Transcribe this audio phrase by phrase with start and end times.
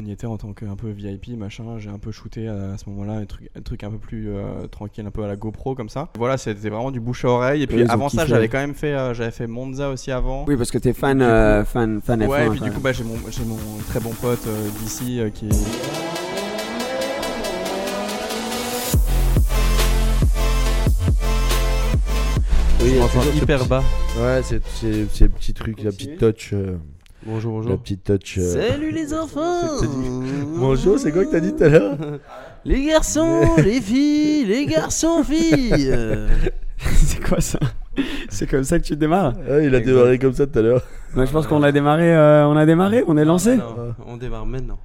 [0.00, 1.78] On y était en tant qu'un peu VIP, machin.
[1.78, 4.66] J'ai un peu shooté à, ce moment-là, un truc, un truc un peu plus euh,
[4.68, 6.08] tranquille, un peu à la GoPro comme ça.
[6.16, 7.62] Voilà, c'était vraiment du bouche à oreille.
[7.62, 10.46] Et puis avant ça, j'avais quand même fait, euh, j'avais fait Monza aussi avant.
[10.48, 12.46] Oui, parce que t'es fan, euh, fan, fan Ouais, F1.
[12.46, 15.28] et puis du coup, bah, j'ai mon, j'ai mon très bon pote euh, d'ici euh,
[15.28, 16.22] qui est.
[22.82, 23.84] Oui, a m'entends hyper petit- bas.
[24.18, 26.50] Ouais, c'est c'est- c'est le petit truc, la petite touch.
[26.52, 26.76] euh,
[27.24, 27.78] Bonjour, la bonjour.
[27.80, 28.38] petite touch.
[28.38, 29.80] euh, Salut les enfants
[30.56, 31.96] Bonjour, c'est quoi que t'as dit tout à l'heure
[32.64, 35.94] Les garçons, les filles, les garçons, filles
[36.84, 37.58] c'est quoi ça
[38.28, 40.82] C'est comme ça que tu démarres Ah, Il a démarré comme ça tout à l'heure.
[41.14, 43.56] Moi, Je pense qu'on a démarré, euh, on a démarré, on est lancé.
[43.56, 44.78] Non, on démarre maintenant.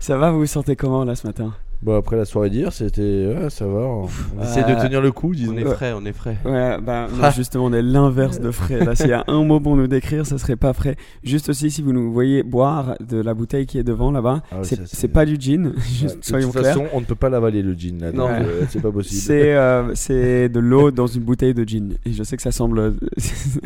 [0.00, 1.54] ça va, vous vous sentez comment là ce matin?
[1.84, 3.02] Bon, après la soirée d'hier, c'était.
[3.38, 3.80] Ouais, ça va.
[3.80, 4.06] On,
[4.38, 5.52] on essaie de Euh, tenir le coup, disons.
[5.52, 6.38] On est frais, on est frais.
[6.46, 8.82] Ouais, bah non, justement, on est l'inverse de frais.
[8.82, 10.96] Là, s'il y a un mot pour nous décrire, ça serait pas frais.
[11.22, 14.56] Juste aussi, si vous nous voyez boire de la bouteille qui est devant là-bas, Ah
[14.58, 16.72] ouais, c'est ça, c'est- c'est pas du gin, Ouais, juste, de soyons toute clairs.
[16.74, 18.12] façon, on ne peut pas l'avaler le gin là.
[18.12, 18.28] Non.
[18.28, 19.20] donc, euh, c'est pas possible.
[19.24, 21.94] C'est euh, c'est de l'eau dans une bouteille de gin.
[22.06, 22.90] Et je sais que ça semble euh,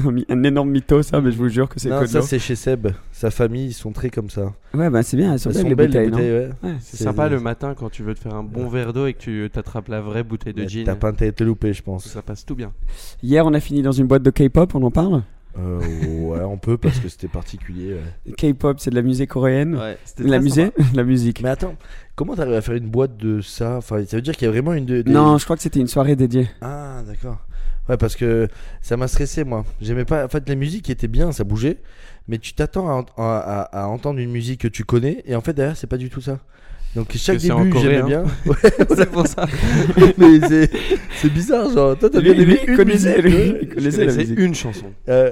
[0.04, 2.09] un mi- un énorme mytho, ça, mais je vous jure que c'est Non, que de
[2.10, 2.25] ça l'eau.
[2.25, 2.88] c'est chez Seb.
[3.12, 4.53] Sa famille, ils sont très comme ça.
[4.75, 6.32] Ouais, bah c'est bien, elles sont Elles belles sont les belles bouteilles, les non bouteilles,
[6.62, 6.71] ouais.
[6.71, 6.76] Ouais.
[6.81, 9.19] C'est sympa le matin quand tu veux te faire un bon verre d'eau et que
[9.19, 10.84] tu t'attrapes la vraie bouteille de Mais gin.
[10.84, 12.06] T'as pas intérêt de te louper, je pense.
[12.08, 12.72] Ça passe tout bien.
[13.22, 15.22] Hier, on a fini dans une boîte de K-pop, on en parle?
[15.58, 15.80] Euh,
[16.20, 17.94] ouais, on peut parce que c'était particulier.
[18.26, 18.32] ouais.
[18.52, 19.74] K-pop, c'est de la musique coréenne?
[19.76, 21.42] Ouais, c'était la très musique La musique.
[21.42, 21.74] Mais attends,
[22.14, 23.76] comment t'arrives à faire une boîte de ça?
[23.78, 24.86] Enfin, ça veut dire qu'il y a vraiment une.
[24.86, 26.48] de- des- Non, je crois que c'était une soirée dédiée.
[26.60, 27.38] Ah, d'accord.
[27.88, 28.47] Ouais, parce que
[28.82, 29.64] ça m'a stressé, moi.
[29.80, 30.24] J'aimais pas.
[30.24, 31.78] En fait, la musique était bien, ça bougeait.
[32.28, 35.22] Mais tu t'attends à, ent- à- à- à entendre une musique que tu connais.
[35.26, 36.38] Et en fait, derrière, c'est pas du tout ça.
[36.97, 38.06] Donc, chaque début, j'aimais coréen.
[38.06, 38.25] bien.
[38.47, 38.54] Ouais,
[38.97, 39.47] C'est pour ça.
[40.19, 40.71] mais c'est-
[41.21, 41.97] c'est bizarre, genre.
[41.99, 44.38] Toi, t'as Lui, bien aimé lui, une connaissait, musique, lui, Je connaissait musique.
[44.38, 44.87] une chanson.
[45.09, 45.31] Euh,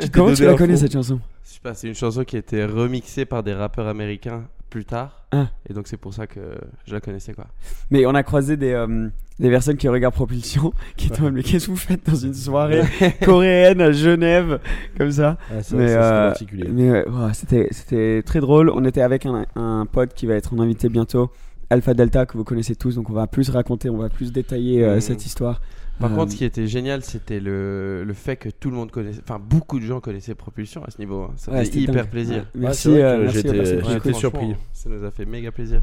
[0.00, 1.20] tu Comment tu la connais cette chanson?
[1.46, 4.84] Je sais pas, c'est une chanson qui a été remixée par des rappeurs américains plus
[4.84, 5.24] tard.
[5.30, 5.46] Ah.
[5.70, 6.40] Et donc c'est pour ça que
[6.86, 7.46] je la connaissais quoi.
[7.90, 9.08] Mais on a croisé des, euh,
[9.38, 12.16] des personnes qui regardent Propulsion qui étaient en mode, mais qu'est-ce que vous faites dans
[12.16, 12.82] une soirée
[13.24, 14.58] coréenne à Genève
[14.98, 16.68] comme ça Ah, ça, Mais, euh, particulier.
[16.68, 18.68] Mais ouais, ouah, c'était c'était très drôle.
[18.70, 21.30] On était avec un, un pote qui va être en invité bientôt,
[21.70, 22.96] Alpha Delta, que vous connaissez tous.
[22.96, 25.00] Donc on va plus raconter, on va plus détailler euh, Mhm.
[25.00, 25.60] cette histoire.
[25.98, 28.90] Par Euh, contre, ce qui était génial, c'était le, le fait que tout le monde
[28.90, 31.22] connaissait, enfin beaucoup de gens connaissaient Propulsion à ce niveau.
[31.22, 31.32] hein.
[31.36, 32.10] Ça ouais, fait c'était hyper dingue.
[32.10, 32.36] plaisir.
[32.36, 34.54] Ouais, Merci, c'est vrai euh, que merci j'étais- surpris.
[34.74, 35.80] Ça nous a fait méga plaisir.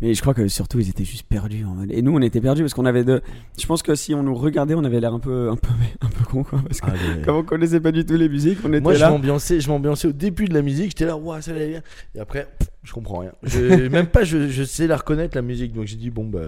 [0.00, 1.64] Mais je crois que surtout ils étaient juste perdus.
[1.64, 3.22] en mode- Et nous on était perdus parce qu'on avait de.
[3.60, 5.68] Je pense que si on nous regardait, on avait l'air un peu, un peu,
[6.00, 6.60] un peu con quoi.
[6.66, 8.94] Parce que Ah, les- comme on connaissait pas du tout les musiques, on était Moi,
[8.94, 9.10] je là.
[9.10, 10.86] m'ambiançais, je m'ambiançais au début de la musique.
[10.90, 11.82] J'étais là, waouh, ça allait bien.
[12.16, 13.32] Et après, pff, je comprends rien.
[13.44, 15.72] Je, même pas, je, je sais la reconnaître la musique.
[15.72, 16.40] Donc j'ai dit bon bah,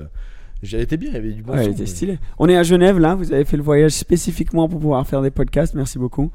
[0.72, 1.10] elle était bien.
[1.10, 2.18] Il y avait du bon Ouais, son, était stylé.
[2.38, 5.30] On est à Genève là, vous avez fait le voyage spécifiquement pour pouvoir faire des
[5.30, 6.30] podcasts, merci beaucoup.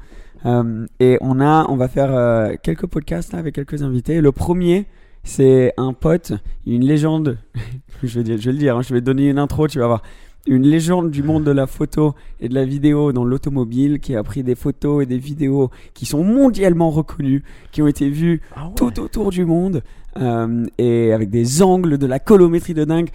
[0.46, 4.20] Euh, et on a, on va faire euh, quelques podcasts là avec quelques invités.
[4.20, 4.86] Le premier,
[5.22, 6.32] c'est un pote,
[6.66, 7.38] une légende.
[8.02, 9.86] je vais dire, je vais le dire, hein, je vais donner une intro, tu vas
[9.86, 10.02] voir.
[10.46, 14.22] Une légende du monde de la photo et de la vidéo dans l'automobile qui a
[14.22, 18.68] pris des photos et des vidéos qui sont mondialement reconnues, qui ont été vues Ah
[18.68, 18.74] ouais.
[18.74, 19.82] tout autour du monde
[20.16, 23.10] euh, et avec des angles de la colométrie de dingue.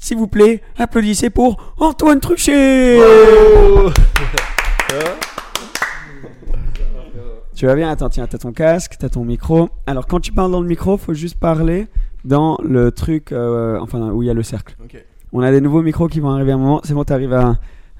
[0.00, 2.98] S'il vous plaît, applaudissez pour Antoine Truchet
[7.54, 7.90] Tu vas bien?
[7.90, 9.68] Attends, tiens, t'as ton casque, t'as ton micro.
[9.88, 11.88] Alors, quand tu parles dans le micro, faut juste parler
[12.24, 14.76] dans le truc, euh, enfin, où il y a le cercle.
[15.32, 16.80] On a des nouveaux micros qui vont arriver à un moment.
[16.84, 17.56] C'est bon, t'arrives à.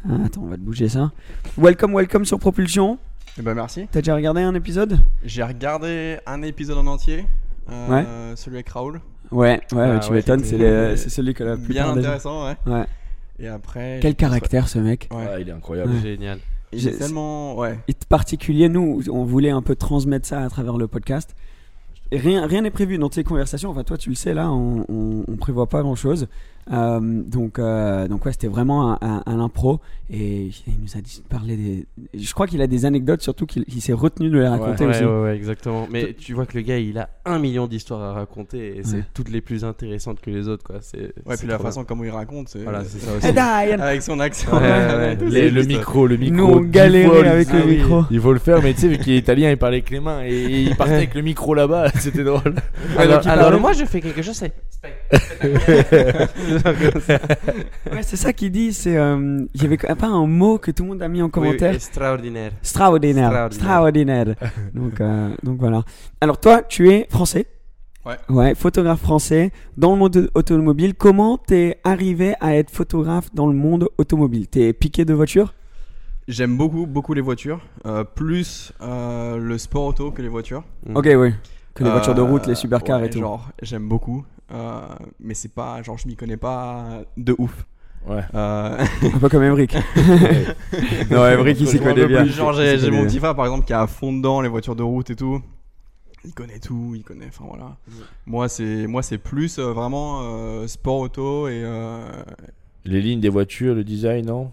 [0.09, 1.11] Ah, attends, on va te bouger ça.
[1.57, 2.99] Welcome, welcome sur Propulsion.
[3.37, 3.89] Eh ben merci.
[3.91, 5.01] T'as déjà regardé un épisode?
[5.25, 7.27] J'ai regardé un épisode en entier,
[7.69, 9.01] euh, celui avec Raoul.
[9.31, 10.45] Ouais, ouais, Ah tu ouais, m'étonnes,
[10.97, 12.57] c'est celui que la Bien plupart des gens- intéressant, ouais.
[12.67, 12.85] Ouais.
[13.41, 13.99] Et après.
[14.03, 15.27] Quel caractère ce mec Ouais.
[15.31, 15.93] Ah, il est incroyable.
[15.93, 16.01] Ouais.
[16.01, 16.39] Génial.
[16.73, 17.57] Il est tellement.
[17.57, 17.79] Ouais.
[17.89, 18.69] est particulier.
[18.69, 21.35] Nous, on voulait un peu transmettre ça à travers le podcast.
[22.11, 23.71] Et rien rien n'est prévu dans ces conversations.
[23.71, 26.27] Enfin, toi, tu le sais, là, on, on, on prévoit pas grand chose.
[26.71, 29.81] donc, euh, donc ouais, c'était vraiment un, un- un impro.
[30.11, 31.87] Et il nous a dit de parler des.
[32.19, 34.91] Je crois qu'il a des anecdotes, surtout qu'il il s'est retenu de les raconter Ouais,
[34.91, 35.05] aussi.
[35.05, 35.87] ouais, ouais, exactement.
[35.91, 38.97] Mais tu vois que le gars, il a un million d'histoires à raconter et c'est
[38.97, 39.05] Ouais.
[39.13, 40.77] toutes les plus intéressantes que les autres, quoi.
[40.81, 41.13] C'est.
[41.27, 42.61] Ouais, puis la façon comment il raconte, c'est.
[42.63, 43.33] Voilà, c'est ça aussi.
[43.35, 44.51] Diane Avec son accent.
[44.57, 45.31] Ouais, ouais, ouais.
[45.31, 46.37] Les- le micro, le micro.
[46.37, 47.77] Nous, on galérait avec le Ah oui.
[47.77, 48.05] micro.
[48.11, 50.01] Il faut le faire, mais tu sais, vu qu'il est italien, il parlait avec les
[50.01, 52.55] mains et il partait avec le micro là-bas, c'était drôle.
[52.97, 54.53] Alors, moi, je fais quelque chose, c'est.
[57.93, 58.73] Ouais, c'est ça qu'il dit.
[58.73, 61.29] C'est, euh, il y avait pas un mot que tout le monde a mis en
[61.29, 61.75] commentaire.
[61.75, 62.53] extraordinaire.
[62.61, 63.47] Extraordinaire.
[63.47, 64.35] Extraordinaire.
[64.75, 65.85] donc, euh, donc voilà.
[66.21, 67.47] Alors toi, tu es français.
[68.07, 68.17] Ouais.
[68.31, 70.95] Ouais, photographe français dans le monde automobile.
[70.95, 74.47] Comment t'es arrivé à être photographe dans le monde automobile?
[74.49, 75.53] T'es piqué de voiture
[76.27, 77.61] J'aime beaucoup, beaucoup les voitures.
[77.87, 80.63] euh, plus euh, le sport auto que les voitures.
[80.95, 81.33] Ok, oui.
[81.79, 83.21] Que les voitures de route, les Euh, supercars ouais, et tout.
[83.21, 84.25] Genre, j'aime beaucoup.
[84.53, 84.81] euh,
[85.21, 85.81] mais c'est pas.
[85.83, 87.67] Genre, je m'y connais pas de ouf.
[88.07, 88.23] Ouais.
[88.35, 88.79] Euh,
[89.15, 89.75] Un peu comme Emric.
[91.11, 92.25] non, Emric, il s'y connaît bien.
[92.25, 94.83] Genre, j'ai mon petit frère par exemple qui est à fond dedans les voitures de
[94.83, 95.41] route et tout.
[96.25, 97.27] Il connaît tout, il connaît.
[97.29, 97.77] Enfin voilà.
[98.27, 101.63] Moi, c'est moi c'est plus euh, vraiment euh, sport auto et.
[101.65, 102.09] euh,
[102.85, 104.51] Les lignes des voitures, le design, non?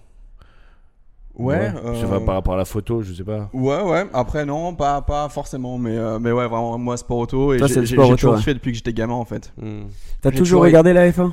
[1.37, 1.71] Ouais.
[1.93, 3.49] Je sais euh, pas, par rapport à la photo, je sais pas.
[3.53, 4.05] Ouais, ouais.
[4.13, 5.77] Après, non, pas, pas forcément.
[5.77, 7.53] Mais, euh, mais ouais, vraiment, moi, sport auto.
[7.53, 8.41] Et j'ai toujours ouais.
[8.41, 9.53] fait depuis que j'étais gamin, en fait.
[9.57, 9.83] Hmm.
[10.21, 11.31] T'as j'ai toujours toujours- regardé la F1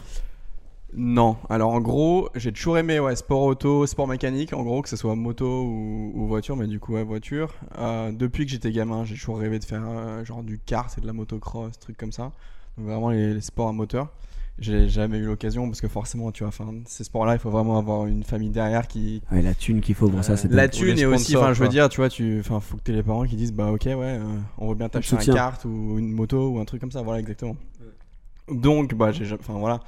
[0.95, 1.37] Non.
[1.49, 4.97] Alors, en gros, j'ai toujours aimé ouais, sport auto, sport mécanique, en gros, que ce
[4.97, 6.57] soit moto ou, ou voiture.
[6.57, 7.55] Mais du coup, ouais, voiture.
[7.79, 11.01] Euh, depuis que j'étais gamin, j'ai toujours rêvé de faire euh, genre du kart et
[11.01, 12.33] de la motocross, trucs comme ça.
[12.77, 14.09] Donc, vraiment, les, les sports à moteur.
[14.63, 17.79] J'ai jamais eu l'occasion parce que forcément, tu vois, enfin, ces sports-là, il faut vraiment
[17.79, 20.63] avoir une famille derrière qui, Ouais, la thune qu'il faut pour ça, c'est la.
[20.63, 22.83] Ou les thune et aussi, enfin, je veux dire, tu vois, tu, enfin, faut que
[22.83, 24.21] t'aies les parents qui disent, bah, ok, ouais, euh,
[24.59, 25.35] on veut bien t'acheter un soutient.
[25.35, 27.57] kart ou une moto ou un truc comme ça, voilà, exactement.
[28.49, 29.81] Donc, bah, j'ai, enfin, voilà,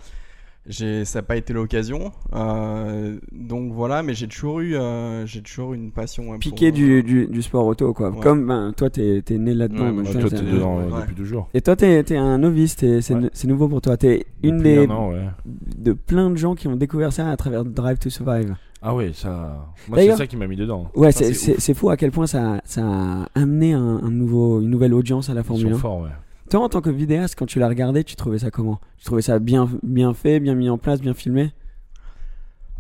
[0.66, 5.42] j'ai, ça n'a pas été l'occasion, euh, donc voilà, mais j'ai toujours eu, euh, j'ai
[5.42, 6.30] toujours eu une passion.
[6.30, 8.10] ouais, Piqué pour, du, du, du sport auto, quoi.
[8.10, 8.20] Ouais.
[8.20, 9.84] Comme ben, toi, t'es es né là-dedans.
[9.90, 11.00] Ouais, euh, ouais.
[11.02, 11.48] depuis toujours.
[11.54, 13.96] Et toi, t'es es un novice, t'es- c'est nouveau pour toi.
[13.96, 15.28] T'es une Depuis des un an, ouais.
[15.44, 18.54] de plein de gens qui ont découvert ça à travers Drive to Survive.
[18.86, 19.66] Ah ouais, ça.
[19.88, 20.90] Moi, c'est ça qui m'a mis dedans.
[20.94, 24.68] Ouais, Ça, c'est- fou à quel point ça, ça a amené un, un nouveau, une
[24.68, 25.78] nouvelle audience à la Formule sont 1.
[25.78, 26.10] forts, ouais.
[26.50, 28.80] Toi, en tant que vidéaste, quand tu l'as regardé, tu trouvais ça comment?
[28.98, 31.52] Tu trouvais ça bien, bien fait, bien mis en place, bien filmé?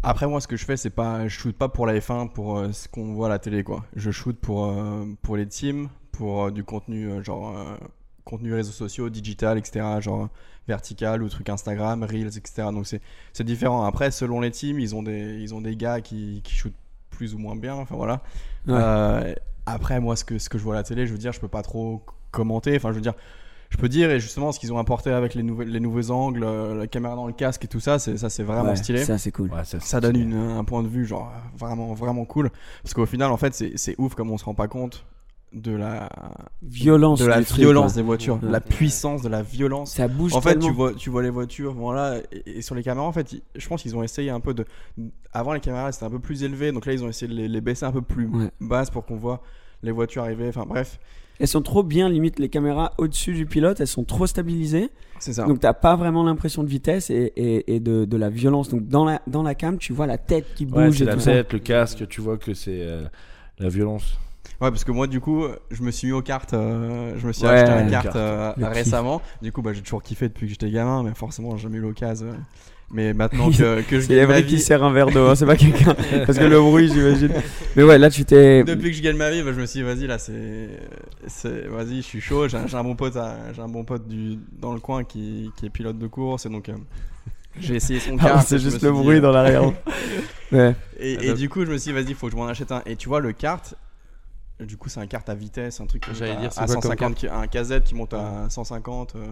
[0.02, 2.58] Après, moi, ce que je fais, c'est pas, je shoot pas pour la F1, pour
[2.58, 3.84] euh, ce qu'on voit à la télé, quoi.
[3.96, 7.56] Je shoot pour, euh, pour les teams, pour euh, du contenu, genre,
[8.24, 10.28] contenu réseaux sociaux, digital, etc., genre
[10.68, 12.68] vertical ou truc Instagram, Reels, etc.
[12.70, 13.00] Donc, c'est,
[13.44, 13.84] différent.
[13.84, 16.74] Après, selon les teams, ils ont des, ils ont des gars qui, qui shootent
[17.08, 18.20] plus ou moins bien, enfin voilà.
[18.66, 19.34] Ouais.
[19.66, 21.40] Après, moi, ce que, ce que je vois à la télé, je veux dire, je
[21.40, 22.76] peux pas trop commenter.
[22.76, 23.14] Enfin, je veux dire,
[23.74, 26.44] je peux dire, et justement, ce qu'ils ont apporté avec les, nouvelles, les nouveaux angles,
[26.44, 29.04] euh, la caméra dans le casque et tout ça, c'est, ça, c'est vraiment Ouais, stylé
[29.04, 29.50] Ça, c'est cool.
[29.50, 32.50] Ouais, ça, ça donne une, un point de vue genre vraiment vraiment cool
[32.84, 35.04] parce qu'au final en fait c'est c'est ouf comme on se rend pas compte
[35.52, 36.08] de la
[36.62, 37.20] Violence.
[37.20, 38.52] de la truc, violence des voitures de Ouais.
[38.52, 40.66] la puissance de la violence Ça bouge en fait tellement.
[40.68, 43.68] tu vois tu vois les voitures voilà et, et sur les caméras en fait je
[43.68, 44.64] pense qu'ils ont essayé un peu de
[45.32, 47.48] avant les caméras c'était un peu plus élevé donc là ils ont essayé de les,
[47.48, 48.50] les baisser un peu plus Ouais.
[48.60, 49.42] basses pour qu'on voit
[49.82, 50.98] les voitures arriver enfin bref
[51.40, 54.90] Elles sont trop bien, limite les caméras au-dessus du pilote, elles sont trop stabilisées.
[55.18, 58.30] c'est ça Donc t'as pas vraiment l'impression de vitesse et, et, et de, de la
[58.30, 58.68] violence.
[58.68, 61.06] Donc dans la, dans la cam, tu vois la tête qui Ouais, bouge c'est et
[61.06, 61.32] la tout ça.
[61.32, 63.04] tête, le casque, tu vois que c'est euh,
[63.58, 64.16] la violence.
[64.60, 66.54] Ouais, parce que moi, du coup, je me suis mis aux cartes.
[66.54, 68.16] euh, je me suis Ouais, acheté un le carte kart.
[68.16, 69.20] euh, récemment.
[69.42, 71.80] Du coup, bah, j'ai toujours kiffé depuis que j'étais gamin, mais forcément, j'ai jamais eu
[71.80, 72.28] l'occasion.
[72.28, 72.34] euh.
[72.90, 75.26] Mais maintenant que, que je C'est gagne ma vrai vie, qui sert un verre d'eau,
[75.26, 75.94] hein, c'est pas quelqu'un.
[76.26, 77.32] Parce que le bruit, j'imagine.
[77.74, 78.62] Mais ouais, là tu t'es.
[78.62, 80.68] depuis que je gagne ma vie, bah, je me suis dit, vas-y, là, c'est.
[81.26, 82.46] c'est- Vas-y, je suis chaud.
[82.46, 85.66] J'ai un, bon pote, à- j'ai un bon pote du, dans le coin qui, qui
[85.66, 86.46] est pilote de course.
[86.46, 86.74] Et donc, euh,
[87.58, 88.46] j'ai essayé son Ah, kart.
[88.46, 89.64] c'est juste le dit, bruit euh, dans l'arrière.
[90.52, 90.74] ouais.
[91.00, 92.82] Et, et du coup, je me suis dit, vas-y, faut que je m'en achète un.
[92.86, 93.74] Et tu vois, le kart,
[94.60, 96.74] du coup, c'est un kart à vitesse, un truc J'allais à, dire, c'est à quoi
[96.76, 99.26] comme 150, qui- un KZ qui monte à 150, euh,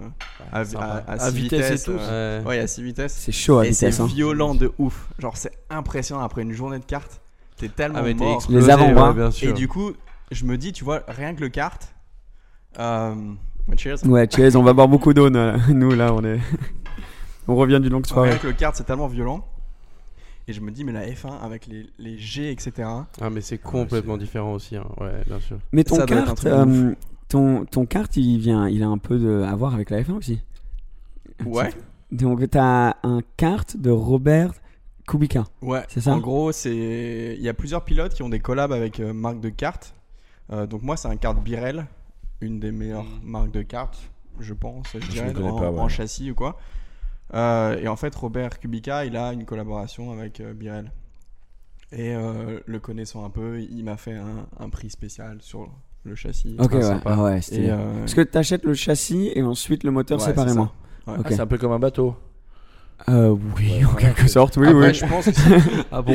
[0.53, 1.05] à, sympa.
[1.07, 1.93] à, À six vitesse et vitesses, tout.
[1.93, 2.59] euh, Ouais.
[2.59, 3.15] à 6 vitesses.
[3.15, 4.01] C'est chaud à et c'est vitesse.
[4.01, 4.07] hein.
[4.07, 5.09] violent de ouf.
[5.21, 7.09] Genre, c'est impressionnant après une journée de kart.
[7.57, 8.35] T'es tellement Ah, mais t'es mort.
[8.37, 9.09] explosé, Les avant-bras.
[9.11, 9.51] ouais, bien sûr.
[9.51, 9.93] Et du coup,
[10.33, 11.81] je me dis, tu vois, rien que le kart.
[12.81, 13.15] Euh,
[13.77, 14.05] cheers.
[14.07, 16.41] Ouais, cheers, on va boire beaucoup d'eau, nous, nous, là, on est.
[17.49, 18.31] on revient d'une longue soirée.
[18.31, 19.47] Rien que le kart, c'est tellement violent.
[20.53, 22.87] Et je me dis, mais la F1 avec les, les G, etc.
[23.23, 24.77] Ah, mais c'est complètement différent aussi.
[24.77, 24.85] hein.
[25.01, 25.57] Ouais, bien sûr.
[25.73, 26.95] Mais ton kart, euh,
[27.29, 30.13] ton, ton kart, il vient, il a un peu de, à voir avec la F1
[30.13, 30.41] aussi.
[31.47, 31.71] Ouais.
[32.11, 34.53] Donc t'as un kart de Robert
[35.09, 35.45] Kubica.
[35.63, 36.13] Ouais, C'est ça?
[36.13, 39.41] En gros, c'est il y a plusieurs pilotes qui ont des collabs avec euh, marques
[39.41, 39.95] de cartes.
[40.53, 41.87] Euh, donc moi, c'est un kart Birel,
[42.43, 43.99] une des meilleures marques de cartes,
[44.39, 45.81] je pense, je, dirais, le connais en, pas, ouais.
[45.81, 46.59] en châssis ou quoi.
[47.35, 50.93] Euh, et en fait, Robert Kubica, il a une collaboration avec euh, Birel.
[51.93, 55.69] Et euh, le connaissant un peu, il m'a fait un, un prix spécial sur
[56.05, 56.57] le châssis.
[56.59, 57.15] Ok, Très ouais, sympa.
[57.19, 60.25] ah ouais, Et, euh, Parce que tu achètes le châssis et ensuite le moteur Ouais,
[60.25, 60.73] c'est séparément.
[61.07, 61.17] Ok.
[61.25, 62.15] Ah, c'est un peu comme un bateau.
[63.09, 64.95] Euh, oui, en quelque sorte, oui, Après, oui.
[64.95, 65.31] je pense que
[65.93, 66.15] Ah bon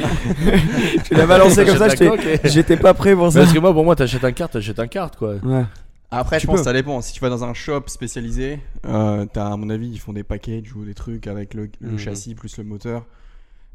[1.04, 3.42] Tu l'as balancé comme ça, j'étais- coque et- j'étais pas prêt pour ça.
[3.42, 5.36] Parce que moi, pour moi, t'achètes un carte, t'achètes un carte, quoi.
[5.44, 5.66] Ouais.
[6.10, 6.62] Après, Tu je pense peux.
[6.62, 7.02] que ça dépend.
[7.02, 10.24] Si tu vas dans un shop spécialisé, euh, t'as, à mon avis, ils font des
[10.24, 11.98] packages ou des trucs avec le, le Mhm.
[11.98, 13.06] châssis plus le moteur.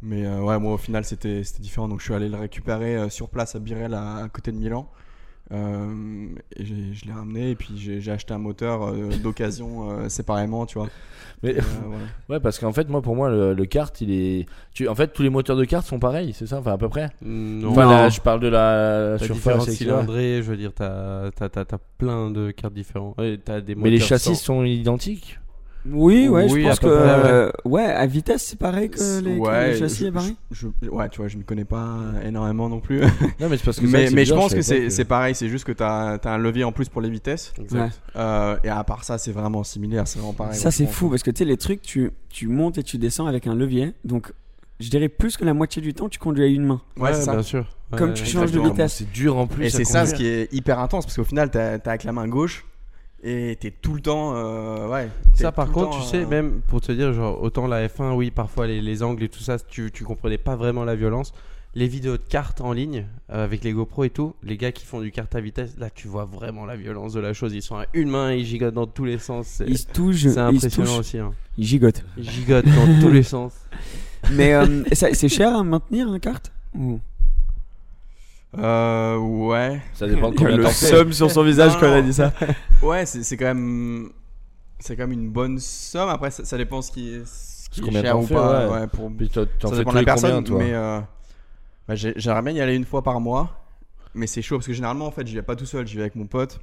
[0.02, 1.88] Mais euh, ouais, moi, au final, c'était, c'était différent.
[1.88, 4.58] Donc, je suis allé le récupérer euh, sur place à Birel, à, à côté de
[4.58, 4.88] Milan.
[5.50, 7.50] Euh, et j'ai- je l'ai ramené.
[7.50, 10.88] Et puis, j'ai, j'ai acheté un moteur euh, d'occasion euh, séparément, tu vois.
[11.42, 12.04] Mais Euh, voilà.
[12.30, 14.46] ouais, parce qu'en fait, moi, pour moi, le, le kart, il est.
[14.72, 14.88] Tu...
[14.88, 17.10] En fait, tous les moteurs de kart sont pareils, c'est ça Enfin, à peu près?
[17.20, 17.70] Non.
[17.72, 17.90] Enfin, Non.
[17.90, 21.78] là, je parle de la T'as surface, cylindrés, je veux dire, t'as t'as- t'as- t'as
[21.98, 23.18] plein de cartes différentes.
[23.18, 25.38] Ouais, t'as des Mais les châssis sans- sont identiques?
[25.90, 26.86] Oui, ouais, Oui, je pense que.
[26.86, 27.30] près, ouais.
[27.30, 30.36] euh, ouais, à vitesse, c'est pareil que les, que Ouais, châssis je- est pareil.
[30.52, 33.00] je- je- ouais, tu vois, je ne connais pas énormément non plus.
[33.40, 35.34] Non, mais c'est parce que mais mais je pense que c'est, c'est pareil.
[35.34, 37.52] C'est juste que t'as, as un levier en plus pour les vitesses.
[37.60, 38.00] Exact.
[38.16, 40.06] Euh, et à part ça, c'est vraiment similaire.
[40.06, 40.54] C'est vraiment pareil.
[40.58, 43.26] ça, c'est fou parce que tu sais, les trucs, tu, tu montes et tu descends
[43.26, 43.92] avec un levier.
[44.04, 44.32] Donc,
[44.78, 46.80] je dirais plus que la moitié du temps, tu conduis à une main.
[46.96, 47.32] Ouais, c'est ça.
[47.32, 47.66] bien sûr.
[47.96, 48.94] Comme Ouais, tu changes de vitesse.
[48.98, 49.66] C'est dur en plus.
[49.66, 52.12] Et c'est ça ce qui est hyper intense parce qu'au final, t'as t'as avec la
[52.12, 52.64] main gauche
[53.22, 54.34] et t'es tout le temps.
[54.36, 55.08] euh, ouais.
[55.34, 58.14] Ça, par contre, temps, tu sais, euh, même pour te dire, genre, autant la F1,
[58.14, 61.32] oui, parfois les, les angles et tout ça, tu, tu comprenais pas vraiment la violence.
[61.74, 64.84] Les vidéos de cartes en ligne, euh, avec les GoPro et tout, les gars qui
[64.84, 67.54] font du kart à vitesse, là, tu vois vraiment la violence de la chose.
[67.54, 69.62] Ils sont à une main, ils gigotent dans tous les sens.
[69.66, 71.18] Ils se touchent, c'est ils se impressionnant touchent, aussi.
[71.18, 71.32] hein.
[71.56, 72.04] ils gigotent.
[72.18, 73.54] Ils gigotent dans tous les sens.
[74.32, 76.52] Mais euh, c'est cher à maintenir un kart?
[76.78, 77.00] Ou-
[78.58, 79.80] Euh, ouais.
[79.94, 82.32] Ça dépend de combien Le somme sur son visage Non, quand elle a dit ça.
[82.82, 84.10] Ouais, c'est c'est quand même.
[84.80, 86.08] C'est quand même une bonne somme.
[86.08, 88.68] Après, ça, ça dépend ce qui est, ce qui est Combien cher ou fais, pas.
[88.68, 88.80] ouais.
[88.80, 90.30] ouais, pour, Puis toi, t'en ça fais dépend tous de la personne.
[90.30, 91.00] combien, toi mais euh,
[91.86, 93.64] bah, j'ai- j'aimerais bien y aller une fois par mois.
[94.14, 95.86] Mais c'est chaud parce que généralement, en fait, j'y vais pas tout seul.
[95.86, 96.60] J'y vais avec mon pote.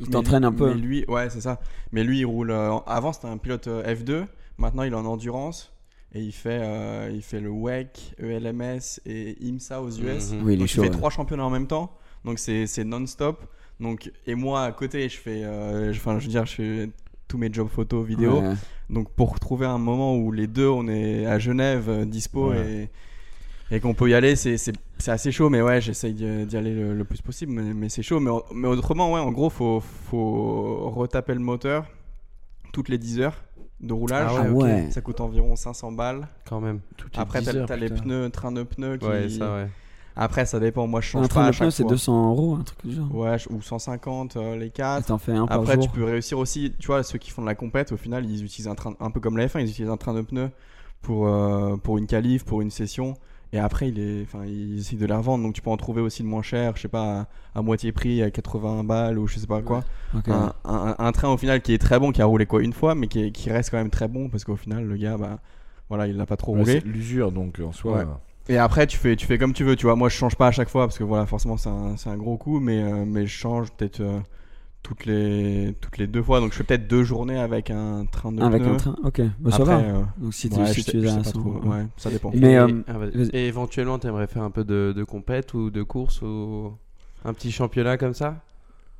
[0.00, 0.74] Il t'entraîne un peu.
[0.74, 1.58] Mais lui, ouais, c'est ça.
[1.92, 2.50] Mais lui, il roule.
[2.50, 4.24] euh, en- avant, c'était un pilote euh, F2.
[4.58, 5.72] Maintenant, il est en endurance.
[6.16, 10.32] Et il fait, euh, il fait le WEC, ELMS et IMSA aux US.
[10.32, 10.42] Mhm.
[10.44, 10.80] Oui, il Donc, chaud.
[10.82, 10.96] il fait ouais.
[10.96, 11.92] trois championnats en même temps.
[12.24, 13.44] Donc, c'est c'est non-stop.
[13.80, 15.44] Donc, et moi, à côté, je fais.
[15.44, 16.90] euh, je- Enfin, je veux dire, je fais
[17.28, 18.40] tous mes jobs photo, vidéo.
[18.40, 18.54] Ouais.
[18.88, 22.88] Donc, pour trouver un moment où les deux, on est à Genève, euh, dispo Ouais.
[23.70, 25.50] et, et qu'on peut y aller, c'est c'est- c'est assez chaud.
[25.50, 27.52] Mais ouais, j'essaye d'y d'y aller le, le plus possible.
[27.52, 28.20] Mais, mais c'est chaud.
[28.20, 31.84] Mais, mais autrement, ouais, en gros, faut, faut retaper le moteur
[32.72, 33.42] toutes les 10 heures
[33.80, 34.30] de roulage.
[34.34, 34.90] Ah ouais.
[34.90, 36.28] Ça coûte environ 500 balles.
[36.48, 36.80] Quand même.
[36.98, 39.06] Les Après, 10 t'as les pneus, train de pneus qui.
[39.06, 39.68] Ouais, ça, ouais.
[40.18, 40.86] Après, ça dépend.
[40.86, 41.90] Moi, je change Un train de pneus, c'est fois.
[41.92, 43.14] 200 euros, un truc du genre.
[43.14, 45.06] Ouais, ou 150 euh, les Et 4.
[45.06, 45.84] T'en fais un par Après, jour.
[45.84, 46.72] tu peux réussir aussi.
[46.78, 49.10] Tu vois, ceux qui font de la compète, au final, ils utilisent un train, un
[49.10, 50.50] peu comme la F1, ils utilisent un train de pneus
[51.02, 53.14] pour, euh, pour une qualif, pour une session.
[53.56, 55.42] Et après, il est, enfin, ils essaient de les revendre.
[55.42, 57.20] Donc, tu peux en trouver aussi le moins cher, je sais pas,
[57.54, 59.82] à, à moitié prix, à 80 balles ou je sais pas quoi.
[60.32, 62.72] Un, un- un train au final qui est très bon, qui a roulé quoi une
[62.74, 65.16] fois, mais qui, est- qui reste quand même très bon parce qu'au final, le gars,
[65.16, 65.38] bah,
[65.88, 66.72] voilà, il l'a pas trop Ouais, roulé.
[66.80, 67.98] c'est l'usure, donc en soi.
[67.98, 68.04] Ouais.
[68.48, 69.96] Et après, tu fais, tu fais comme tu veux, tu vois.
[69.96, 72.16] Moi, je change pas à chaque fois parce que voilà, forcément, c'est un, c'est un
[72.16, 74.18] gros coup, mais, euh, mais je change peut-être euh,
[74.86, 76.38] toutes, les, toutes les deux fois.
[76.38, 78.72] Donc, je fais peut-être deux journées avec un train de Avec pneus.
[78.74, 79.20] un train, ok.
[79.40, 79.80] Bah, ça Après, va.
[79.80, 81.50] euh, Donc si tu, ouais, si je sais- tu je es à pas 100, trop.
[81.54, 81.68] ouais.
[81.68, 82.30] Ouais, ça dépend.
[82.34, 82.92] Mais, et, euh, ah,
[83.32, 86.72] et éventuellement, t'aimerais faire un peu de, de compète ou de course ou
[87.24, 88.36] un petit championnat comme ça?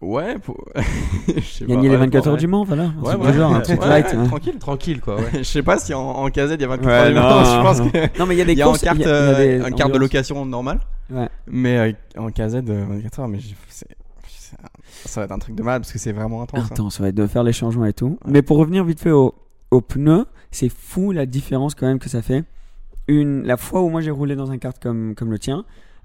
[0.01, 0.63] Ouais, pour...
[1.63, 2.91] Gagner les ouais, 24 heures du Mans, voilà.
[3.03, 4.07] Ouais, genre, un truc Ouais, light.
[4.13, 4.25] hein.
[4.27, 4.59] Tranquille.
[4.59, 5.31] Tranquille, quoi, ouais.
[5.39, 7.21] je sais pas si en, en KZ il y a 24 Ouais, heures du non,
[7.23, 7.91] Mans, je non, pense non.
[7.91, 8.19] que.
[8.19, 8.83] Non, mais il y a des y a en courses.
[8.83, 9.19] carte, il y a- il y a
[9.55, 10.81] euh, des un carte de location normale.
[11.11, 11.29] Ouais.
[11.47, 13.39] Mais euh, en KZ, euh, 24 heures, mais
[13.69, 13.87] c'est-
[15.05, 16.61] ça va être un truc de malade parce que c'est vraiment intense.
[16.65, 16.69] hein.
[16.71, 18.19] Attends, ça va être de faire les changements et tout.
[18.27, 19.35] Mais pour revenir vite fait au-
[19.71, 22.45] aux pneus, c'est fou la différence quand même que ça fait.
[23.09, 25.65] Une, la fois où moi j'ai roulé dans un kart comme, comme le tien,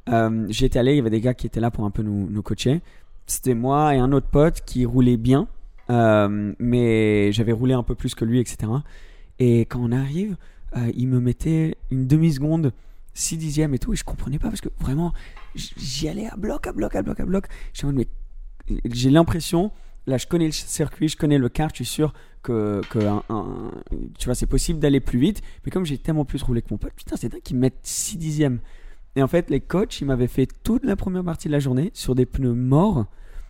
[0.10, 2.28] euh, j'étais allé, il y avait des gars qui étaient là pour un peu nous,
[2.30, 2.82] nous coacher.
[3.28, 5.48] C'était moi et un autre pote qui roulait bien,
[5.90, 8.72] euh, mais j'avais roulé un peu plus que lui, etc.
[9.40, 10.38] Et quand on arrive,
[10.78, 12.74] euh, il me mettait une demi-seconde,
[13.14, 15.14] 6 dixièmes et tout, et je comprenais pas parce que vraiment,
[15.56, 17.46] j'y allais à bloc, à bloc, à bloc, à bloc.
[17.74, 18.08] J'étais en mode, mais
[18.86, 19.72] j'ai l'impression,
[20.08, 22.14] là je connais le circuit, je connais le kart, je suis sûr
[22.44, 23.00] que, que
[24.18, 26.78] tu vois, c'est possible d'aller plus vite, mais comme j'ai tellement plus roulé que mon
[26.78, 28.60] pote, putain, c'est dingue qu'ils mettent 6 dixièmes.
[29.16, 31.92] Et en fait, les coachs, ils m'avaient fait toute la première partie de la journée
[31.94, 33.06] sur des pneus morts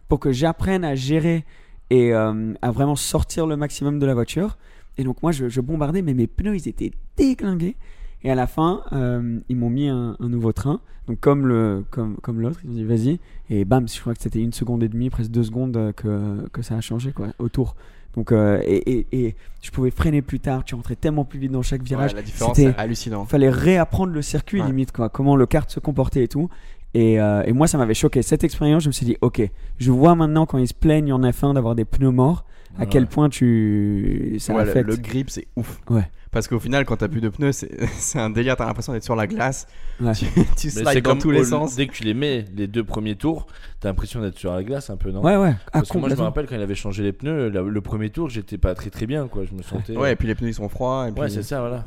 [0.07, 1.45] pour que j'apprenne à gérer
[1.89, 4.57] et euh, à vraiment sortir le maximum de la voiture.
[4.97, 7.75] Et donc moi, je, je bombardais, mais mes pneus, ils étaient déglingués.
[8.23, 10.79] Et à la fin, euh, ils m'ont mis un, un nouveau train.
[11.07, 13.19] Donc comme le comme comme l'autre, ils m'ont dit vas-y.
[13.49, 16.47] Et bam, je crois que c'était une seconde et demie, presque deux secondes euh, que
[16.53, 17.75] que ça a changé quoi autour.
[18.15, 20.63] Donc euh, et, et, et je pouvais freiner plus tard.
[20.63, 22.11] Tu rentrais tellement plus vite dans chaque virage.
[22.11, 23.25] Ouais, la différence c'est hallucinant.
[23.25, 24.67] fallait réapprendre le circuit Ouais.
[24.67, 26.49] limite quoi comment le kart se comportait et tout
[26.93, 29.41] et, euh, et moi ça m'avait choqué cette expérience je me suis dit ok
[29.79, 32.43] je vois maintenant quand ils se plaignent en F1 d'avoir des pneus morts
[32.77, 32.87] à Ouais.
[32.89, 35.79] quel point tu ça Ouais, le, affecte le grip c'est ouf.
[35.89, 36.03] Ouais.
[36.31, 37.51] Parce qu'au final, quand t'as plus de pneus,
[37.97, 38.55] c'est un délire.
[38.55, 39.67] T'as l'impression d'être sur la glace.
[39.99, 40.13] Ouais.
[40.13, 41.75] Tu, slides c'est dans comme tous les au- sens.
[41.75, 43.47] Dès que tu les mets, les deux premiers tours,
[43.79, 45.21] t'as l'impression d'être sur la glace un peu, non?
[45.21, 47.49] Ouais ouais ah, Parce que moi, je me rappelle quand il avait changé les pneus,
[47.49, 49.43] la- le premier tour, j'étais pas très très bien, quoi.
[49.45, 49.97] Je me sentais.
[49.97, 51.07] Ouais, et puis les pneus ils sont froids.
[51.09, 51.21] Et puis...
[51.21, 51.83] Ouais, c'est ça, voilà.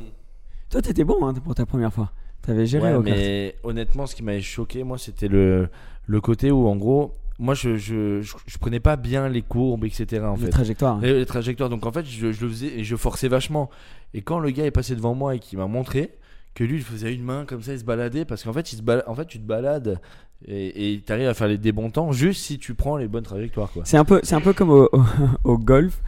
[0.70, 2.12] toi t'étais bon hein, pour ta première fois
[2.46, 5.68] t'avais géré Ouais, au mais honnêtement, ce qui m'avait choqué, moi, c'était le,
[6.06, 9.84] le côté où, en gros, moi, je, je, je, je prenais pas bien les courbes,
[9.84, 10.22] etc.
[10.24, 10.50] En les fait.
[10.50, 11.00] trajectoires hein.
[11.02, 11.68] Les, les trajectoires.
[11.68, 13.70] Donc, en fait, je, je le faisais et je forçais vachement.
[14.14, 16.14] Et quand le gars est passé devant moi et qu'il m'a montré
[16.54, 18.76] que lui, il faisait une main comme ça, il se baladait, parce qu'en fait, il
[18.76, 20.00] se bala- en fait, tu te balades
[20.46, 23.24] et et t'arrives à faire les, des bons temps juste si tu prends les bonnes
[23.24, 23.82] trajectoires, quoi.
[23.86, 25.02] c'est un peu c'est un peu comme au, au,
[25.44, 26.00] au golf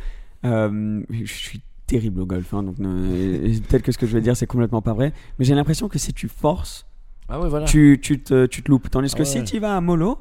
[0.44, 4.36] Euh, je suis terrible au golf hein, donc peut-être que ce que je vais dire
[4.36, 6.86] c'est complètement pas vrai mais j'ai l'impression que si tu forces
[7.28, 7.64] Ah ouais, voilà.
[7.66, 8.90] tu, tu, te, tu te loupes.
[8.90, 10.18] Tandis que Ah si tu vas à mollo,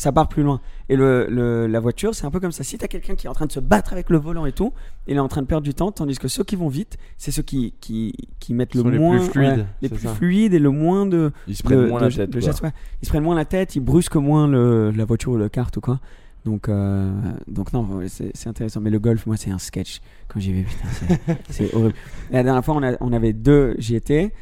[0.00, 0.60] ça part plus loin.
[0.88, 2.64] Et le, le- la voiture, c'est un peu comme ça.
[2.64, 4.52] Si tu as quelqu'un qui est en train de se battre avec le volant et
[4.52, 4.72] tout,
[5.06, 7.30] il est en train de perdre du temps, tandis que ceux qui vont vite, c'est
[7.30, 10.14] ceux qui, qui, qui mettent le Sont les plus moins fluides, ouais, les plus ça.
[10.14, 12.30] fluides et le moins de Ils se prennent de- moins de- la tête.
[12.30, 12.72] de ouais.
[13.02, 15.76] Ils se prennent moins la tête, ils brusquent moins le, la voiture ou le kart
[15.76, 16.00] ou quoi.
[16.46, 17.12] Donc, euh,
[17.48, 18.80] donc non, c'est intéressant.
[18.80, 20.00] Mais le golf, moi, c'est un sketch.
[20.28, 21.94] Quand j'y vais, putain, c'est- c'est horrible.
[22.30, 24.32] La dernière fois, on, a- on avait deux, j'y étais,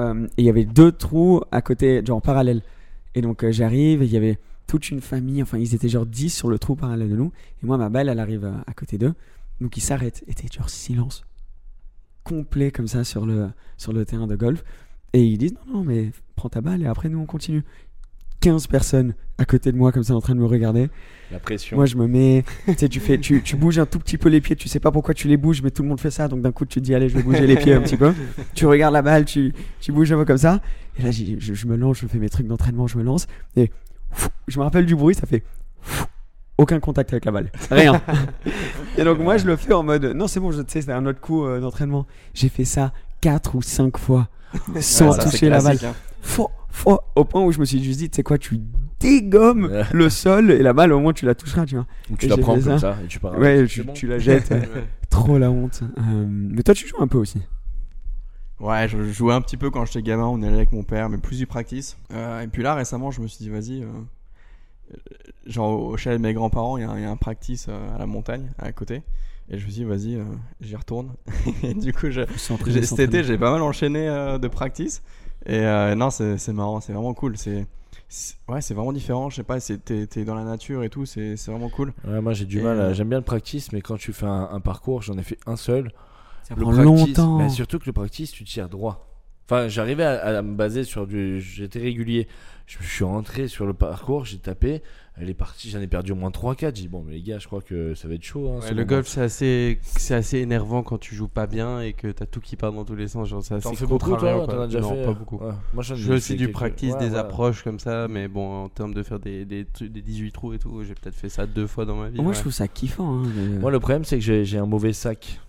[0.00, 2.62] euh, et il y avait deux trous à côté, genre en parallèle.
[3.16, 4.38] Et donc, euh, j'arrive, et il y avait
[4.70, 7.32] toute une famille, enfin, ils étaient genre 10 sur le trou parallèle de nous.
[7.60, 9.14] Et moi, ma balle, elle arrive à, à côté d'eux.
[9.60, 10.22] Donc, ils s'arrêtent.
[10.28, 11.24] Et genre silence
[12.22, 14.62] complet comme ça sur le, sur le terrain de golf.
[15.12, 17.64] Et ils disent non, non, mais prends ta balle et après nous on continue.
[18.40, 20.88] 15 personnes à côté de moi comme ça en train de me regarder.
[21.32, 21.76] La pression.
[21.76, 24.28] Moi je me mets, tu sais, tu fais, tu, tu bouges un tout petit peu
[24.28, 26.28] les pieds, tu sais pas pourquoi tu les bouges, mais tout le monde fait ça,
[26.28, 28.14] donc d'un coup tu te dis allez je vais bouger les pieds un petit peu.
[28.54, 30.62] Tu regardes la balle, tu, tu bouges un peu comme ça.
[30.98, 33.70] Et là je, je me lance, je fais mes trucs d'entraînement, je me lance et
[34.48, 35.42] je me rappelle du bruit, ça fait
[36.58, 38.00] aucun contact avec la balle, rien.
[38.98, 41.06] et donc moi je le fais en mode non c'est bon, je sais c'est un
[41.06, 42.06] autre coup euh, d'entraînement.
[42.34, 42.92] J'ai fait ça
[43.22, 44.28] 4 ou 5 fois
[44.80, 45.94] sans Ouais, toucher la balle hein.
[47.14, 48.58] au point où je me suis juste dit, tu sais quoi, tu
[48.98, 49.84] dégommes Ouais.
[49.92, 51.86] le sol et la balle, au moins tu la toucheras, tu vois.
[52.10, 52.78] Ou tu Et la prends comme ça.
[52.78, 53.38] ça et tu pars.
[53.38, 53.92] ouais, tu, C'est bon.
[53.94, 54.52] tu la jettes.
[55.10, 55.80] Trop la honte.
[55.98, 57.40] Euh, mais toi, tu joues un peu aussi.
[58.60, 61.16] Ouais, je jouais un petit peu quand j'étais gamin, on allait avec mon père, mais
[61.18, 61.96] plus du practice.
[62.12, 63.86] Euh, et puis là, récemment, je me suis dit, vas-y, euh,
[64.92, 64.96] euh,
[65.46, 67.66] genre au chalet de mes grands-parents, il y, a un- il y a un practice
[67.68, 69.02] euh, à la montagne, à côté.
[69.48, 70.24] Et je me suis dit, vas-y, euh,
[70.60, 71.14] j'y retourne.
[71.62, 72.20] et du coup, je,
[72.82, 75.02] cet été, j'ai pas mal enchaîné euh, de practice.
[75.46, 77.36] Et euh, non, c'est marrant, c'est vraiment cool.
[77.38, 77.66] C'est
[78.48, 79.30] ouais, c'est vraiment différent.
[79.30, 81.92] Je sais pas, c'est- t'es dans la nature et tout, c'est c'est vraiment cool.
[82.06, 82.78] Ouais, moi j'ai du Et, mal.
[82.78, 85.22] à- euh, J'aime bien le practice, mais quand tu fais un, un parcours, j'en ai
[85.22, 85.90] fait un seul.
[86.42, 86.84] Ça le prend practice,
[87.16, 87.38] longtemps.
[87.38, 89.06] mais surtout que le practice, tu tires droit.
[89.46, 91.40] Enfin, j'arrivais à, à me baser sur du.
[91.40, 92.28] J'étais régulier.
[92.66, 94.80] Je, je suis rentré sur le parcours, j'ai tapé.
[95.16, 96.66] Elle est partie, j'en ai perdu au moins 3-4.
[96.66, 98.48] J'ai dit, bon, mais les gars, je crois que ça va être chaud.
[98.48, 101.94] hein, Ouais, le golf, c'est assez, c'est assez énervant quand tu joues pas bien et
[101.94, 103.28] que t'as tout qui part dans tous les sens.
[103.28, 104.46] Genre, c'est T'en fais beaucoup, toi quoi.
[104.46, 105.38] T'en as déjà non, fait pas euh, beaucoup.
[105.38, 105.50] ouais.
[105.74, 108.68] Moi, Je fais aussi du quelques- practice, ouais, des approches comme ça, mais bon, en
[108.68, 111.66] termes de faire des, des, des 18 trous et tout, j'ai peut-être fait ça deux
[111.66, 112.18] fois dans ma vie.
[112.18, 112.34] Moi, ouais.
[112.34, 113.24] je trouve ça kiffant.
[113.24, 113.28] hein,
[113.60, 115.40] Moi, le problème, c'est que j'ai j'ai un mauvais sac.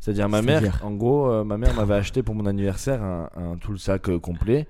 [0.00, 3.56] C'est-à-dire, ma mère, en gros, euh, ma mère m'avait acheté pour mon anniversaire un, un
[3.56, 4.66] tout le sac euh, complet.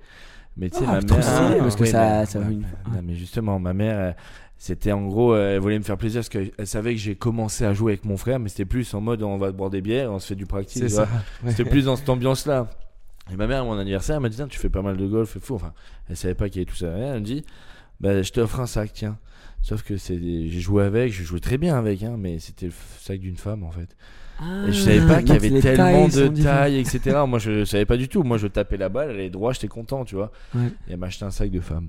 [0.57, 1.23] Mais tu sais, Ah, ma mère.
[1.23, 2.61] stylé, parce que ouais, ça- ouais, une-
[2.93, 4.15] non, mais justement, ma mère,
[4.57, 7.63] c'était en gros, euh, elle voulait me faire plaisir parce qu'elle savait que j'ai commencé
[7.65, 10.11] à jouer avec mon frère, mais c'était plus en mode on va boire des bières,
[10.11, 10.81] on se fait du practice.
[11.51, 12.69] C'était plus dans cette ambiance-là.
[13.31, 15.07] Et ma mère, à mon anniversaire, elle m'a dit Tiens, tu fais pas mal de
[15.07, 15.55] golf et fou.
[15.55, 15.71] Enfin,
[16.09, 16.87] elle savait pas qu'il y avait tout ça.
[16.87, 17.45] Elle me dit
[18.01, 19.17] bah, Je t'offre un sac, tiens.
[19.61, 22.65] Sauf que c'est des- j'ai joué avec, j'ai joué très bien avec, hein, mais c'était
[22.65, 23.95] le sac d'une femme en fait.
[24.67, 27.17] Et je savais pas qu'il y Ah, avait tellement de tailles, etc.
[27.27, 28.23] Moi, je savais pas du tout.
[28.23, 30.31] Moi, je tapais la balle, elle est droite, j'étais content, tu vois.
[30.55, 30.67] Ouais.
[30.87, 31.87] Et elle m'a acheté un sac de femme.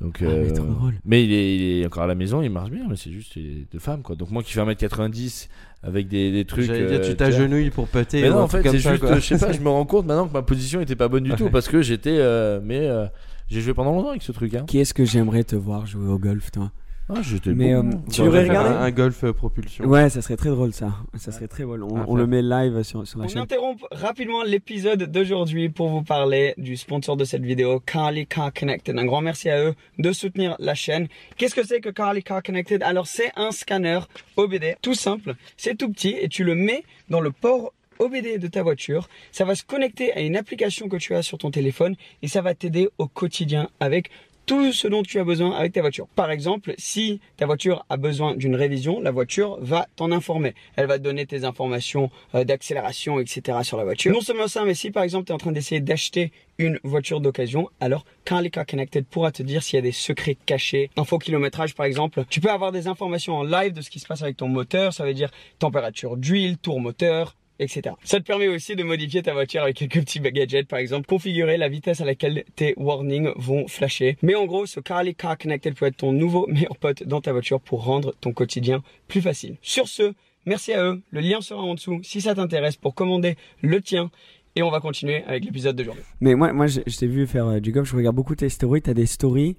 [0.00, 0.94] Donc, Ah, mais euh, trop drôle.
[1.04, 3.38] mais il est, il est encore à la maison, il marche bien, mais c'est juste
[3.38, 4.16] de femme, quoi.
[4.16, 5.48] Donc, moi qui fais 1m90
[5.84, 6.64] avec des, des trucs.
[6.64, 8.22] J'allais dire, euh, tu t'agenouilles pour péter.
[8.22, 9.14] Mais non, en fait, c'est juste, quoi.
[9.16, 11.32] je sais pas, je me rends compte maintenant que ma position était pas bonne du
[11.32, 12.16] tout parce que j'étais.
[12.18, 13.06] euh, mais euh,
[13.48, 14.64] j'ai joué pendant longtemps avec ce truc, hein.
[14.66, 16.72] Qui est-ce que j'aimerais te voir jouer au golf, toi?
[17.20, 17.90] J'étais Mais, bon.
[17.90, 19.84] euh, tu On aurais regardé un, un golf euh, propulsion.
[19.84, 20.92] Ouais, ça serait très drôle ça.
[21.16, 21.82] Ça serait très drôle.
[21.82, 23.42] On, on le met live sur, sur la On chaîne.
[23.42, 28.98] interrompt rapidement l'épisode d'aujourd'hui pour vous parler du sponsor de cette vidéo, Carly Car Connected.
[28.98, 31.08] Un grand merci à eux de soutenir la chaîne.
[31.36, 32.82] Qu'est-ce que c'est que Carly Car Connected?
[32.82, 34.00] Alors c'est un scanner
[34.36, 38.46] OBD, tout simple, c'est tout petit et tu le mets dans le port OBD de
[38.48, 39.08] ta voiture.
[39.30, 42.40] Ça va se connecter à une application que tu as sur ton téléphone et ça
[42.40, 44.10] va t'aider au quotidien avec
[44.46, 46.06] tout ce dont tu as besoin avec ta voiture.
[46.14, 50.54] Par exemple, si ta voiture a besoin d'une révision, la voiture va t'en informer.
[50.76, 53.58] Elle va te donner tes informations euh, d'accélération, etc.
[53.62, 54.12] sur la voiture.
[54.12, 57.20] Non seulement ça, mais si par exemple tu es en train d'essayer d'acheter une voiture
[57.20, 61.74] d'occasion, alors Carlica Connected pourra te dire s'il y a des secrets cachés, info kilométrage
[61.74, 62.24] par exemple.
[62.28, 64.92] Tu peux avoir des informations en live de ce qui se passe avec ton moteur,
[64.92, 67.94] ça veut dire température d'huile, tour moteur, etc.
[68.04, 71.56] Ça te permet aussi de modifier ta voiture avec quelques petits gadgets, par exemple, configurer
[71.56, 74.16] la vitesse à laquelle tes warnings vont flasher.
[74.22, 77.32] Mais en gros, ce Carly Car Connected peut être ton nouveau meilleur pote dans ta
[77.32, 79.56] voiture pour rendre ton quotidien plus facile.
[79.62, 80.14] Sur ce,
[80.46, 81.02] merci à eux.
[81.10, 84.10] Le lien sera en dessous si ça t'intéresse pour commander le tien.
[84.54, 86.04] Et on va continuer avec l'épisode d'aujourd'hui.
[86.20, 88.50] Mais moi, moi je, je t'ai vu faire euh, du golf, je regarde beaucoup tes
[88.50, 89.56] stories, t'as des stories.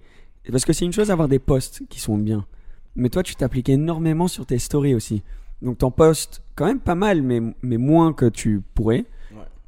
[0.51, 2.45] Parce que c'est une chose d'avoir des posts qui sont bien.
[2.95, 5.23] Mais toi, tu t'appliques énormément sur tes stories aussi.
[5.63, 9.05] Donc t'en postes quand même pas mal, mais, mais moins que tu pourrais.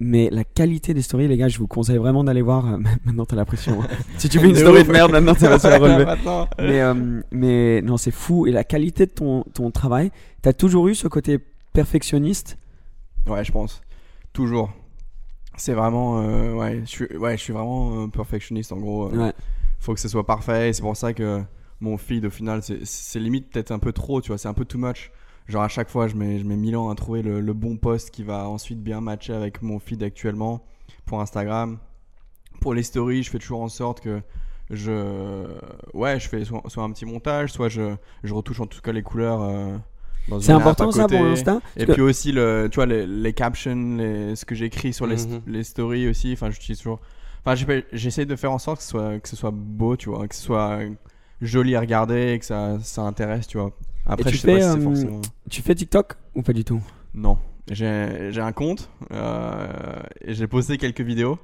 [0.01, 2.67] Mais la qualité des stories, les gars, je vous conseille vraiment d'aller voir.
[2.67, 3.81] euh, maintenant, t'as la pression.
[3.81, 3.87] hein.
[4.17, 6.03] si tu fais une story de merde, maintenant, ça va se la relever.
[6.59, 8.45] Mais, euh, mais non, c'est fou.
[8.45, 11.39] Et la qualité de ton, ton travail, t'as toujours eu ce côté
[11.71, 12.57] perfectionniste?
[13.25, 13.81] Ouais, je pense.
[14.33, 14.69] Toujours.
[15.55, 16.21] C'est vraiment.
[16.21, 19.05] euh, ouais, je suis, ouais, je suis vraiment euh, perfectionniste en gros.
[19.13, 19.33] euh, Ouais.
[19.79, 20.73] Faut que ce soit parfait.
[20.73, 21.41] C'est pour ça que
[21.79, 24.37] mon feed, au final, c'est limite peut-être un peu trop, tu vois.
[24.37, 25.11] C'est un peu too much.
[25.47, 27.77] Genre, à chaque fois, je mets, je mets mille ans à trouver le, le bon
[27.77, 30.65] post qui va ensuite bien matcher avec mon feed actuellement
[31.05, 31.77] pour Instagram.
[32.61, 34.21] Pour les stories, je fais toujours en sorte que
[34.71, 35.45] je.
[35.93, 38.91] Ouais, je fais soit, soit un petit montage, soit je, je retouche en tout cas
[38.91, 39.41] les couleurs.
[39.43, 39.77] euh,
[40.39, 41.17] C'est important ça pour.
[41.27, 45.05] Insta Et puis aussi, le, tu vois, les, les captions, les, ce que j'écris sur
[45.05, 45.41] les, Mhm.
[45.45, 46.33] les stories aussi.
[46.33, 46.99] Enfin, j'utilise toujours.
[47.45, 47.53] Enfin,
[47.93, 50.33] j'essaie de faire en sorte que ce soit, que ce soit beau, tu vois, que
[50.33, 50.79] ce soit
[51.41, 53.71] joli à regarder et que ça, ça intéresse, tu vois.
[54.05, 55.21] Après, tu je sais pas fais, si euh, forcément.
[55.49, 56.81] Tu fais TikTok ou pas du tout?
[57.13, 57.37] Non.
[57.71, 59.67] J'ai j'ai un compte euh,
[60.21, 61.39] et j'ai posté quelques vidéos.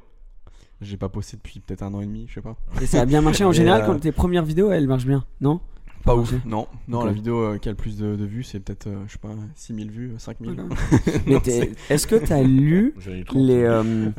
[0.82, 2.56] J'ai pas posté depuis peut-être un an et demi, je sais pas.
[2.82, 5.26] Et ça a bien marché en général euh, quand tes premières vidéos elles marchent bien,
[5.39, 5.60] non?
[6.04, 6.34] Pas ouf.
[6.45, 9.04] Non, non, la vidéo euh, qui a le plus de, de vues, c'est peut-être, euh,
[9.06, 10.56] je sais pas, 6000 vues, 5000.
[10.56, 10.69] D'accord.
[11.06, 13.38] Non, Mais t'es- est-ce que tu as lu J'en ai eu 30.
[13.39, 14.10] les, euh,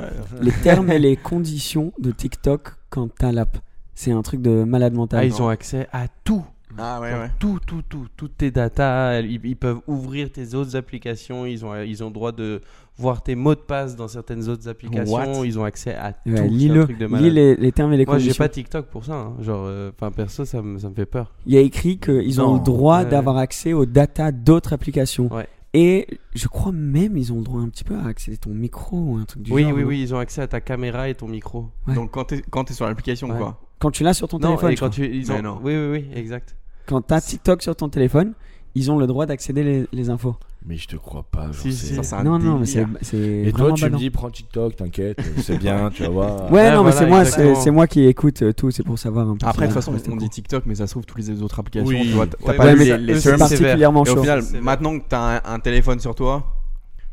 [0.41, 3.59] les termes et les conditions de TikTok quand t'as l'app?
[3.97, 5.19] C'est un truc de malade mental.
[5.21, 6.45] Ah, ils ont accès à tout.
[6.79, 7.31] Ah ouais, Genre ouais.
[7.39, 11.75] Tout, tout, tout, toutes tes datas, ils, ils peuvent ouvrir tes autres applications, ils ont,
[11.83, 12.61] ils ont le droit de
[12.99, 15.47] voir tes mots de passe dans certaines autres applications, What?
[15.47, 16.31] Ils ont accès à tout.
[16.31, 18.45] Ouais, truc de lis les, les termes et les Moi, j'ai conditions.
[18.45, 19.15] pas TikTok pour ça.
[19.15, 19.35] hein.
[19.41, 21.33] Genre, euh, enfin, perso, ça me, ça me fait peur.
[21.47, 22.55] Il y a écrit qu'ils ont Non.
[22.59, 23.07] le droit Ouais.
[23.11, 25.33] d'avoir accès aux datas d'autres applications.
[25.35, 25.49] Ouais.
[25.75, 28.51] Et je crois même ils ont le droit un petit peu à accéder à ton
[28.51, 29.73] micro ou un truc du Oui, genre.
[29.73, 31.71] oui, non oui, ils ont accès à ta caméra et ton micro.
[31.89, 31.95] Ouais.
[31.95, 33.39] Donc quand t'es quand t'es sur l'application, Ouais.
[33.39, 33.59] quoi.
[33.79, 35.07] Quand tu l'as sur ton non, téléphone, et je quand crois.
[35.07, 35.41] tu, ils ont...
[35.41, 35.59] non.
[35.65, 36.55] Oui, oui, oui, exact.
[36.87, 38.33] Quand t'as TikTok sur ton téléphone,
[38.75, 40.35] ils ont le droit d'accéder les, les infos.
[40.65, 41.47] Mais je te crois pas.
[41.47, 41.95] genre, Si, c'est- si.
[41.97, 42.87] Ça, c'est un Non, non, mais c'est
[43.19, 46.53] Et toi, tu me dis, prends TikTok, t'inquiète, c'est bien, tu vas voir.
[46.53, 49.37] Ouais, non, mais c'est moi, c'est moi qui écoute euh, tout, c'est pour savoir un
[49.37, 49.47] peu.
[49.47, 51.89] Après, de toute façon, on dit TikTok, mais ça se trouve toutes les autres applications.
[51.89, 52.03] Oui.
[52.09, 54.21] Tu vois, t'as Ouais, pas Ouais, vu mais les, les particulièrement Et au chaud.
[54.23, 56.45] final, maintenant que t'as un, un téléphone sur toi,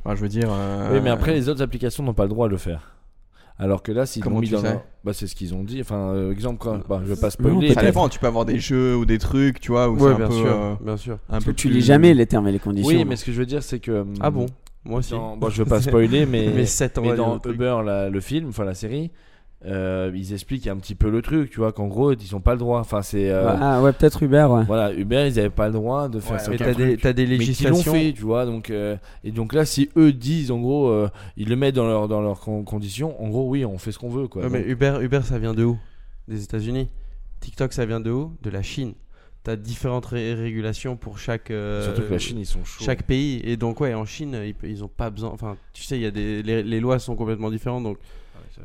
[0.06, 0.48] enfin, je veux dire.
[0.52, 2.94] euh, Oui, mais après, les autres applications n'ont pas le droit de le faire.
[3.62, 5.82] Alors que là, s'ils l'ont mis tu dans leur- Bah, c'est ce qu'ils ont dit.
[5.82, 6.80] Enfin, euh, exemple, quand...
[6.88, 7.60] bah, je vais pas Non, spoiler.
[7.68, 7.80] peut-être.
[7.82, 8.08] ça dépend.
[8.10, 10.28] Tu peux avoir des jeux ou des trucs, tu vois, où Ouais, c'est un bien
[10.28, 10.34] peu.
[10.34, 11.14] sûr, euh, bien sûr.
[11.16, 12.88] un Parce peu que tu plus- lis jamais les termes et les conditions.
[12.98, 13.92] Oui, mais ce que je veux dire, c'est que.
[14.02, 14.46] hum, Ah bon?
[14.86, 15.12] Moi aussi.
[15.12, 16.50] dans- Bon, je veux pas spoiler, mais.
[16.56, 17.40] Mais 7 ans dans.
[17.46, 19.12] Uber, la- le film, enfin la série,
[19.66, 22.54] euh, ils expliquent un petit peu le truc, tu vois, qu'en gros, ils ont pas
[22.54, 22.80] le droit.
[22.80, 23.30] Enfin, c'est.
[23.30, 24.64] euh, Ah ouais, peut-être Uber, ouais.
[24.66, 26.50] Voilà, Uber, ils avaient pas le droit de faire Ouais, ça.
[26.52, 27.94] Mais t'as des, t'as des Mais qui législations.
[27.94, 28.46] fait, tu vois.
[28.46, 31.88] Donc, euh, et donc là, si eux disent, en gros, euh, ils le mettent dans,
[31.88, 34.44] leur, dans leurs con- conditions, en gros, oui, on fait ce qu'on veut, quoi.
[34.44, 35.78] Ouais, mais Uber, Uber, ça vient de où?
[36.28, 36.88] Des États-Unis.
[37.42, 38.34] TikTok, ça vient de où?
[38.44, 38.94] De la Chine.
[39.44, 41.50] T'as différentes ré- régulations pour chaque.
[41.52, 42.84] euh, Surtout que la Chine, ils sont chauds.
[42.84, 43.42] Chaque pays.
[43.46, 45.32] Et donc, ouais, en Chine, ils, ils ont pas besoin.
[45.32, 47.84] Enfin, tu sais, il y a des, les, les lois sont complètement différentes.
[47.84, 47.98] Donc,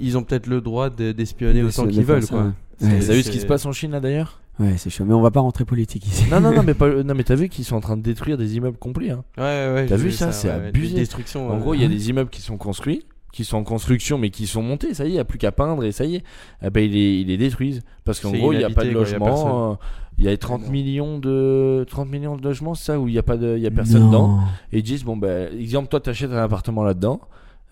[0.01, 2.43] ils ont peut-être le droit de- d'espionner De- autant qu'ils veulent, quoi.
[2.45, 2.51] ouais.
[2.81, 5.05] Vous Ouais, avez vu ce qui se passe en Chine, là, d'ailleurs Ouais, c'est chaud.
[5.05, 6.27] Mais on va pas rentrer politique ici.
[6.31, 8.37] Non, non, non, mais, pas, non, mais t'as vu qu'ils sont en train de détruire
[8.39, 9.25] des immeubles complets, hein.
[9.37, 9.43] Ouais,
[9.75, 9.87] ouais.
[9.87, 10.95] T'as j'ai vu ça, c'est ouais, abusé.
[10.95, 11.51] Des destructions.
[11.51, 14.17] En euh, gros, il y a des immeubles qui sont construits, qui sont en construction,
[14.19, 14.95] mais qui sont montés.
[14.95, 16.23] Ça y est, il n'y a plus qu'à peindre et ça y est.
[16.65, 17.83] Eh ben, ils, les, ils les détruisent.
[18.05, 19.73] Parce qu'en gros, il n'y a pas de inhabité, quoi, il y a logement.
[19.73, 19.75] euh,
[20.19, 23.19] Il y, a 30 millions de 30 millions de logements, c'est ça, où il n'y
[23.19, 24.07] a pas de, il y a personne Non.
[24.09, 24.39] dedans.
[24.73, 27.21] Et ils disent bon ben, exemple, toi t'achètes un appartement là-dedans.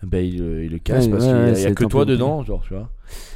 [0.05, 2.43] Ben, il, le- il le casse Ouais, parce ouais, qu'il n'y a, que toi dedans,
[2.43, 2.89] genre, tu vois.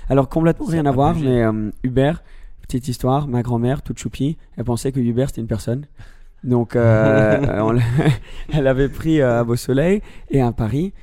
[0.10, 2.14] Alors complètement rien à voir, mais euh, Uber,
[2.62, 5.86] petite histoire, ma grand-mère, toute choupie, elle pensait que Uber c'était une personne.
[6.44, 7.74] Donc euh,
[8.54, 10.94] elle avait pris euh, à Beau Soleil et à Paris.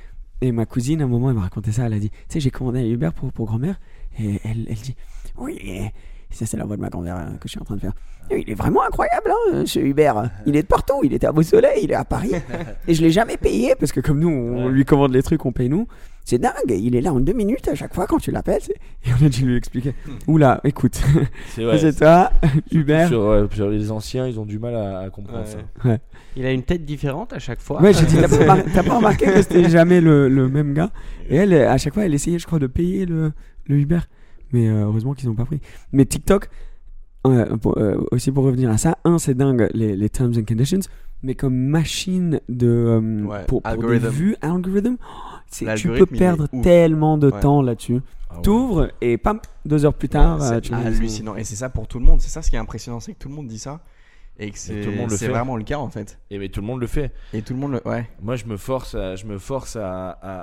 [0.41, 1.85] Et ma cousine, à un moment, elle m'a raconté ça.
[1.85, 3.79] Elle a dit, tu sais, j'ai commandé un Uber pour, pour grand-mère.
[4.19, 4.95] Et elle, elle dit,
[5.37, 5.57] oui,
[6.35, 7.93] Ça, c'est la voix de ma grand-mère euh, que je suis en train de faire.
[8.29, 10.29] Et il est vraiment incroyable, hein, ce Hubert.
[10.45, 10.95] Il est de partout.
[11.03, 12.31] Il était à Beau-Soleil, il est à Paris.
[12.87, 15.51] Et je l'ai jamais payé parce que comme nous, on lui commande les trucs, on
[15.53, 15.87] paye nous.
[16.25, 16.53] C'est dingue.
[16.71, 18.59] Il est là en deux minutes à chaque fois quand tu l'appelles.
[19.05, 19.93] Et on a dû lui expliquer.
[20.27, 20.99] Oula, écoute,
[21.49, 21.77] C'est vrai.
[21.77, 22.31] c'est toi,
[22.71, 23.07] Hubert.
[23.09, 25.59] Sur, ouais, sur les anciens, ils ont du mal à, à comprendre ça.
[25.87, 25.99] Ouais.
[26.35, 27.79] Il a une tête différente à chaque fois.
[27.81, 30.73] Ouais, j'ai dit, t'as pas, remar- t'as pas remarqué que c'était jamais le, le même
[30.73, 30.89] gars?
[31.29, 33.31] Et elle, à chaque fois, elle essayait, je crois, de payer le,
[33.67, 33.99] le Uber.
[34.51, 35.59] Mais euh, heureusement qu'ils n'ont pas pris.
[35.91, 36.49] Mais TikTok,
[37.27, 40.43] euh, pour- euh, aussi pour revenir à ça, un, c'est dingue les, les terms and
[40.47, 40.79] conditions,
[41.23, 42.67] mais comme machine de.
[42.67, 44.07] euh, Ouais, pour, pour des algorithm.
[44.09, 47.39] vues, algorithm, oh, c'est- tu peux perdre tellement de Ouais.
[47.39, 47.99] temps là-dessus.
[48.29, 48.41] Ah ouais.
[48.41, 51.35] T'ouvres et pam, deux heures plus tard, euh, c'est hallucinant.
[51.35, 52.19] Et c'est ça pour tout le monde.
[52.21, 53.79] C'est ça ce qui est impressionnant, c'est que tout le monde dit ça.
[54.37, 56.19] Et que c'est vraiment le cas en fait.
[56.29, 57.13] Et mais tout le monde le fait.
[57.33, 57.87] Et tout le monde le.
[57.87, 58.09] Ouais.
[58.21, 60.39] Moi, je me force à, je me force à, à,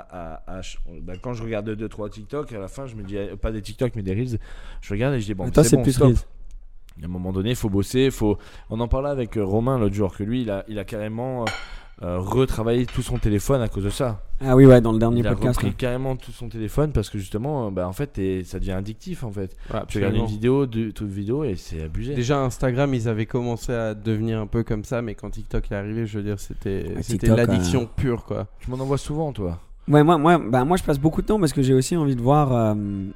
[0.47, 0.61] à- à-
[1.01, 3.51] bah, quand je regarde 2 trois TikTok, à la fin, je me dis euh, pas
[3.51, 4.39] des TikTok mais des reels.
[4.81, 6.11] Je regarde et je dis bon, c'est bon, plus stop.
[7.01, 8.37] À un moment donné, il faut bosser, faut.
[8.69, 11.43] On en parlait avec euh, Romain l'autre jour que lui, il a, il a carrément
[11.43, 11.45] euh,
[12.01, 14.23] euh, retravaillé tout son téléphone à cause de ça.
[14.41, 15.57] Ah oui, ouais, dans le dernier il a podcast.
[15.57, 15.73] repris ouais.
[15.77, 19.31] carrément tout son téléphone parce que justement, euh, bah, en fait, ça devient addictif en
[19.31, 19.55] fait.
[19.73, 22.13] Ouais, Tu regardes une vidéo, deux, toute vidéo et c'est abusé.
[22.15, 25.75] Déjà Instagram, ils avaient commencé à devenir un peu comme ça, mais quand TikTok est
[25.75, 26.85] arrivé, je veux dire, c'était
[27.29, 28.47] Ah, l'addiction pure quoi.
[28.59, 29.59] Tu m'en envoies souvent, toi.
[29.89, 32.15] Ouais, moi, moi, bah, moi, je passe beaucoup de temps parce que j'ai aussi envie
[32.15, 32.73] de voir euh,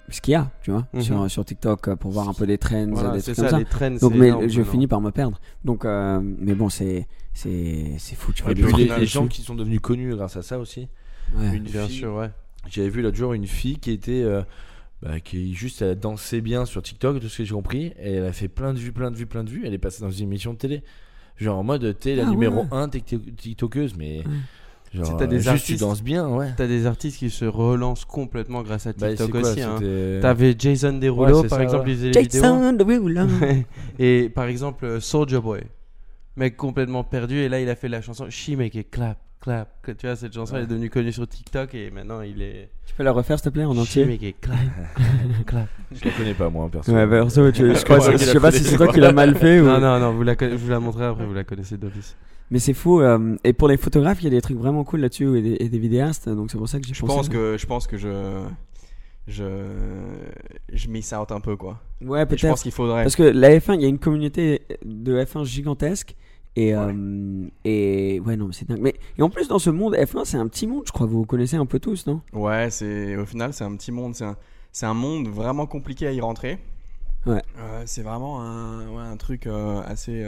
[0.10, 1.02] ce qu'il y a, tu vois, Mhm.
[1.02, 3.52] sur, sur TikTok pour voir un peu des trends, Voilà, des c'est trucs ça, comme
[3.52, 3.58] ça.
[3.60, 3.92] les trends.
[4.02, 5.40] Donc, c'est mais énorme je finis par me perdre.
[5.64, 8.34] Donc, euh, mais bon, c'est c'est c'est fou.
[8.34, 10.88] Tu vois Et puis les, gens qui sont devenus connus grâce à ça aussi.
[11.36, 11.56] Ouais.
[11.56, 12.32] Une Bien fille- sûr, ouais.
[12.70, 14.24] J'avais vu l'autre jour une fille qui était.
[14.24, 14.42] euh,
[15.04, 17.94] bah, qui juste elle dansait bien sur TikTok, de ce que j'ai compris.
[18.02, 19.62] Et elle a fait plein de vues, plein de vues, plein de vues.
[19.66, 20.82] Elle est passée dans une émission de télé.
[21.38, 22.68] Genre en mode, t'es la Ah numéro ouais.
[22.72, 24.24] 1 TikTokeuse, mais.
[24.94, 26.54] Genre, C'est- t'as des juste tu artistes- danses bien, ouais.
[26.58, 29.62] T'as des artistes qui se relancent complètement grâce à Bah, TikTok quoi, aussi.
[29.62, 29.76] hein.
[29.80, 31.92] c'était- T'avais Jason Derulo Ouais, par ça, exemple, ouais.
[31.92, 32.42] il faisait les vidéos.
[32.42, 33.28] Jason Derulo.
[34.00, 35.62] et par exemple Soldier Boy,
[36.38, 39.70] mec complètement perdu et là il a fait la chanson She Make It Clap Clap.
[39.84, 42.70] Que, tu vois cette chanson elle est devenue connue sur TikTok et maintenant il est.
[42.86, 44.58] Tu peux la refaire, s'il te plaît, en She entier Make It Clap
[45.46, 45.68] Clap.
[45.92, 46.92] Je la connais pas, moi, perso.
[46.92, 49.36] Ouais, perso, tu, je, crois, Ouais, je sais pas si c'est toi qui l'as mal
[49.36, 49.66] fait ou.
[49.66, 52.16] Non non non, vous la, conna- je vous la montrerai après, vous la connaissez d'office.
[52.50, 53.02] Mais c'est fou.
[53.02, 55.58] euh, et pour les photographes, il y a des trucs vraiment cool là-dessus et des,
[55.60, 56.30] et des vidéastes.
[56.30, 57.14] Donc c'est pour ça que j'ai Je pensé.
[57.16, 58.08] pense que je pense que je
[59.28, 59.46] je
[60.72, 61.80] je miss out un peu quoi.
[62.02, 62.50] Ouais, Et je peut-être.
[62.50, 63.04] pense qu'il faudrait.
[63.04, 66.16] Parce que la F1, il y a une communauté de F1 gigantesque.
[66.56, 68.80] Et, euh, et ouais, non, mais c'est dingue.
[68.82, 71.06] Mais, et en plus, dans ce monde F1, c'est un petit monde, je crois.
[71.06, 72.22] Vous vous connaissez un peu tous, non?
[72.34, 74.36] Ouais, c'est au final c'est un petit monde, c'est un
[74.72, 76.58] c'est un monde vraiment compliqué à y rentrer.
[77.28, 77.42] Ouais.
[77.60, 80.24] Euh, c'est vraiment un ouais, un truc euh, assez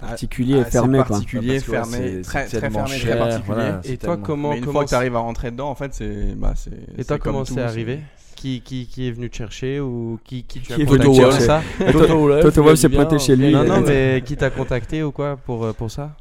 [0.00, 1.06] Particulier et assez fermé, quoi.
[1.06, 3.44] particulier, ouais, fermé, c'est- très fermé, cher, très particulier.
[3.54, 5.70] voilà, Et toi tellement- comment Mais une comment fois que tu arrives à rentrer dedans,
[5.70, 8.00] en fait, c'est bah c'est Et toi comme comment c'est arrivé
[8.34, 11.06] qui, qui, qui est venu te chercher ou qui, qui tu as Qui est contacté
[11.08, 11.46] venu te chercher.
[11.46, 13.52] ça Toto Wolff s'est pointé chez lui.
[13.52, 16.16] Non et- non mais qui t'a contacté ou quoi pour, euh, pour ça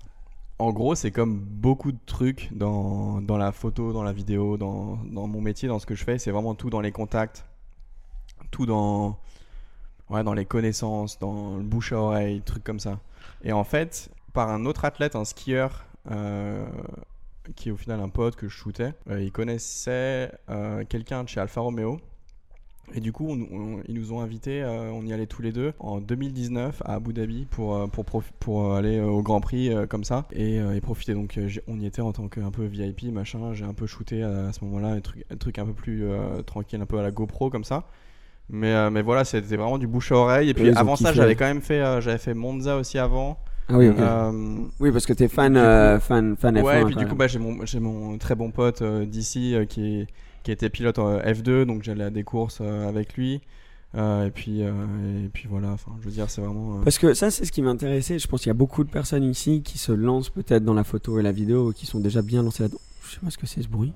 [0.60, 5.00] En gros, c'est comme beaucoup de trucs dans, dans la photo, dans la vidéo, dans,
[5.12, 6.20] dans mon métier, dans ce que je fais.
[6.20, 7.44] C'est vraiment tout dans les contacts,
[8.52, 9.18] tout dans,
[10.10, 13.00] ouais, dans les connaissances, dans le bouche à oreille, trucs comme ça.
[13.44, 16.66] Et en fait, par un autre athlète, un skieur, euh,
[17.56, 21.30] qui est au final un pote que je shootais, euh, il connaissait euh, quelqu'un de
[21.30, 22.00] chez Alfa Romeo.
[22.94, 23.30] Et du coup,
[23.88, 27.14] ils nous ont invités, euh, on y allait tous les deux en 2019 à Abu
[27.14, 31.14] Dhabi pour, pour, pour aller au Grand Prix comme ça et, et profiter.
[31.14, 33.54] Donc on y était en tant qu'un peu VIP, machin.
[33.54, 34.98] J'ai un peu shooté à, ce moment-là,
[35.30, 36.06] un truc, un peu plus
[36.46, 37.88] tranquille, un peu à la GoPro comme ça.
[38.54, 40.50] Mais, euh, mais voilà, c'était vraiment du bouche à oreille.
[40.50, 43.38] Et puis avant ça, j'avais quand même fait, euh, j'avais fait Monza aussi avant.
[43.68, 44.00] Ah oui, ok.
[44.00, 45.56] Euh, Oui, parce que t'es fan,
[46.00, 46.62] fan, fan F1.
[46.64, 50.08] Ouais, et puis du coup, bah, j'ai mon, mon très bon pote d'ici qui,
[50.44, 53.42] qui était pilote en F2, donc j'allais à des courses avec lui.
[53.96, 54.72] Euh, et, puis, euh,
[55.24, 56.78] et puis voilà, enfin, je veux dire, c'est vraiment.
[56.80, 58.18] euh, Parce que ça, c'est ce qui m'intéressait.
[58.18, 60.84] Je pense qu'il y a beaucoup de personnes ici qui se lancent peut-être dans la
[60.84, 62.80] photo et la vidéo, qui sont déjà bien lancées là-dedans.
[63.08, 63.94] Je sais pas ce que c'est ce bruit.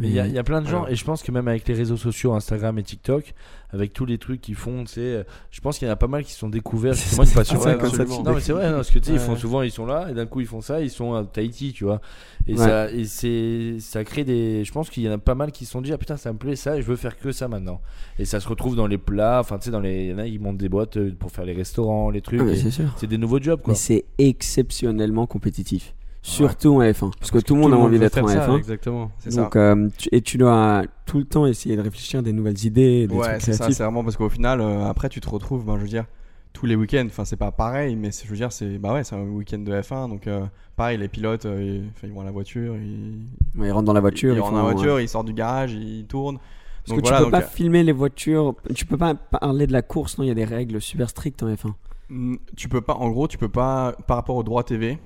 [0.00, 1.74] Mais il y, y a plein de gens, et je pense que même avec les
[1.74, 3.34] réseaux sociaux, Instagram et TikTok,
[3.70, 5.96] avec tous les trucs qu'ils font, tu sais, euh, je pense qu'il y en a
[5.96, 7.58] pas mal qui se sont découverts justement une passion.
[7.60, 9.86] Ouais, non, mais c'est vrai, non, parce que tu sais, ils font souvent, ils sont
[9.86, 12.00] là, et d'un coup, ils font ça, ils sont à Tahiti, tu vois.
[12.46, 12.58] Et, Ouais.
[12.58, 14.64] ça, et c'est, ça crée des.
[14.64, 16.32] Je pense qu'il y en a pas mal qui se sont dit, ah putain, ça
[16.32, 17.80] me plaît ça, et je veux faire que ça maintenant.
[18.18, 20.04] Et ça se retrouve dans les plats, enfin, tu sais, dans les.
[20.04, 22.40] Il y en a, ils montent des boîtes euh, pour faire les restaurants, les trucs.
[22.40, 23.72] Ah, c'est c'est des nouveaux jobs, quoi.
[23.72, 25.94] Mais c'est exceptionnellement compétitif.
[26.22, 27.10] Surtout en F1.
[27.18, 28.56] Parce que tout le monde a envie d'être en ça, F1.
[28.58, 29.10] Exactement.
[29.34, 32.64] Donc, euh, tu- et tu dois tout le temps essayer de réfléchir à des nouvelles
[32.66, 35.64] idées, des Ouais, c'est ça, c'est vraiment parce qu'au final, euh, après, tu te retrouves,
[35.64, 36.04] ben, je veux dire,
[36.52, 37.06] tous les week-ends.
[37.06, 39.72] Enfin, c'est pas pareil, mais je veux dire, c'est bah ouais, c'est un week-end de
[39.72, 40.08] F1.
[40.08, 40.44] Donc, euh,
[40.76, 41.62] pareil, les pilotes, euh,
[42.02, 43.20] ils, ils vont à la voiture, ils,
[43.58, 44.32] Ouais, ils rentrent dans la voiture.
[44.34, 46.38] ils ils rentrent dans la voiture, ils sortent du garage, ils tournent.
[46.38, 49.66] Parce Donc que voilà, tu peux donc, pas filmer les voitures, tu peux pas parler
[49.66, 51.74] de la course, non, il y a des règles super strictes en F1.
[52.08, 54.98] Mm, Tu peux pas, en gros, tu peux pas, par rapport au droit TV,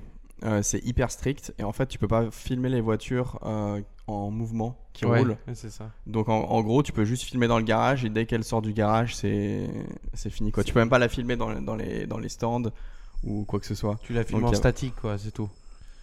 [0.43, 4.29] euh, c'est hyper strict et en fait, tu peux pas filmer les voitures euh, en
[4.31, 5.37] mouvement qui Ouais, roulent.
[5.47, 5.89] ouais, c'est ça.
[6.07, 8.61] Donc en, en gros, tu peux juste filmer dans le garage et dès qu'elle sort
[8.61, 9.69] du garage, c'est
[10.13, 10.63] c'est fini quoi.
[10.63, 12.63] Tu peux même pas la filmer dans, dans les dans les stands
[13.23, 13.97] ou quoi que ce soit.
[14.03, 15.49] Tu la filmes Donc, en a- statique, quoi, c'est tout.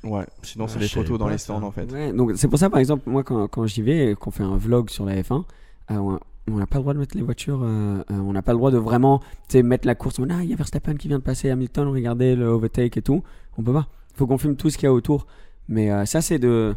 [0.02, 0.24] Ouais.
[0.42, 1.44] Sinon, c'est Ah, des photos dans les ça.
[1.54, 1.92] stands en fait.
[1.92, 4.42] Ouais, donc c'est pour ça, par exemple, moi, quand, quand j'y vais et qu'on fait
[4.42, 5.44] un vlog sur la F1,
[5.90, 8.52] euh, on n'a pas le droit de mettre les voitures, euh, euh, on n'a pas
[8.52, 10.18] le droit de vraiment tu sais, mettre la course.
[10.18, 13.02] On ah, il y a Verstappen qui vient de passer, Hamilton, regardez le overtake et
[13.02, 13.22] tout.
[13.58, 13.88] On peut pas.
[14.12, 15.26] Il faut qu'on filme tout ce qu'il y a autour.
[15.68, 16.74] Mais euh, ça, c'est de,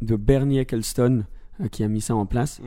[0.00, 1.26] de Bernie Ecclestone
[1.60, 2.60] euh, qui a mis ça en place.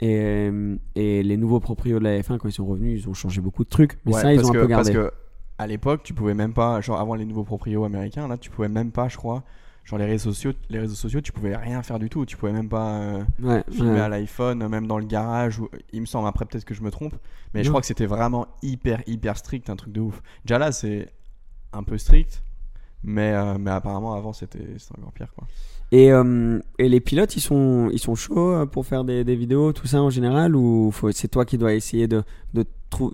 [0.00, 3.14] Et, euh, et les nouveaux proprios de la F1, quand ils sont revenus, ils ont
[3.14, 3.98] changé beaucoup de trucs.
[4.04, 4.92] Mais Ouais, ça, ils ont un peu gardé.
[4.92, 5.12] Parce que
[5.58, 8.68] à l'époque, tu pouvais même pas, genre avant les nouveaux proprios américains, là, tu pouvais
[8.68, 9.44] même pas, je crois,
[9.84, 12.26] genre les réseaux sociaux, les réseaux sociaux, tu pouvais rien faire du tout.
[12.26, 14.00] Tu pouvais même pas euh, Ouais, filmer ouais.
[14.00, 15.60] à l'iPhone, même dans le garage.
[15.92, 17.14] Il me semble, après peut-être que je me trompe,
[17.54, 20.20] mais je crois que c'était vraiment hyper hyper strict, un truc de ouf.
[20.44, 21.10] Déjà là, c'est
[21.72, 22.42] un peu strict,
[23.04, 24.60] mais euh, mais apparemment avant c'était
[24.98, 25.46] encore pire quoi.
[25.90, 29.36] Et, euh, et les pilotes, ils sont, ils sont chauds euh, pour faire des, des
[29.36, 32.22] vidéos, tout ça en général Ou faut- c'est toi qui dois essayer de,
[32.54, 32.64] de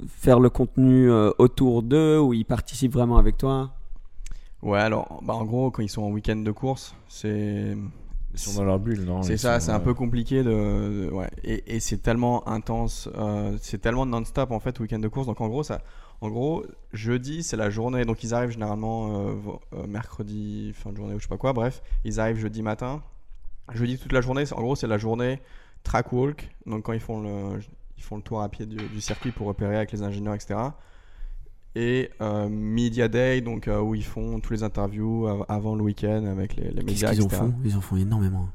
[0.09, 3.73] faire le contenu euh, autour d'eux Ou ils participent vraiment avec toi?
[4.63, 7.77] Ouais, alors bah en gros quand ils sont en week-end de course, c'est
[8.35, 9.23] Ils sont dans leur bulle, non?
[9.23, 11.31] C'est ça, sont, c'est un peu compliqué de, de- ouais.
[11.45, 15.27] Et, et c'est tellement intense, euh, c'est tellement non-stop en fait week-end de course.
[15.27, 15.81] Donc en gros, ça,
[16.21, 18.05] en gros, jeudi c'est la journée.
[18.05, 19.35] Donc ils arrivent généralement euh,
[19.75, 21.53] euh, mercredi fin de journée ou je sais pas quoi.
[21.53, 23.03] Bref, ils arrivent jeudi matin.
[23.75, 24.45] Jeudi toute la journée.
[24.53, 25.41] En gros, c'est la journée
[25.85, 26.51] track walk.
[26.67, 27.61] Donc quand ils font le,
[27.97, 30.59] ils font le tour à pied du, du circuit pour repérer avec les ingénieurs, etc.
[31.75, 35.83] Et euh, Media Day, donc euh, où ils font tous les interviews av- avant le
[35.83, 37.55] week-end avec les, les Qu'est-ce médias, qu'ils en font?
[37.65, 38.49] Ils en font énormément.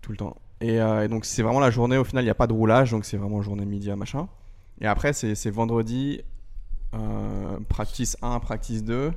[0.00, 0.36] tout le temps.
[0.62, 2.52] Et, euh, et donc c'est vraiment la journée, au final il n'y a pas de
[2.52, 4.28] roulage, donc c'est vraiment journée média machin.
[4.80, 6.22] Et après c'est vendredi,
[6.94, 9.12] euh, practice 1, practice 2,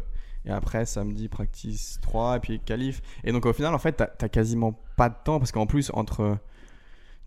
[0.46, 3.02] et après samedi practice 3, et puis qualif.
[3.24, 6.38] Et donc au final en fait t'as quasiment pas de temps, parce qu'en plus entre...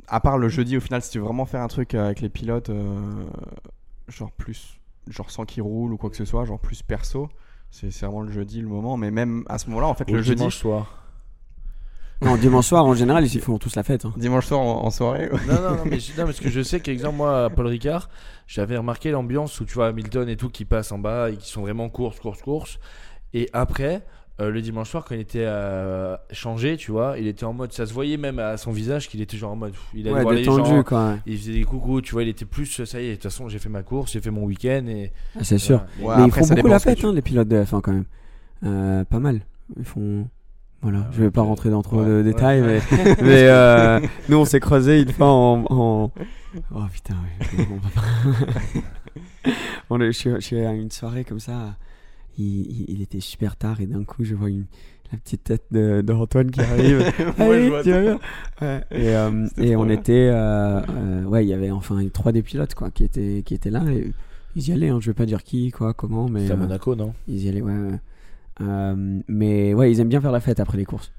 [0.09, 2.29] À part le jeudi au final si tu veux vraiment faire un truc avec les
[2.29, 3.27] pilotes, euh,
[4.09, 4.79] genre plus...
[5.09, 7.29] Genre sans qu'ils roulent ou quoi que ce soit, genre plus perso,
[7.71, 8.97] c'est vraiment le jeudi le moment.
[8.97, 10.51] Mais même à ce moment-là en fait ou le jeudi...
[10.51, 11.06] soir.
[12.27, 14.05] Non, dimanche soir, en général, ils font tous la fête.
[14.05, 14.13] hein.
[14.17, 16.81] Dimanche soir en, en soirée non, non, non, mais, je- non, parce que je sais
[16.81, 18.09] qu'exemple, moi, à Paul Ricard,
[18.47, 21.49] j'avais remarqué l'ambiance où tu vois Hamilton et tout qui passent en bas et qui
[21.51, 22.79] sont vraiment course, course, course.
[23.33, 24.03] Et après,
[24.41, 27.73] euh, le dimanche soir, quand il était euh, changé, tu vois, il était en mode,
[27.73, 30.17] ça se voyait même à son visage qu'il était genre en mode, pff, il allait
[30.17, 31.09] Ouais, voir les détendu, gens, quoi.
[31.11, 31.17] ouais.
[31.27, 33.49] il faisait des coucous, tu vois, il était plus, ça y est, de toute façon,
[33.49, 35.13] j'ai fait ma course, j'ai fait mon week-end et.
[35.39, 35.85] Ah, c'est sûr.
[36.01, 37.23] Ouais, Mais après, ils font ça beaucoup dépend la ce que fête, tu- hein, les
[37.23, 38.05] pilotes de F1 quand même.
[38.65, 39.41] Euh, pas mal.
[39.79, 40.27] Ils font.
[40.89, 42.23] Voilà, je vais pas rentrer dans trop Ouais, de ouais.
[42.23, 42.81] détails, mais,
[43.23, 45.65] mais euh, nous on s'est creusé une fois en.
[45.69, 46.13] en-
[46.75, 49.51] Oh putain, ouais, on va pas-
[49.91, 51.77] on est, je, suis, je suis à une soirée comme ça,
[52.39, 54.67] il, il- il était super tard et d'un coup je vois une,
[55.13, 56.99] la petite tête de, de Antoine qui arrive.
[57.39, 58.03] Moi, Allez, je vois tu vas tout.
[58.03, 58.19] bien?
[58.63, 59.95] Ouais, Et, euh, et on bien.
[59.95, 60.31] était.
[60.33, 63.71] euh, euh, ouais, il y avait enfin trois des pilotes quoi, qui, étaient, qui étaient
[63.71, 64.13] là et
[64.57, 66.41] ils y allaient, hein, je vais pas dire qui, quoi, comment, mais.
[66.43, 67.13] C'était à euh, Monaco, non?
[67.29, 67.73] ils y allaient, ouais.
[68.61, 71.13] Euh, mais ouais, ils aiment bien faire la fête après les courses.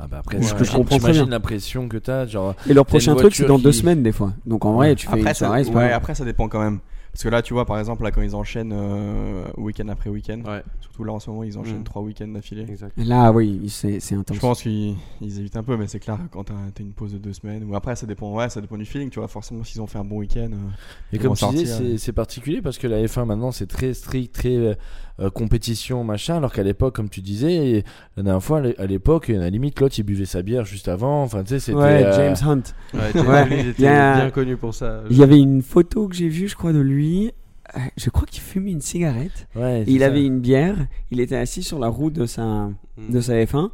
[0.00, 1.26] Ah bah après, Ouais, j'imagine- je comprends très bien.
[1.26, 2.54] l'impression que t'as, genre.
[2.68, 4.32] Et leur prochain truc, c'est dans deux semaines des fois.
[4.46, 6.60] Donc en vrai, tu fais Après une ça, soirée, pas ouais, après ça dépend quand
[6.60, 6.78] même.
[7.10, 10.40] Parce que là, tu vois, par exemple, là, quand ils enchaînent euh, week-end après week-end,
[10.46, 11.84] Ouais, surtout là en ce moment, ils enchaînent Mm.
[11.84, 12.64] trois week-ends d'affilée.
[12.98, 14.36] Là, oui, c'est c'est intense.
[14.36, 17.14] Je pense qu'ils ils évitent un peu, mais c'est clair, quand t'as t'as une pause
[17.14, 19.64] de deux semaines, ou après, ça dépend, ouais, ça dépend du feeling, tu vois, forcément,
[19.64, 20.50] s'ils ont fait un bon week-end.
[20.52, 20.68] euh,
[21.12, 24.32] Et Ils comme tu disais, c'est particulier parce que la F1 maintenant c'est très strict,
[24.32, 24.78] très
[25.20, 27.84] euh, compétition, machin, alors qu'à l'époque, comme tu disais,
[28.16, 31.22] la dernière fois, à l'époque, à la limite, l'autre il buvait sa bière juste avant,
[31.22, 31.78] enfin tu sais, c'était.
[31.78, 32.62] Ouais, euh, James Hunt.
[32.94, 35.02] Ouais, James Ouais, Hunt, il était a- bien connu pour ça.
[35.10, 37.32] Il y avait une photo que j'ai vue, je crois, de lui.
[37.76, 39.46] Euh, Je crois qu'il fumait une cigarette.
[39.54, 40.06] Ouais, il ça.
[40.06, 40.76] avait une bière.
[41.10, 43.12] Il était assis sur la roue de sa, Mm.
[43.12, 43.70] de sa F1.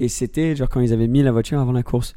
[0.00, 2.14] Et c'était genre quand ils avaient mis la voiture avant la course.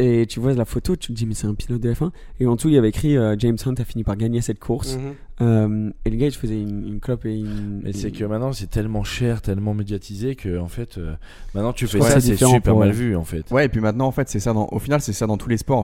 [0.00, 2.10] Et tu vois la photo, tu te dis, mais c'est un pilote de F1.
[2.38, 4.60] Et en dessous, il y avait écrit euh, James Hunt a fini par gagner cette
[4.60, 4.96] course.
[4.96, 5.14] Mhm.
[5.40, 7.80] Euh, et le gars, il faisait une, une clope et une.
[7.82, 11.14] Mais c'est que maintenant c'est tellement cher, tellement médiatisé que en fait, euh,
[11.54, 13.50] maintenant tu fais Ouais, ça, c'est super mal vu en fait.
[13.50, 15.48] Ouais, et puis maintenant, en fait, c'est ça, dans, au final, c'est ça dans tous
[15.48, 15.82] les sports.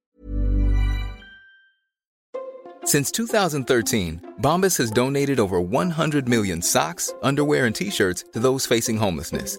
[2.84, 8.66] Since 2013, Bombas has donated over 100 million socks, underwear, and t shirts to those
[8.66, 9.58] facing homelessness.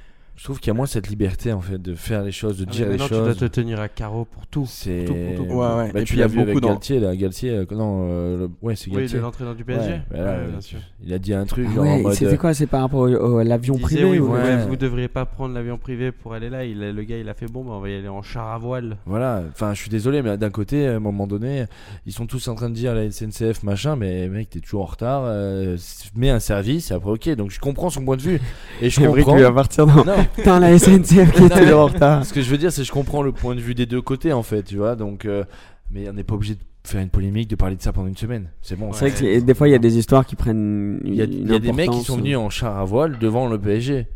[0.37, 2.65] Je trouve qu'il y a moins cette liberté en fait de faire les choses, de
[2.67, 3.09] Ah, dire les choses.
[3.09, 4.65] tu dois te tenir à carreau pour tout.
[4.67, 5.91] C'est Ouais, ouais.
[5.93, 7.51] Bah, Et tu puis, il y l'as a vu avec beaucoup dans- Galtier là, Galtier
[7.51, 9.17] euh, non euh, le- ouais c'est Oui, Galtier.
[9.19, 9.89] de l'entraîneur du PSG.
[9.91, 10.79] Ouais, bah là, Ouais, bien sûr.
[11.03, 13.05] Il a dit un truc Ah genre en ouais, mode c'était quoi C'est par rapport
[13.05, 14.65] à l'avion Il privé oui, ou- vous, Ouais.
[14.65, 16.65] vous devriez pas prendre l'avion privé pour aller là.
[16.65, 18.47] Il, a- le gars, il a fait bon, bah, on va y aller en char
[18.47, 18.97] à voile.
[19.05, 21.65] Voilà, enfin je suis désolé, mais d'un côté, à un moment donné,
[22.07, 24.85] ils sont tous en train de dire la SNCF machin, mais mec, t'es toujours en
[24.85, 25.77] retard, euh,
[26.15, 28.41] mets un service, et après ok, donc je comprends son point de vue.
[28.81, 29.35] Et je comprends.
[29.37, 29.85] vas partir.
[29.85, 30.03] Non.
[30.35, 32.25] Putain, la SNCF qui mais- toujours en retard.
[32.25, 34.01] Ce que je veux dire, c'est que je comprends le point de vue des deux
[34.01, 35.43] côtés en fait, tu vois, donc, euh,
[35.91, 38.17] mais on n'est pas obligé de faire une polémique, de parler de ça pendant une
[38.17, 38.49] semaine.
[38.61, 38.91] C'est bon.
[38.93, 40.99] C'est vrai que des fois, il y a des histoires qui prennent.
[41.05, 42.85] Il y a, une il y a des mecs qui sont venus en char à
[42.85, 44.07] voile devant le PSG.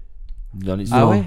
[0.56, 1.24] Dans les- Ah ouais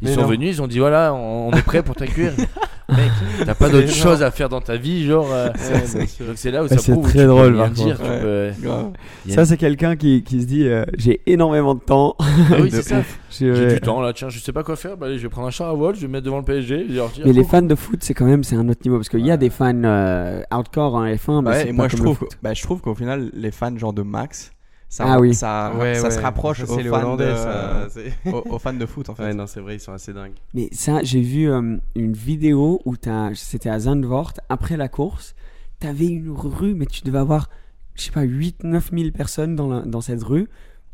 [0.00, 0.26] Ils Mais sont non.
[0.28, 2.32] venus, ils ont dit voilà, on, on est prêt pour t'accueillir.
[2.88, 3.10] Mec,
[3.46, 5.28] t'as pas d'autre chose à faire dans ta vie, genre.
[5.32, 5.48] euh,
[6.26, 7.96] donc c'est là où ça c'est prouve où très tu peux drôle, rien par dire.
[7.96, 8.12] contre.
[8.14, 8.90] tu peux- grave.
[9.24, 12.16] il y a Ça, c'est quelqu'un qui, qui se dit euh, J'ai énormément de temps.
[12.18, 12.24] Ah
[12.60, 13.02] oui, c'est ça.
[13.30, 14.96] J'ai du temps là, tiens, je sais pas quoi faire.
[14.98, 16.44] Bah, allez, je vais prendre un char à voile, je vais me mettre devant le
[16.44, 16.84] PSG.
[16.86, 17.50] je vais leur dire, Mais les coucou.
[17.56, 19.48] fans de foot, c'est quand même c'est un autre niveau parce qu'il y a des
[19.50, 22.18] fans euh, hardcore en F1, mais Ouais, c'est et pas moi je comme le trouve,
[22.18, 22.38] foot.
[22.42, 24.52] bah, je trouve qu'au final les fans genre de Max,
[24.92, 25.32] ça, Ah oui.
[25.34, 28.58] ça, Ouais, ça se rapproche aux, c'est les fans Hollandais, de- ça, c'est- aux, aux
[28.58, 29.22] fans de foot en fait.
[29.24, 30.34] Ouais, non, c'est vrai, ils sont assez dingues.
[30.52, 35.34] Mais ça, j'ai vu euh, une vidéo où t'as- c'était à Zandvoort, après la course,
[35.80, 37.48] t'avais une rue, mais tu devais avoir,
[37.94, 40.46] je sais pas, 8-9 000 personnes dans, la- dans cette rue.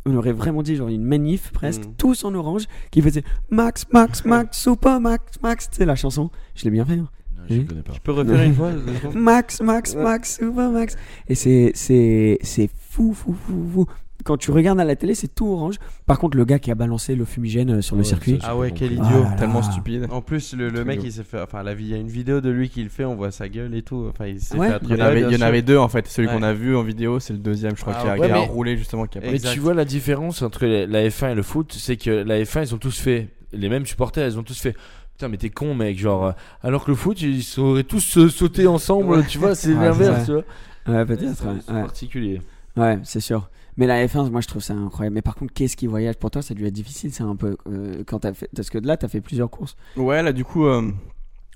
[0.06, 1.94] On aurait vraiment dit genre une manif presque, Mm.
[1.98, 6.30] tous en orange, qui faisaient Max, Max, Max, Super Max, Max, tu sais la chanson,
[6.54, 6.94] je l'ai bien fait.
[6.94, 7.08] hein.
[7.36, 7.66] Non, je Oui.
[7.66, 7.92] connais pas.
[7.92, 8.70] Tu peux refaire une fois
[9.14, 10.96] Max, Max, Max, Super Max.
[11.28, 13.86] Et c'est, c'est, c'est fou, fou, fou, fou.
[14.24, 15.76] Quand tu regardes à la télé, c'est tout orange.
[16.04, 18.56] Par contre, le gars qui a balancé le fumigène euh, sur le circuit, ça, Ah
[18.56, 19.06] ouais, quel compris.
[19.14, 19.22] idiot.
[19.24, 19.70] Ah là Tellement là.
[19.70, 20.06] stupide.
[20.10, 21.40] En plus, le, mec, il s'est fait.
[21.40, 23.30] Enfin, la vie, il y a une vidéo de lui qui le fait, on voit
[23.30, 24.06] sa gueule et tout.
[24.10, 24.70] Enfin, il s'est Ouais.
[24.70, 25.46] fait Il y en attraper, avait, bien il y en sûr.
[25.46, 26.08] avait deux en fait.
[26.08, 26.34] Celui Ouais.
[26.34, 28.32] qu'on a vu en vidéo, c'est le deuxième, je crois, Ah, qui a, ouais, qui
[28.32, 29.06] a mais- roulé justement.
[29.06, 29.52] Qui a pas- Mais Exact.
[29.52, 32.74] tu vois la différence entre la F1 et le foot, c'est que la F1, ils
[32.74, 34.74] ont tous fait, les mêmes supporters, ils ont tous fait.
[35.12, 35.96] Putain, mais t'es con, mec.
[35.96, 36.32] Genre, euh,
[36.64, 40.26] alors que le foot, ils auraient tous sauté ensemble, tu vois, c'est Ouais, l'inverse, c'est
[40.26, 40.96] tu vois.
[40.98, 41.36] ouais, peut-être.
[41.36, 41.80] C'est- ouais, c'est ouais.
[41.82, 42.42] particulier.
[42.78, 43.50] Ouais, c'est sûr.
[43.76, 45.14] Mais la F1, moi je trouve ça incroyable.
[45.14, 46.42] Mais par contre, qu'est-ce qui voyage pour toi?
[46.42, 47.56] Ça a dû être difficile, c'est un peu.
[47.68, 48.48] euh, quand fait...
[48.54, 49.76] Parce que là, t'as fait plusieurs courses.
[49.96, 50.90] Ouais, là du coup, euh,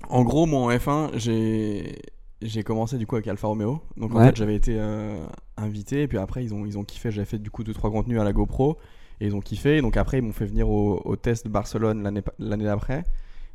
[0.09, 1.97] en gros, moi en F1, j'ai
[2.41, 3.81] j'ai commencé du coup avec Alfa Romeo.
[3.97, 4.27] Donc en Ouais.
[4.27, 5.17] fait, j'avais été euh,
[5.57, 7.09] invité et puis après ils ont ils ont kiffé.
[7.11, 8.77] J'avais fait du coup deux trois contenus à la GoPro
[9.21, 9.81] et ils ont kiffé.
[9.81, 12.03] Donc après ils m'ont fait venir au, au test de Barcelone
[12.39, 13.03] l'année d'après.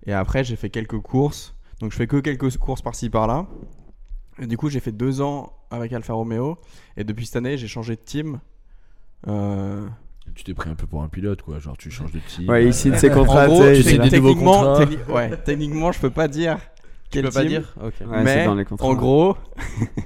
[0.06, 1.54] Et après j'ai fait quelques courses.
[1.80, 3.46] Donc je fais que quelques courses par-ci par-là.
[4.41, 6.59] Et du coup j'ai fait deux ans avec Alfa Romeo
[6.97, 8.41] et depuis cette année j'ai changé de team.
[9.26, 9.86] Euh,
[10.34, 11.59] Tu t'es pris un peu pour un pilote, quoi.
[11.59, 12.49] Genre, tu changes de team.
[12.49, 14.84] Ouais, ici de ses contrats, gros, tu sais, des nouveaux techniquement, contrats.
[14.84, 17.74] techni- ouais, techniquement, je peux pas dire Tu quel peux pas team, dire?
[17.82, 18.86] Ouais, c'est mais dans les contrats.
[18.86, 19.36] en gros,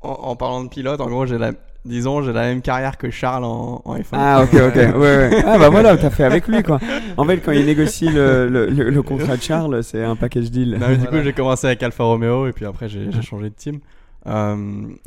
[0.00, 1.52] en, en parlant de pilote, en gros, j'ai la,
[1.86, 4.02] disons, j'ai la même carrière que Charles en, en F1.
[4.12, 4.74] Ah, ok, ok.
[4.74, 5.42] Ouais, ouais.
[5.46, 6.78] Ah, bah voilà, t'as fait avec lui, quoi.
[7.16, 10.50] En fait, quand il négocie le, le, le- le contrat de Charles, c'est un package
[10.50, 10.76] deal.
[10.78, 13.54] Non, mais du coup, j'ai commencé avec Alfa Romeo et puis après, j'ai changé de
[13.54, 13.78] team.
[14.26, 14.56] Euh,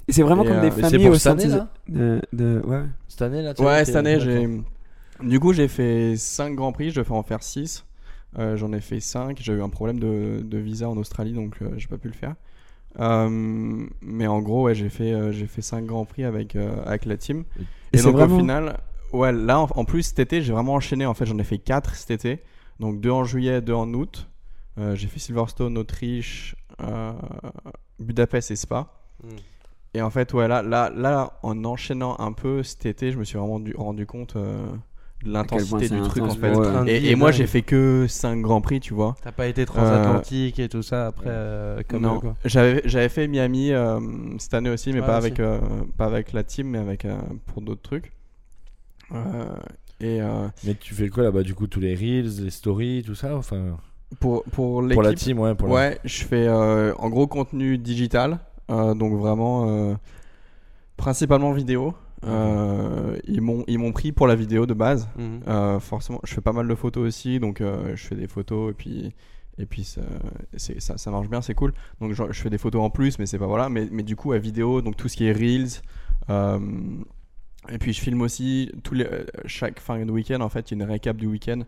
[0.08, 1.68] c'est vraiment Et, comme euh, des familles pour au cette année, sein là?
[1.90, 2.84] de, de, ouais.
[3.10, 4.48] Cette année, là tu ouais, cette année, j'ai.
[5.22, 7.86] Du coup, j'ai fait 5 grands prix, je vais en faire 6.
[8.38, 9.38] Euh, J'en ai fait 5.
[9.42, 12.14] J'ai eu un problème de, de visa en Australie, donc euh, j'ai pas pu le
[12.14, 12.36] faire.
[13.00, 16.82] Euh, mais en gros, ouais, j'ai fait, euh, j'ai fait 5 grands prix avec, euh,
[16.86, 17.44] avec la team.
[17.94, 18.80] Et donc vraiment- au final,
[19.14, 21.06] ouais, là en, en plus cet été, j'ai vraiment enchaîné.
[21.06, 22.44] En fait, j'en ai fait 4 cet été.
[22.80, 24.28] Donc 2 en juillet, 2 en août.
[24.94, 26.56] J'ai fait Silverstone, Autriche,
[28.00, 28.88] Budapest et Spa.
[29.24, 29.28] Mm.
[29.96, 33.24] Et en fait, ouais, là, là, là, en enchaînant un peu cet été, je me
[33.24, 34.68] suis vraiment rendu, rendu compte euh,
[35.26, 36.52] l'intensité du truc en fait.
[36.56, 36.92] ouais.
[37.12, 39.16] Et, moi, j'ai fait que 5 grands prix, tu vois.
[39.22, 43.72] T'as pas été transatlantique et tout ça après euh, comme non, j'avais j'avais fait Miami
[43.72, 44.00] euh,
[44.38, 45.28] cette année aussi, mais Ah, pas aussi.
[45.28, 45.60] avec euh,
[45.98, 47.18] pas avec la team, mais avec euh,
[47.48, 48.12] pour d'autres trucs.
[49.14, 49.56] Euh,
[50.00, 53.16] et euh, Mais tu fais quoi là-bas du coup Tous les reels, les stories, tout
[53.16, 53.78] ça Enfin,
[54.20, 55.56] pour pour pour la team, ouais.
[55.56, 58.40] Pour la- ouais, je fais euh, en gros contenu digital,
[58.72, 59.96] euh, donc vraiment euh,
[60.98, 61.94] principalement vidéo.
[62.26, 65.08] Euh, ils m'ont ils m'ont pris pour la vidéo de base.
[65.18, 65.42] Mhm.
[65.48, 68.72] Euh, forcément, je fais pas mal de photos aussi, donc euh, je fais des photos
[68.72, 69.14] et puis
[69.58, 70.02] et puis ça,
[70.58, 71.74] ça, ça marche bien, c'est cool.
[72.00, 73.70] Donc je, je fais des photos en plus, mais c'est pas voilà.
[73.70, 75.82] Mais, mais du coup, à vidéo, donc tout ce qui est reels.
[77.70, 79.08] et puis je filme aussi tous les
[79.46, 80.42] chaque fin de week-end.
[80.42, 81.64] En fait, une récap du week-end,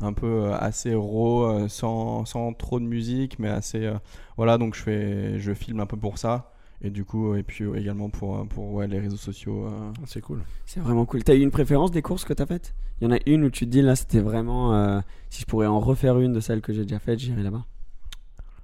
[0.00, 3.90] un peu assez raw, sans, sans trop de musique, mais assez
[4.36, 4.56] voilà.
[4.56, 6.51] Donc je fais je filme un peu pour ça.
[6.84, 9.66] Et du coup, et puis euh, également pour, euh, pour ouais, les réseaux sociaux.
[9.66, 10.42] euh, C'est cool.
[10.66, 11.22] C'est vraiment cool.
[11.22, 12.74] T'as eu une préférence des courses que t'as faites?
[13.00, 14.74] Il y en a une où tu te dis là, c'était vraiment.
[14.74, 17.64] euh, si je pourrais en refaire une de celles que j'ai déjà faites, j'irai là-bas.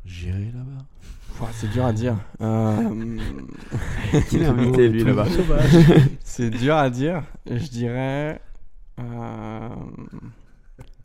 [0.04, 0.84] J'irai là-bas.
[1.52, 2.16] C'est dur à dire.
[2.40, 3.16] Euh,
[4.28, 5.26] Qui l'a invité, lui, là-bas?
[6.24, 7.22] C'est dur à dire.
[7.48, 8.40] Je dirais.
[8.98, 9.68] euh,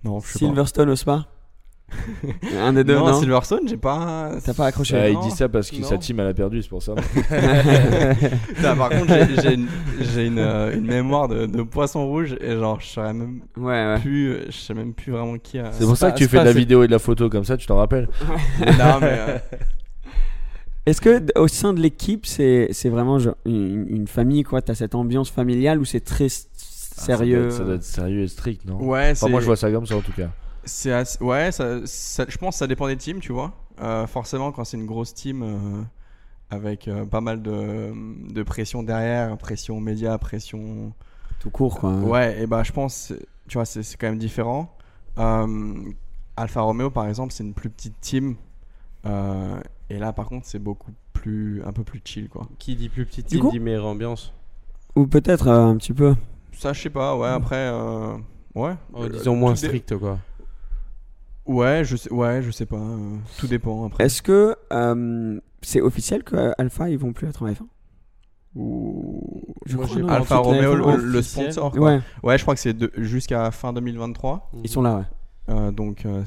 [0.03, 0.39] Non, je sais pas.
[0.39, 1.27] Silverstone au spa?
[2.59, 4.31] Un des deux, non, non, Silverstone, j'ai pas.
[4.43, 5.87] T'as pas accroché Ah, il dit ça parce que Non.
[5.87, 6.93] sa team elle a perdu, c'est pour ça.
[8.61, 9.67] Par contre, j'ai- une,
[10.17, 13.99] une, euh, une mémoire de, de poisson rouge et genre, je saurais même Ouais, ouais.
[13.99, 14.37] plus.
[14.49, 15.71] Je sais même plus vraiment qui a.
[15.71, 17.29] C'est pour ça pas- que tu fais pas- de la vidéo et de la photo
[17.29, 18.07] comme ça, tu t'en rappelles
[18.59, 19.07] non, mais.
[19.19, 19.37] euh,
[20.85, 24.61] Est-ce que au sein de l'équipe, c'est vraiment genre une, une famille, quoi?
[24.61, 26.47] T'as cette ambiance familiale ou c'est très sérieux
[26.97, 29.45] Ah, ça, doit être, ça doit être sérieux et strict, non Ouais, Enfin, moi je
[29.45, 30.29] vois ça comme ça en tout cas.
[30.65, 33.51] C'est assez- ouais, ça, ça- je pense que ça dépend des teams, tu vois.
[33.81, 35.81] Euh, forcément, quand c'est une grosse team euh,
[36.49, 37.91] avec euh, pas mal de,
[38.31, 40.93] de pression derrière, pression média, pression.
[41.39, 41.93] Tout court, quoi.
[41.95, 43.11] Ouais, et bah je pense,
[43.47, 44.73] tu vois, c'est c'est quand même différent.
[45.17, 45.75] Euh,
[46.37, 48.35] Alfa Romeo, par exemple, c'est une plus petite team.
[49.05, 49.59] Euh,
[49.89, 52.47] et là, par contre, c'est beaucoup plus, un peu plus chill, quoi.
[52.59, 54.33] Qui dit plus petite team coup- dit meilleure ambiance.
[54.95, 56.15] Ou peut-être euh, un petit peu.
[56.53, 57.55] Ça, je sais pas, ouais, après.
[57.57, 58.15] euh,
[58.55, 58.75] ouais.
[58.93, 60.19] Oh, Euh, disons moins strict quoi.
[61.45, 62.77] Ouais, je sais, ouais, je sais pas.
[62.77, 64.05] euh, tout dépend après.
[64.05, 67.65] Est-ce que euh, c'est officiel que Alpha ils vont plus être en F1
[68.55, 70.95] Ou Je Moi, crois, non, la Romeo, F1.
[70.97, 71.71] le, sponsor.
[71.71, 71.81] quoi.
[71.95, 74.51] Ouais, Ouais, je crois que c'est jusqu'à fin 2023.
[74.63, 75.53] ils sont là, ouais.
[75.53, 76.23] Euh, donc euh,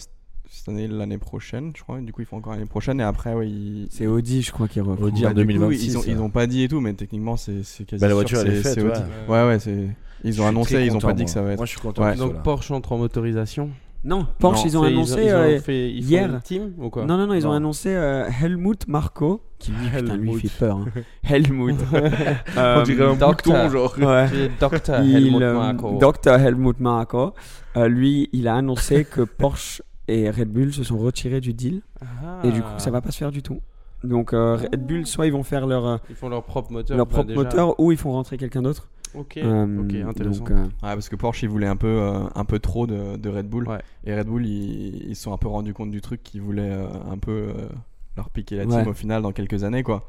[0.51, 2.01] cette année, l'année prochaine, je crois.
[2.01, 3.01] Du coup, ils font encore l'année prochaine.
[3.01, 3.89] Et après, ouais, ils.
[3.91, 5.03] C'est Audi, je crois, qui reprend.
[5.07, 7.37] Audi en Bah, coup, 2026, ils, ont, ils ont pas dit et tout, mais techniquement,
[7.37, 8.01] c'est quasi.
[8.01, 9.01] Bah, la sûr voiture, que elle est c'est- faite, Audi.
[9.29, 9.35] ouais.
[9.35, 9.89] Ouais, ouais, c'est.
[10.25, 11.59] Ils ont annoncé, ils ont pas dit que ça va être.
[11.59, 12.17] Moi je suis content Ouais.
[12.17, 12.43] Donc.
[12.43, 13.71] Porsche entre en motorisation.
[14.05, 15.25] Non, Porsche, Non, ils ont annoncé.
[15.25, 16.31] ils ont euh, fait, ils font hier.
[16.33, 17.05] une team ou quoi?
[17.05, 17.57] Non, non, non, ils ont Non.
[17.57, 20.41] annoncé euh, Helmut Marko, qui lui, putain, lui, Helmut.
[20.49, 20.77] fait peur.
[20.79, 20.87] hein.
[21.29, 21.77] Helmut.
[22.57, 23.65] On dirait un Docteur.
[23.65, 23.95] bouton, genre.
[23.99, 24.29] Ouais.
[24.61, 25.03] Dr.
[25.03, 25.99] Il, Helmut euh, Marko.
[25.99, 26.35] Dr.
[26.35, 27.35] Helmut Marko,
[27.77, 31.83] euh, lui, il a annoncé que Porsche et Red Bull se sont retirés du deal.
[32.01, 32.41] Ah.
[32.45, 33.61] Et du coup, ça va pas se faire du tout.
[34.05, 36.97] Donc, euh, Red Bull, soit ils vont faire leur, euh, Ils font leur propre moteur.
[36.97, 37.41] leur bah, propre déjà.
[37.43, 38.89] moteur, ou ils font rentrer quelqu'un d'autre.
[39.17, 39.37] Ok.
[39.39, 40.39] Euh, intéressant.
[40.41, 43.17] donc, euh, Ouais, parce que Porsche, ils voulaient un peu, euh, un peu trop de,
[43.17, 43.69] de Red Bull.
[43.69, 43.79] Ouais.
[44.05, 46.87] Et Red Bull, ils se sont un peu rendus compte du truc qu'ils voulaient euh,
[47.11, 47.69] un peu euh,
[48.17, 48.89] leur piquer la team Ouais.
[48.89, 50.07] au final dans quelques années, quoi.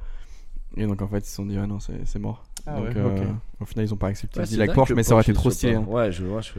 [0.75, 2.43] Et donc, en fait, ils se sont dit, ah non, c'est mort.
[2.67, 3.23] Ah donc, euh,
[3.61, 5.49] au final, ils ont pas accepté Ouais, le deal Porsche, mais ça aurait été trop
[5.49, 5.75] stylé.
[5.75, 5.85] hein.
[5.87, 6.51] Ouais, je vois, je.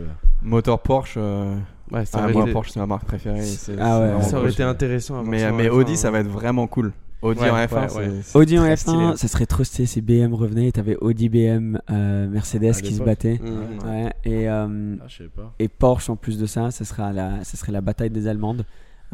[0.43, 1.55] Moteur Porsche, euh,
[1.93, 3.41] Ouais, ça ah, moi, été- Porsche, c'est ma marque préférée.
[3.79, 4.23] Ah ouais.
[4.23, 4.53] Ça aurait cool.
[4.53, 5.21] été intéressant.
[5.21, 6.11] à Mais, ça en mais F1, Audi, ça hein.
[6.13, 6.93] va être vraiment cool.
[7.21, 8.09] Audi Ouais, en F1, ouais.
[8.35, 9.03] Audi en très F1, stylé.
[9.03, 9.17] hein.
[9.17, 13.41] ça serait trop stylé si BM revenait t'avais Audi, BM, euh, Mercedes qui se battaient.
[13.85, 15.53] Ouais, et, euh, Ah, je sais pas.
[15.59, 18.65] et Porsche en plus de ça, ça sera la, ça serait la bataille des Allemandes.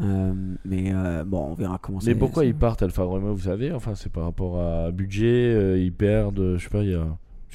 [0.01, 0.33] Euh,
[0.65, 3.43] mais euh, bon, on verra comment ça Mais pourquoi ça- ils partent Alfa Romeo, vous
[3.43, 6.95] savez Enfin, c'est par rapport à budget, euh, ils perdent, je sais pas, il y
[6.95, 7.07] a.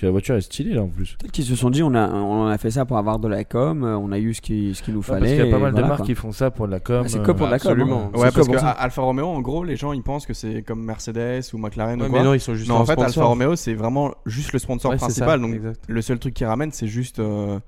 [0.07, 1.17] La voiture est stylée là en plus.
[1.19, 3.45] Peut-être qu'ils se sont dit on a, on a fait ça pour avoir de la
[3.45, 5.21] com, euh, on a eu ce qu'il ce qu'il nous Ouais, fallait.
[5.21, 6.07] parce qu'il y a pas mal de voilà, marques quoi.
[6.07, 7.03] qui font ça pour de la com.
[7.05, 8.11] Ah, c'est euh, que pour de la com, absolument.
[8.15, 8.19] hein.
[8.19, 8.71] Ouais, C'est parce que pour ça.
[8.71, 12.07] Alfa Romeo, en gros, les gens ils pensent que c'est comme Mercedes ou McLaren Ouais,
[12.09, 12.23] ou mais quoi.
[12.25, 13.25] non, ils sont juste non, en fait, Alfa.
[13.25, 15.39] Romeo, c'est vraiment juste le sponsor Ouais, c'est principal.
[15.41, 15.81] ça, Donc, exact.
[15.89, 17.59] le seul truc qu'ils ramènent, c'est juste euh,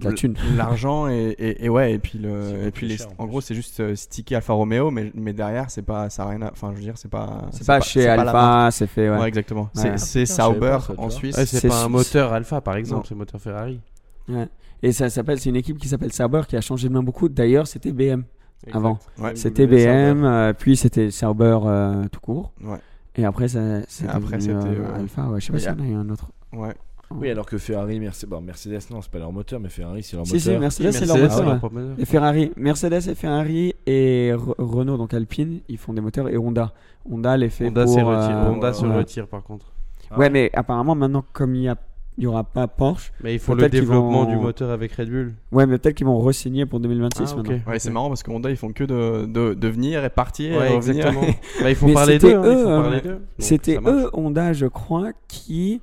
[0.00, 0.34] La thune.
[0.56, 3.54] l'argent et, et, et ouais, et puis le, et puis les, cher, en gros, c'est
[3.54, 6.70] juste euh, stické Alfa Romeo, mais, mais derrière, c'est pas, ça a rien à, enfin,
[6.72, 8.28] je veux dire, c'est pas, C'est pas chez pas marque.
[8.28, 9.10] Alpha, c'est fait.
[9.10, 9.18] Ouais.
[9.18, 9.68] Ouais, exactement.
[9.76, 9.98] Ouais.
[9.98, 11.10] C'est Ah, Sauber pas ça, tu en.
[11.10, 11.36] Suisse.
[11.36, 13.80] Ouais, c'est pas un moteur Alpha par exemple, c'est moteur Ferrari.
[14.28, 14.48] Ouais.
[14.82, 17.28] Et ça s'appelle, c'est une équipe qui s'appelle Sauber qui a changé de main beaucoup.
[17.28, 18.24] D'ailleurs, c'était BM
[18.72, 18.98] avant.
[19.18, 19.36] Ouais.
[19.36, 22.52] C'était BMW, BM, euh, puis c'était Sauber euh, tout court.
[22.62, 22.78] Ouais.
[23.14, 25.26] Et après, ça, c'était, euh, euh, Alpha.
[25.28, 25.40] Ouais.
[25.40, 26.30] Je sais pas s'il y en a eu un autre.
[26.52, 26.74] Ouais.
[27.18, 30.16] Oui, alors que Ferrari, Mercedes, bon, Mercedes, non, c'est pas leur moteur, mais Ferrari, c'est
[30.16, 30.60] leur Si, si, moteur.
[30.60, 31.46] Mercedes, c'est leur moteur.
[31.46, 31.54] ouais.
[31.80, 31.94] moteur.
[31.98, 36.36] Et Ferrari, Mercedes et Ferrari et Re- Renault, donc Alpine, ils font des moteurs et
[36.38, 36.72] Honda.
[37.10, 38.10] Honda les fait Honda, pour.
[38.10, 39.66] euh, Honda se retire par contre.
[40.10, 41.76] Ah Ouais, mais apparemment maintenant, comme il y a,
[42.18, 43.10] il y aura pas Porsche.
[43.24, 45.32] Mais il faut le développement vont- du moteur avec Red Bull.
[45.50, 47.58] Ouais, mais peut-être qu'ils vont re-signer pour 2026 Ah, maintenant.
[47.66, 50.58] Ouais, c'est marrant parce que Honda ils font que de, de, de venir et partir
[50.58, 51.06] Ouais, et revenir.
[51.06, 51.32] exactement.
[51.62, 52.38] Bah, il faut Mais parler c'était d'eux.
[52.38, 53.08] hein, il eux, faut parler d'eux.
[53.10, 55.80] Donc, C'était eux, Honda, je crois, qui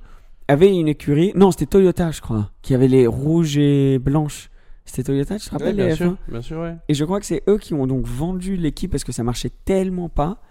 [0.50, 1.32] avaient une écurie.
[1.34, 4.50] Non, c'était Toyota, je crois, qui avait les rouges et blanches.
[4.84, 6.74] C'était Toyota, tu te Ouais, rappelles bien les sûr, F1 bien sûr, ouais.
[6.88, 9.50] Et je crois que c'est eux qui ont donc vendu l'équipe parce que ça marchait
[9.64, 10.42] tellement pas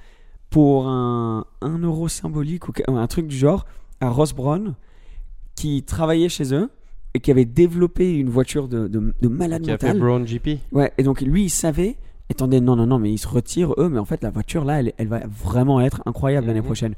[0.49, 3.65] pour un, un euro symbolique ou un truc du genre
[3.99, 4.75] à Ross Brown
[5.55, 6.69] qui travaillait chez eux
[7.13, 9.99] et qui avait développé une voiture de, de, de malade Qui a fait mental.
[10.01, 10.59] Brown GP.
[10.71, 11.97] Ouais, et donc lui il savait,
[12.31, 14.79] attendez, non, non, non, mais ils se retirent eux, mais en fait la voiture là,
[14.79, 16.93] elle, elle va vraiment être incroyable l'année prochaine.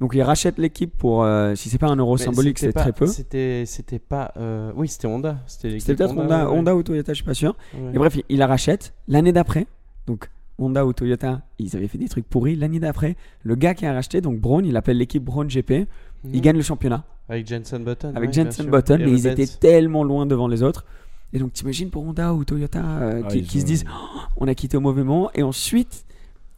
[0.00, 2.92] Donc ils rachètent l'équipe pour, euh, si c'est pas un euro Mais symbolique, c'est très
[2.92, 3.06] peu.
[3.06, 4.32] C'était, c'était pas.
[4.36, 5.38] euh, Oui, c'était Honda.
[5.46, 6.58] C'était, peut-être Honda, ouais.
[6.58, 7.56] Honda ou Toyota, je suis pas sûr.
[7.74, 7.90] Ouais.
[7.94, 9.66] Et bref, il- il la rachète l'année d'après.
[10.06, 10.28] Donc
[10.58, 12.56] Honda ou Toyota, ils avaient fait des trucs pourris.
[12.56, 15.86] L'année d'après, le gars qui a racheté, donc Braun, il appelle l'équipe Braun GP.
[16.24, 16.40] Il Mhm.
[16.40, 18.12] gagne le championnat Avec Jensen Button.
[18.16, 18.66] avec ouais, Jensen.
[18.70, 19.26] Button, Et mais ils Benz.
[19.38, 20.84] étaient tellement loin devant les autres.
[21.32, 24.54] Et donc t'imagines pour Honda ou Toyota euh, Ah, qui, se disent Oh, on a
[24.54, 25.30] quitté au mauvais moment.
[25.34, 26.04] Et ensuite,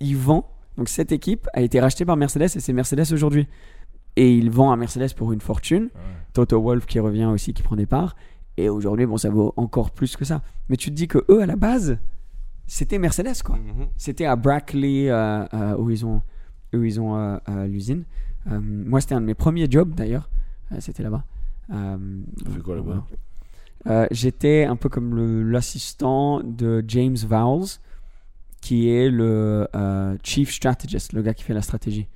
[0.00, 0.42] ils vendent.
[0.76, 3.48] Donc cette équipe a été rachetée par Mercedes et c'est Mercedes aujourd'hui.
[4.16, 5.90] Et ils vendent à Mercedes pour une fortune.
[6.32, 8.16] Toto Wolff qui revient aussi, qui prend des parts.
[8.56, 10.42] Et aujourd'hui, bon, ça vaut encore plus que ça.
[10.68, 11.98] Mais tu te dis que eux, à la base,
[12.66, 13.56] c'était Mercedes, quoi.
[13.56, 13.88] Mhm.
[13.96, 16.22] C'était à Brackley euh, euh, où ils ont,
[16.72, 18.04] où ils ont euh, l'usine.
[18.46, 20.30] Moi, c'était un de mes premiers jobs d'ailleurs.
[20.78, 21.24] C'était là-bas.
[21.68, 24.06] Fait quoi là-bas?
[24.12, 27.66] J'étais un peu comme l'assistant de James Vowles,
[28.66, 32.06] qui est le euh, chief strategist, le gars qui fait la stratégie.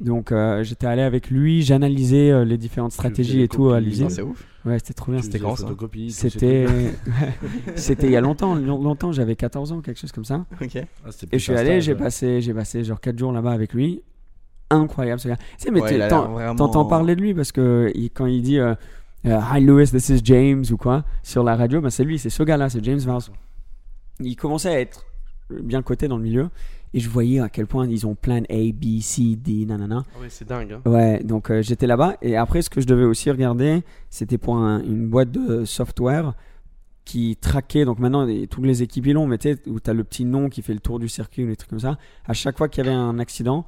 [0.00, 4.06] Donc euh, j'étais allé avec lui, j'analysais euh, les différentes stratégies et tout à l'usine.
[4.08, 4.44] Ah, c'est ouf.
[4.66, 5.22] Ouais, c'était trop bien.
[5.22, 5.56] C'était grand,
[6.10, 6.66] C'était
[7.76, 10.44] c'était il y a longtemps, long- longtemps, j'avais 14 ans, quelque chose comme ça.
[10.60, 10.76] Ok.
[10.76, 11.98] Ah, Et je suis allé, j'ai ouais.
[11.98, 14.02] passé, j'ai passé genre 4 jours là-bas avec lui.
[14.70, 15.36] Incroyable ce gars.
[15.36, 18.58] Tu sais, mais Ouais, vraiment- t'entends parler de lui parce que il- quand il dit
[18.58, 18.74] euh,
[19.26, 22.30] euh, Hi Lewis, this is James ou quoi sur la radio, ben c'est lui, c'est
[22.30, 23.32] ce gars-là, c'est James Vance.
[24.20, 25.06] Il commençait à être
[25.50, 26.48] bien coté dans le milieu
[26.94, 30.04] et je voyais à quel point ils ont plein de A, B, C, D, nanana.
[30.16, 30.72] Ah ouais, c'est dingue.
[30.84, 30.90] hein.
[30.90, 34.56] Ouais, donc euh, j'étais là-bas et après ce que je devais aussi regarder, c'était pour
[34.56, 36.32] un- une boîte de software
[37.04, 39.88] qui traquait, donc maintenant les- toutes les équipes ils l'ont, mais tu sais, où tu
[39.90, 41.98] as le petit nom qui fait le tour du circuit ou des trucs comme ça,
[42.26, 43.64] à chaque fois qu'il y avait un accident,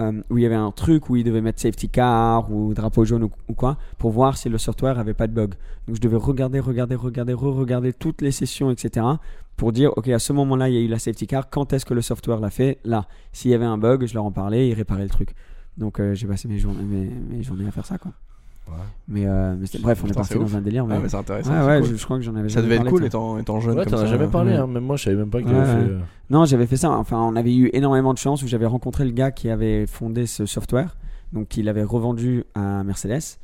[0.00, 3.04] euh, où il y avait un truc où ils devaient mettre safety car ou drapeau
[3.04, 5.54] jaune ou, ou quoi, pour voir si le software avait pas de bug.
[5.86, 9.06] Donc je devais regarder, regarder, regarder, re-regarder toutes les sessions, etc.
[9.56, 11.86] pour dire, ok, à ce moment-là, il y a eu la safety car, quand est-ce
[11.86, 12.78] que le software l'a fait?
[12.84, 13.06] Là.
[13.32, 15.34] S'il y avait un bug, je leur en parlais, ils réparaient le truc.
[15.78, 18.12] Donc euh, j'ai passé mes journées, mes, mes journées à faire ça, quoi.
[19.08, 20.54] Mais, euh, mais bref, on est parti dans ouf.
[20.54, 20.86] un délire.
[20.86, 20.94] Mais...
[20.96, 21.88] Ah, mais c'est intéressant, Ouais, c'est ouais, cool.
[21.90, 23.76] je, je crois que j'en avais Ça jamais devait être parlé, cool étant, étant jeune
[23.78, 24.56] Ouais, t'en as jamais parlé, Ouais.
[24.56, 24.66] hein.
[24.66, 25.52] même moi je savais même pas que ouais.
[25.52, 25.90] fait.
[25.90, 25.98] euh,
[26.30, 26.90] Non, j'avais fait ça.
[26.90, 30.24] Enfin, on avait eu énormément de chance où j'avais rencontré le gars qui avait fondé
[30.26, 30.96] ce software,
[31.34, 33.38] donc il avait revendu à Mercedes.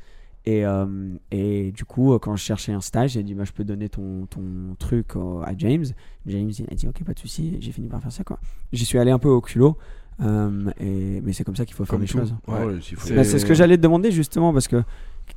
[0.45, 0.85] Et, euh,
[1.29, 3.89] et du coup, euh, quand je cherchais un stage, j'ai dit bah, je peux donner
[3.89, 4.41] ton, ton
[4.79, 5.85] truc à James.
[6.25, 7.57] James il a dit ok, pas de souci.
[7.59, 8.39] J'ai fini par faire ça quoi.
[8.73, 9.77] J'y suis allé un peu au culot,
[10.21, 12.17] euh, et, mais c'est comme ça qu'il faut faire Comme les tout.
[12.17, 12.33] choses.
[12.47, 12.65] Ouais.
[12.65, 14.83] ouais, s'il faut- C'est- Bah, c'est ce que j'allais te demander justement parce que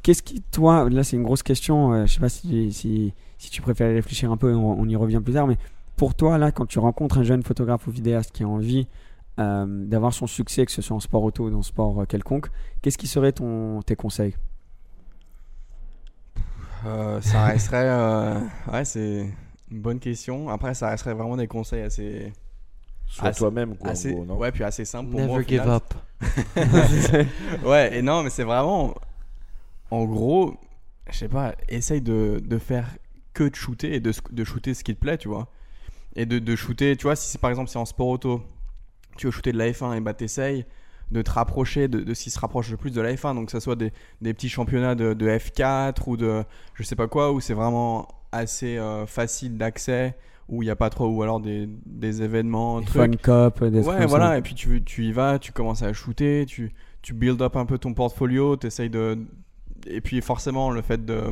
[0.02, 3.50] qu'est-ce qui, toi, là c'est une grosse question, euh, je sais pas si, si, si
[3.50, 5.58] tu préfères réfléchir un peu, on, on y revient plus tard, mais
[5.96, 8.88] pour toi, là, quand tu rencontres un jeune photographe ou vidéaste qui a envie
[9.36, 12.48] d'avoir son succès, que ce soit en sport auto ou dans sport quelconque,
[12.82, 14.34] qu'est-ce qui serait ton, tes conseils?
[16.86, 17.88] Euh, ça resterait.
[17.88, 18.38] euh,
[18.72, 19.26] Ouais, c'est
[19.70, 20.48] une bonne question.
[20.48, 22.32] Après, ça resterait vraiment des conseils assez.
[23.06, 23.90] Sois assez- toi-même, quoi.
[23.90, 24.36] en gros, non?
[24.38, 25.38] ouais, puis assez simple pour Never moi.
[25.38, 25.68] au give final.
[25.70, 25.94] up.
[27.64, 28.94] ouais, et non, mais c'est vraiment.
[29.90, 30.54] En gros,
[31.10, 32.88] je sais pas, essaye de, de faire
[33.34, 35.48] que de shooter et de, de shooter ce qui te plaît, tu vois.
[36.16, 38.42] Et de, de shooter, tu vois, si c'est par exemple c'est en sport auto,
[39.16, 40.64] tu veux shooter de la F1 et bah t'essayes
[41.10, 43.46] de te rapprocher de, de ce qui se rapproche le plus de la F1, donc
[43.46, 46.44] que ce soit des, des petits championnats de, de F4 ou de
[46.74, 50.16] je sais pas quoi, où c'est vraiment assez euh, facile d'accès,
[50.48, 52.86] où il n'y a pas trop, ou alors des, des événements, Des.
[52.86, 54.38] Fun Cup, des Ouais, voilà, ça.
[54.38, 57.66] et puis tu, tu y vas, tu commences à shooter, tu, tu build up un
[57.66, 59.18] peu ton portfolio, tu de.
[59.86, 61.22] Et puis forcément, le fait de,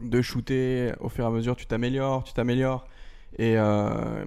[0.00, 2.86] de shooter, au fur et à mesure, tu t'améliores, tu t'améliores.
[3.38, 4.24] Et, euh,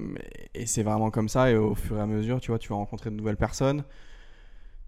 [0.54, 2.76] et c'est vraiment comme ça, et au fur et à mesure, tu vois, tu vas
[2.76, 3.84] rencontrer de nouvelles personnes.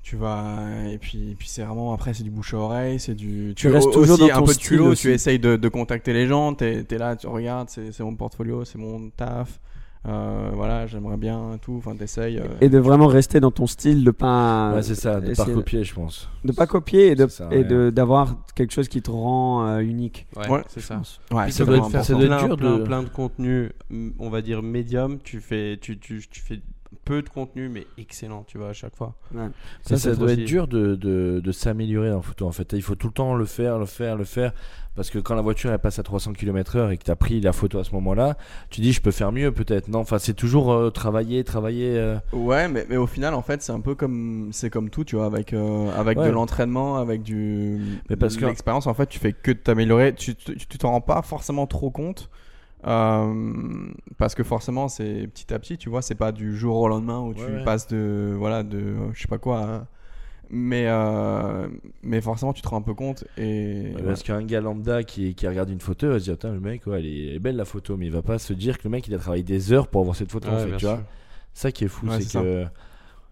[0.03, 0.57] Tu vas
[0.91, 3.67] et puis, et puis c'est vraiment après c'est du bouche à oreille, c'est du Tu
[3.67, 6.11] restes toujours aussi dans un ton peu de style culot, tu essayes de, de contacter
[6.11, 9.59] les gens, t'es es là, tu regardes, c'est mon portfolio, c'est mon taf,
[10.07, 12.39] euh, voilà, j'aimerais bien tout, enfin t'essayes.
[12.39, 14.73] euh, Et de vraiment rester dans ton style, de pas.
[14.73, 16.27] Ouais, c'est ça, de pas recopier, je pense.
[16.43, 19.79] De pas copier et de Ça et de d'avoir quelque chose qui te rend euh,
[19.81, 20.25] unique.
[20.35, 20.99] Ouais, Ouais, c'est ça.
[21.31, 23.69] ouais, ça doit, être, faire ça doit être plein, dur plein, de- plein de contenu,
[24.17, 25.19] on va dire médium.
[25.23, 26.59] Tu fais, tu, tu, tu fais
[27.11, 29.15] peu de contenu, mais excellent, tu vois, à chaque fois.
[29.35, 29.47] Ouais.
[29.83, 32.47] Ça, doit aussi- être dur de, de, de s'améliorer en photo.
[32.47, 34.53] En fait, il faut tout le temps le faire, le faire, le faire.
[34.95, 37.39] Parce que quand la voiture elle passe à 300 km/h et que tu as pris
[37.41, 38.37] la photo à ce moment-là,
[38.69, 39.87] tu dis je peux faire mieux peut-être.
[39.87, 41.97] Non, enfin, c'est toujours euh, travailler, travailler.
[41.97, 42.17] euh.
[42.33, 45.15] Ouais, mais, mais au final, en fait, c'est un peu comme c'est comme tout, tu
[45.15, 46.27] vois, avec euh, avec Ouais.
[46.27, 48.85] de l'entraînement, avec du Mais parce de que- l'expérience.
[48.87, 50.13] En fait, tu fais que de t'améliorer.
[50.13, 50.35] Tu
[50.77, 52.29] t'en rends pas forcément trop compte.
[52.87, 56.87] Euh, parce que forcément c'est petit à petit tu vois c'est pas du jour au
[56.87, 59.87] lendemain où tu Ouais, passes de voilà de euh, je sais pas quoi à-
[60.49, 61.67] mais euh,
[62.03, 65.33] mais forcément tu te rends un peu compte et Ouais, Parce qu'un gars lambda qui,
[65.35, 67.35] qui regarde une photo, il va se dire Putain, le mec, ouais, elle, est, elle
[67.35, 69.17] est belle la photo, mais il va pas se dire que le mec il a
[69.17, 71.01] travaillé des heures pour avoir cette photo en fait, vois.
[71.53, 72.41] Ça qui est fou, Ouais, c'est ça.
[72.41, 72.65] que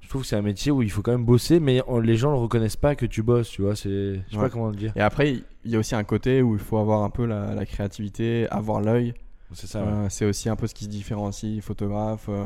[0.01, 2.15] je trouve que c'est un métier où il faut quand même bosser, mais on- les
[2.15, 3.75] gens ne reconnaissent pas que tu bosses, tu vois.
[3.75, 4.43] C'est, je sais Ouais.
[4.43, 4.93] pas comment le dire.
[4.95, 5.33] et après
[5.65, 8.47] il y a aussi un côté où il faut avoir un peu la, la créativité
[8.49, 9.13] avoir l'œil
[9.53, 9.81] C'est ça.
[9.83, 9.87] ouais.
[9.87, 12.45] Euh, c'est aussi un peu ce qui se différencie photographe euh,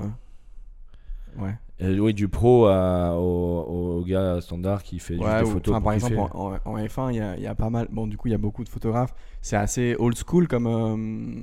[1.37, 5.49] ouais Et oui, du pro à, au, au gars standard qui fait juste Ouais, des
[5.49, 5.83] ou- photos.
[5.83, 7.87] par exemple, en, en- en F1, il y a, il y a pas mal.
[7.91, 9.13] Bon, du coup, il y a beaucoup de photographes.
[9.41, 11.41] C'est assez old school comme, euh,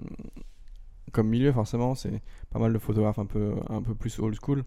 [1.13, 1.95] comme milieu, forcément.
[1.95, 4.65] C'est pas mal de photographes un peu, un peu plus old school.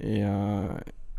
[0.00, 0.24] Et.
[0.24, 0.66] euh,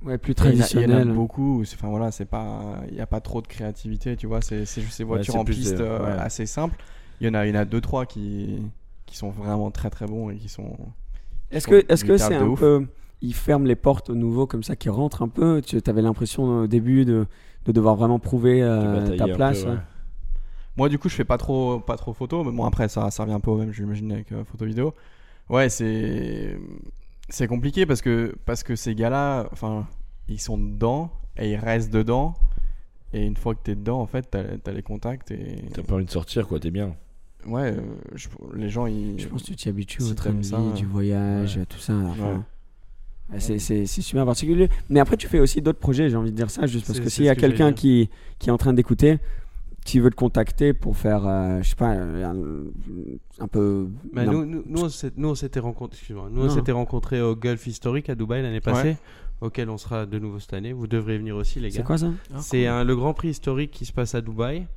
[0.01, 1.11] Ouais, plus a- Il y en a traditionnel.
[1.11, 1.61] beaucoup.
[1.61, 2.77] Enfin voilà, c'est pas.
[2.87, 4.41] Il n'y a pas trop de créativité, tu vois.
[4.41, 6.77] C'est c'est juste ces voitures en piste euh, assez simples.
[7.19, 8.61] Il y en a, il y en a deux trois qui,
[9.09, 10.77] qui sont vraiment très très bons et qui sont.
[11.51, 12.59] Est-ce que est-ce que c'est un ouf.
[12.59, 12.85] peu
[13.21, 15.61] ils ferment les portes aux nouveaux comme ça qui rentrent un peu?
[15.61, 17.25] Tu avais l'impression au début de,
[17.65, 19.63] de devoir vraiment prouver euh, ta peu, place.
[19.63, 19.71] ouais.
[19.71, 19.77] ouais.
[20.77, 23.23] Moi, du coup, je fais pas trop, pas trop photo, mais bon, après, ça, ça
[23.23, 24.93] revient un peu au même, j'imagine, avec euh, photo vidéo.
[25.49, 26.57] Ouais, c'est,
[27.27, 29.87] c'est compliqué parce que, parce que ces gars-là, enfin,
[30.29, 32.35] ils sont dedans et ils restent dedans.
[33.11, 35.65] Et une fois que t'es dedans, en fait, t'as, t'as les contacts et.
[35.73, 36.95] T'as pas envie de sortir, quoi, t'es bien.
[37.47, 37.81] Ouais, euh,
[38.15, 39.19] je- les gens, ils.
[39.19, 41.65] Je pense que tu t'y habitues au train de vie, du voyage, Ouais.
[41.65, 41.93] tout ça.
[41.93, 42.33] enfin, Ouais.
[43.33, 44.69] ouais, C'est, c'est, c'est super particulier.
[44.89, 47.09] Mais après, tu fais aussi d'autres projets, j'ai envie de dire ça, juste parce que
[47.09, 48.09] s'il y a que quelqu'un qui,
[48.39, 49.19] qui est en train d'écouter,
[49.85, 52.35] qui veut te contacter pour faire, euh, je sais pas, un,
[53.39, 53.87] un peu.
[54.13, 54.63] Non, nous, nous,
[55.15, 56.49] nous, on s'était rencontrés, excuse-moi, nous, on Non.
[56.49, 58.97] s'était rencontrés au Gulf Historique à Dubaï l'année passée, Ouais.
[59.41, 60.73] auquel on sera de nouveau cette année.
[60.73, 61.77] Vous devrez venir aussi, les gars.
[61.77, 62.11] c'est quoi ça?
[62.41, 64.67] C'est le Grand Prix historique qui se passe à Dubaï.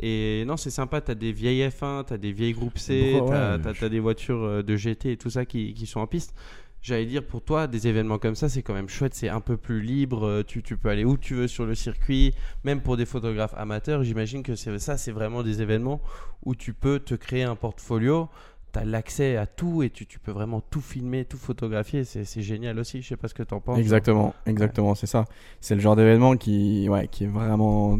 [0.00, 3.70] Et non, c'est sympa, t'as des vieilles F1, t'as des vieilles groupes C, Pourquoi, t'as
[3.70, 6.34] ouais, je- des voitures euh, de GT et tout ça qui, qui sont en piste.
[6.80, 9.56] J'allais dire, pour toi, des événements comme ça, c'est quand même chouette, c'est un peu
[9.56, 12.32] plus libre, euh, tu, tu peux aller où tu veux sur le circuit,
[12.62, 16.00] même pour des photographes amateurs, j'imagine que ça, c'est vraiment des événements
[16.44, 18.28] où tu peux te créer un portfolio,
[18.72, 22.42] tu as l'accès à tout et tu, tu peux vraiment tout filmer, tout photographier, c'est
[22.42, 23.78] génial aussi, je sais pas ce que t'en penses.
[23.78, 25.24] Exactement, exactement, c'est ça.
[25.60, 27.98] C'est le genre d'événement qui, ouais, qui est vraiment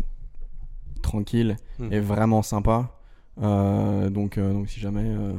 [1.03, 1.93] tranquille Hmm.
[1.93, 2.91] et vraiment sympa.
[3.43, 5.33] Euh, donc, euh, donc, si jamais, euh,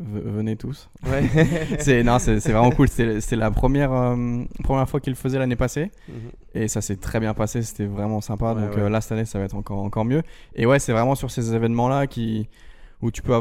[0.00, 0.88] ve- venez tous.
[1.06, 1.22] Ouais.
[1.78, 2.88] c'est non, c'est c'est vraiment cool.
[2.88, 6.14] C'est c'est la première euh, première fois qu'il le faisait l'année passée Mhm.
[6.54, 7.60] et ça s'est très bien passé.
[7.62, 8.54] C'était vraiment sympa.
[8.54, 8.82] Ouais, donc ouais.
[8.82, 10.22] euh, là cette année, ça va être encore encore mieux.
[10.54, 12.48] Et ouais, c'est vraiment sur ces événements là qui
[13.02, 13.34] où tu peux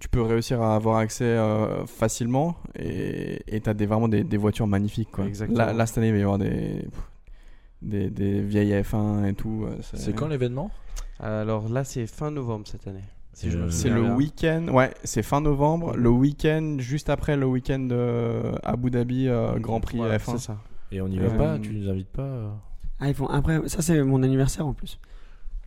[0.00, 4.36] tu peux réussir à avoir accès euh, facilement et et t'as des vraiment des, des
[4.36, 5.24] voitures magnifiques quoi.
[5.48, 6.84] Là, là, cette année, il va y avoir des
[7.82, 9.66] des, des vieilles F1 et tout.
[9.80, 10.70] C'est quand l'événement?
[11.20, 13.04] Alors là, c'est fin novembre cette année.
[13.32, 14.14] Si je me C'est souviens le bien.
[14.16, 19.58] week-end, ouais, c'est fin novembre, le week-end juste après le week-end de Abu Dhabi euh,
[19.58, 20.32] Grand Prix Voilà, F1.
[20.32, 20.56] c'est ça.
[20.90, 22.48] Et on y va Euh, pas Tu nous invites pas euh
[22.98, 23.60] Ah, ils font après.
[23.68, 24.98] Ça, c'est mon anniversaire en plus.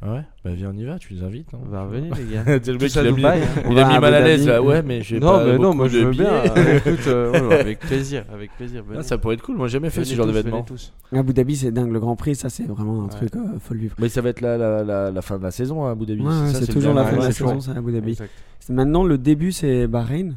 [0.01, 1.53] Ah ouais Bah viens, on y va, tu nous invites.
[1.53, 1.57] hein.
[1.69, 2.43] Bah revenez les gars.
[2.63, 3.61] C'est le mec, à il a mis, Dubaï, hein.
[3.65, 4.63] On il va a mis mal à l'aise là.
[4.63, 6.41] Ouais, mais j'ai Non, pas mais non, moi je de veux bien.
[6.43, 6.77] billets.
[6.77, 8.81] Écoute, euh, ouais, avec plaisir, avec plaisir.
[8.85, 8.99] venez.
[8.99, 9.57] Ah, ça pourrait être cool.
[9.57, 10.57] Moi, j'ai jamais fait ce Venez genre tous, d'événement.
[10.59, 10.93] venez tous.
[11.11, 11.91] Abu Dhabi, c'est dingue.
[11.91, 13.09] Le Grand Prix, ça, c'est vraiment un Ouais.
[13.09, 13.95] truc, euh, faut le vivre.
[13.99, 16.23] Mais ça va être la, la, la, la fin de la saison à Abu Dhabi.
[16.53, 18.15] C'est toujours la fin de la c'est saison, toujours- ça, Abu Dhabi.
[18.61, 20.35] C'est Maintenant, le début, c'est Bahreïn,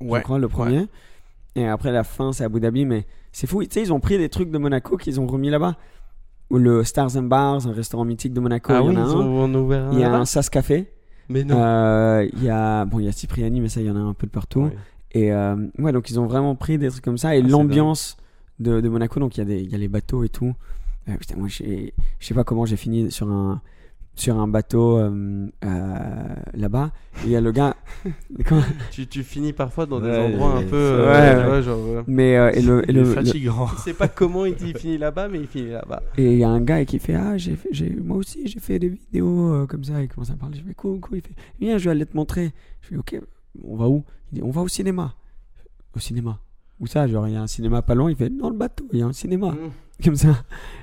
[0.00, 0.86] je crois, le premier.
[1.54, 2.86] Et après, la fin, c'est Abu Dhabi.
[2.86, 3.62] Mais c'est fou.
[3.62, 5.76] Tu sais, ils ont pris des trucs de Monaco qu'ils ont remis là-bas.
[6.50, 8.72] Ou le Stars and Bars, un restaurant mythique de Monaco.
[8.74, 9.20] Ah il y oui, en a ils un.
[9.20, 10.90] ont ouvert un Il y a un Sas Café.
[11.28, 11.56] Mais non.
[11.62, 14.00] Euh, Il y a bon, il y a Cipriani, mais ça, il y en a
[14.00, 14.68] un peu de partout.
[15.12, 17.36] Et euh, ouais, donc ils ont vraiment pris des trucs comme ça.
[17.36, 18.16] Et Ah, l'ambiance
[18.58, 20.54] de, de Monaco, donc il y, a des- il y a les bateaux et tout.
[21.08, 21.62] Euh, putain, moi, je
[22.20, 23.60] sais pas comment j'ai fini sur un,
[24.20, 26.92] sur un bateau euh, euh, là-bas.
[27.22, 27.74] Et il y a le gars.
[28.46, 30.76] Comment Tu, tu finis parfois dans des Ouais, endroits un peu.
[30.76, 31.46] Ouais, euh, tu ouais.
[31.46, 33.66] vois, genre, euh, Mais euh, et le, et le- le- fatigant.
[33.72, 36.02] Il sait pas comment il, il finit là-bas, mais il finit là-bas.
[36.16, 38.60] Et il y a un gars qui fait Ah, j'ai fait- j'ai, moi aussi, j'ai
[38.60, 40.02] fait des vidéos euh, comme ça.
[40.02, 40.58] Il commence à parler.
[40.58, 41.18] Je fais Cool, cool.
[41.18, 42.52] Il fait Viens, je vais aller te montrer.
[42.82, 43.18] Je fais Ok,
[43.64, 44.04] on va où?
[44.32, 45.14] Il dit On va au cinéma.
[45.96, 46.38] Au cinéma.
[46.78, 48.10] Où ça Genre, il y a un cinéma pas loin?
[48.10, 49.54] Il fait Dans le bateau, il y a un cinéma.
[50.04, 50.28] Comme ça.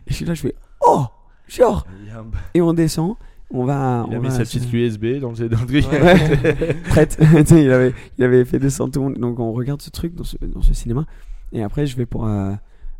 [0.05, 1.05] Et je suis là, je fais Oh
[1.47, 3.15] Genre Il a, un- Et on descend.
[3.49, 4.05] On va.
[4.09, 5.85] il a mis va sa petite USB dans le, dans le truc.
[5.91, 6.73] Ouais.
[6.89, 7.17] prête.
[7.51, 9.17] Il, avait, il avait fait descendre tout le monde.
[9.17, 11.05] Donc on regarde ce truc dans ce, dans ce cinéma.
[11.53, 12.53] Et après, je vais pour, euh,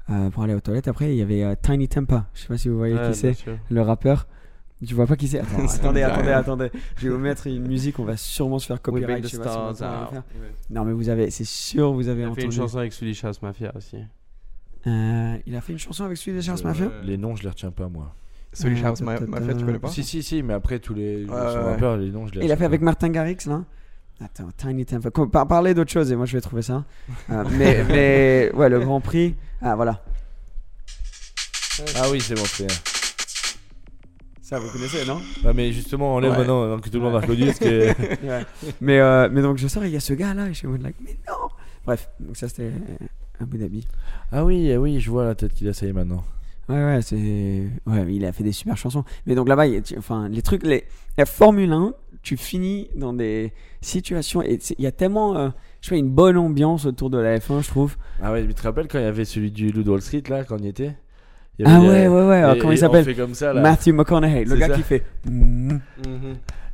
[0.10, 0.88] euh, pour aller aux toilettes.
[0.88, 2.28] Après, il y avait euh, Tiny Tempa.
[2.34, 3.36] Je sais pas si vous voyez Ouais, qui c'est,
[3.70, 4.28] le rappeur.
[4.86, 5.40] Tu vois pas qui c'est?
[5.80, 6.70] Attendez, attendez, attendez.
[6.98, 8.00] Je vais vous mettre une musique.
[8.00, 9.22] On va sûrement se faire copyright.
[9.22, 10.74] Bring the je sais pas si.
[10.74, 13.24] Non, mais vous avez, c'est sûr, vous avez Il a fait une chanson avec Swedish
[13.26, 13.98] House Mafia aussi.
[14.86, 16.90] Euh, il a fait une chanson avec Swedish House Mafia?
[17.04, 18.16] Les noms, je les retiens pas, moi.
[18.58, 21.32] Swedish Euh, House Mafia, tu connais pas Si, si, si, mais après, tous les Ouais,
[21.32, 21.38] ouais.
[21.72, 22.82] rappeurs, les noms, je les Il a fait avec.
[22.82, 23.64] Martin Garrix là
[24.20, 24.84] Attends, Tiny
[25.32, 26.86] par- Parlez d'autre chose et moi je vais trouver ça.
[27.30, 29.36] Euh, mais, mais ouais, le Grand Prix.
[29.62, 30.04] Ah voilà.
[31.96, 32.66] Ah oui, c'est bon, c'est.
[34.42, 35.22] Ça vous connaissez, non?
[35.46, 36.38] Ah, mais justement, enlève Ouais.
[36.40, 37.46] maintenant, avant que tout le monde a reconnu.
[37.46, 37.94] Parce que...
[38.82, 40.60] mais, euh, mais donc je sors et il y a ce gars là et je
[40.60, 41.50] suis en mode like, mais non
[41.86, 42.72] Bref, donc ça c'était
[43.40, 43.88] Abu Dhabi.
[44.32, 46.24] Ah oui, eh oui, je vois la tête qu'il a, ça y est maintenant.
[46.70, 47.64] Ouais, ouais, c'est.
[47.86, 49.04] Ouais, il a fait des super chansons.
[49.26, 50.64] Mais donc là-bas, il y a- tu- enfin, les trucs.
[50.64, 50.84] Les...
[51.18, 51.94] La Formule 1,
[52.24, 54.42] tu finis dans des situations.
[54.44, 55.38] Et il y a tellement.
[55.38, 55.50] euh,
[55.82, 57.96] je fais une bonne ambiance autour de la F1, je trouve.
[58.22, 60.24] Ah ouais, mais tu te rappelles quand il y avait celui du Loup Wall Street,
[60.30, 60.96] là, quand on y était?
[61.60, 62.36] Il y Ah avait, ouais, euh, ouais, ouais.
[62.38, 63.06] alors et- comment il s'appelle?
[63.62, 64.74] Matthew McConaughey, le gars ça.
[64.76, 65.04] qui fait.
[65.26, 65.78] Mm.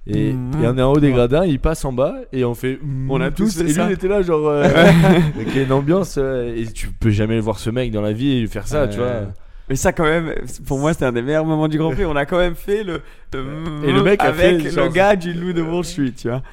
[0.05, 0.51] Et, Mhm.
[0.61, 2.77] et on est en haut des gradins, il passe en bas et on fait.
[2.83, 3.85] mm, On a tous Et lui, ça.
[3.85, 4.45] il était là, genre.
[4.47, 4.63] euh,
[5.35, 6.15] avec une ambiance.
[6.17, 8.97] euh, et tu peux jamais voir ce mec dans la vie et faire ça, tu
[8.97, 9.31] vois.
[9.73, 10.31] Mais ça, quand même,
[10.67, 12.05] pour moi, c'était un des meilleurs moments du Grand Prix.
[12.05, 13.01] On a quand même fait le.
[13.33, 16.27] Et le mec a avec fait, le genre- gars du loup de Wall Street, tu
[16.29, 16.43] vois.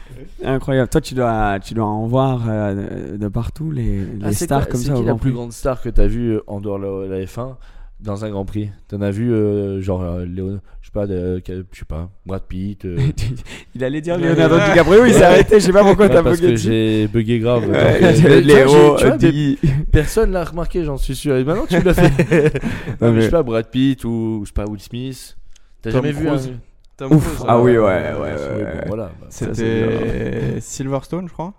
[0.43, 0.89] Incroyable.
[0.89, 4.63] Toi, tu dois, tu dois en voir euh, de, partout les, les Ah, c'est stars
[4.63, 6.61] quoi- comme c'est ça qui au la plus grande star que t'as vue euh, en
[6.63, 7.57] dehors de la, la F1
[8.03, 11.43] dans un Grand Prix T'en as vu, euh, genre, euh, Léo, je sais pas, de-
[11.47, 12.85] je sais pas, Brad Pitt.
[12.85, 12.97] euh,
[13.75, 15.61] Il allait dire Leonardo DiCaprio, il s'est arrêté.
[15.61, 16.69] Je sais pas pourquoi Ouais, t'as parce bugué que dessus.
[16.69, 17.69] j'ai bugué grave.
[17.69, 21.15] Ouais, Mais tu vois, Léo, j'ai- tu vois, Di- mais Personne l'a remarqué, j'en suis
[21.15, 21.37] sûr.
[21.37, 22.61] Et maintenant tu l'as fait.
[23.01, 25.37] Non, mais je sais pas, Brad Pitt ou je sais pas, Will Smith.
[25.83, 26.49] T'as Tom jamais vu Cruise.
[26.55, 26.61] un.
[26.97, 27.25] Tom Ouf.
[27.35, 27.85] Cruise, Ah oui, ouais, ouais,
[28.21, 28.85] ouais, c'est- ouais, bon, ouais.
[28.89, 29.05] voilà.
[29.21, 31.55] bah, Ça, c'est C'était Silverstone, je crois.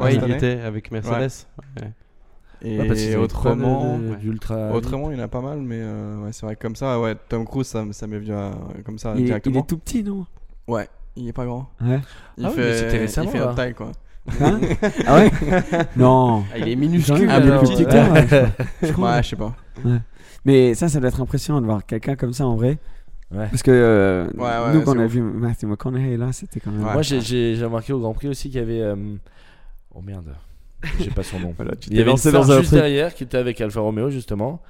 [0.00, 0.34] Ouais, cette il y année.
[0.36, 1.46] était avec Mercedes.
[1.80, 1.88] Ouais.
[2.66, 6.32] Et Ouais, parce autrement, de- autrement, il y en a pas mal, mais euh, ouais,
[6.32, 8.52] c'est vrai que comme ça, ouais, Tom Cruise, ça, m'est venu à-
[8.86, 9.60] comme ça Il, est- il directement.
[9.60, 10.24] est tout petit, non?
[10.66, 11.68] Ouais, il est pas grand.
[11.82, 12.00] Ouais.
[12.38, 13.50] Il Ah oui, fait, mais c'était récemment, il fait là.
[13.50, 13.92] un taille quoi.
[14.40, 14.58] Hein?
[15.06, 15.30] Ah ouais?
[15.96, 16.44] Non.
[16.54, 17.28] Ah, il est minuscule.
[17.30, 17.50] Ah, oui.
[17.68, 18.66] petit que toi, ouais, je crois.
[18.82, 19.10] Je crois.
[19.16, 19.54] Ouais, je sais pas.
[20.46, 22.78] Mais ça, ça doit être impressionnant de voir quelqu'un comme ça en vrai.
[23.30, 23.46] Ouais.
[23.50, 25.12] Parce que euh, Ouais, ouais, nous, quand on a ouf.
[25.12, 26.84] vu Matthew McConaughey là, c'était quand même.
[26.84, 26.92] Ouais.
[26.94, 28.80] Moi j'ai- j'ai j'ai remarqué au Grand Prix aussi qu'il y avait.
[28.80, 28.96] euh,
[29.94, 30.34] Oh merde,
[31.00, 31.54] j'ai pas son nom.
[31.56, 32.80] Voilà, tu il y avait une lancé star dans un juste truc.
[32.80, 34.60] derrière qui était avec Alfa Romeo justement.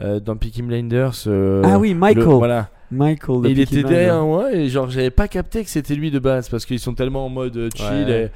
[0.00, 1.24] euh, dans Peaky Blinders.
[1.26, 2.24] euh, Ah oui, Michael.
[2.24, 2.70] le- voilà.
[2.90, 3.42] Michael.
[3.42, 3.90] de Et il Peaky était Blinders.
[3.90, 6.94] derrière moi et genre j'avais pas capté que c'était lui de base parce qu'ils sont
[6.94, 8.24] tellement en mode euh, chill Ouais.
[8.24, 8.30] et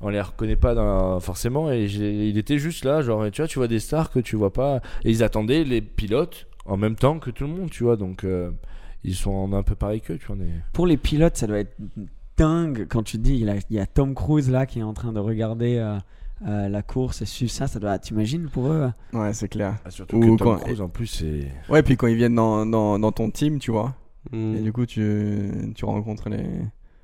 [0.00, 3.40] on les reconnaît pas dans- forcément et j'ai- il était juste là genre et tu
[3.42, 6.76] vois tu vois des stars que tu vois pas et ils attendaient les pilotes en
[6.76, 8.50] même temps que tout le monde tu vois donc euh,
[9.04, 11.74] ils sont un peu pareil qu'eux tu vois est- Pour les pilotes, ça doit être
[12.36, 14.94] dingue quand tu dis il, a- il y a Tom Cruise là qui est en
[14.94, 15.96] train de regarder euh,
[16.46, 17.66] euh, la course et suivre ça.
[17.66, 17.98] Ça doit.
[17.98, 19.76] T'imagines pour eux euh, Ouais, c'est clair.
[19.84, 22.34] Ah, surtout Ou que Tom quand- Cruise en plus c'est Ouais, puis quand ils viennent
[22.34, 23.94] dans, dans, dans ton team, tu vois.
[24.30, 24.56] Mm.
[24.56, 26.44] Et du coup, tu, tu rencontres les.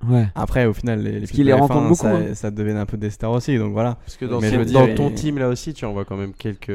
[0.09, 0.29] Ouais.
[0.35, 2.35] Après, au final, les, les Parce les rencontrent F1, beaucoup, Ça, hein.
[2.35, 3.97] ça devient un peu des stars aussi, donc voilà.
[3.97, 6.71] Parce que dans, Mais dans ton team là aussi, tu en vois quand même quelques,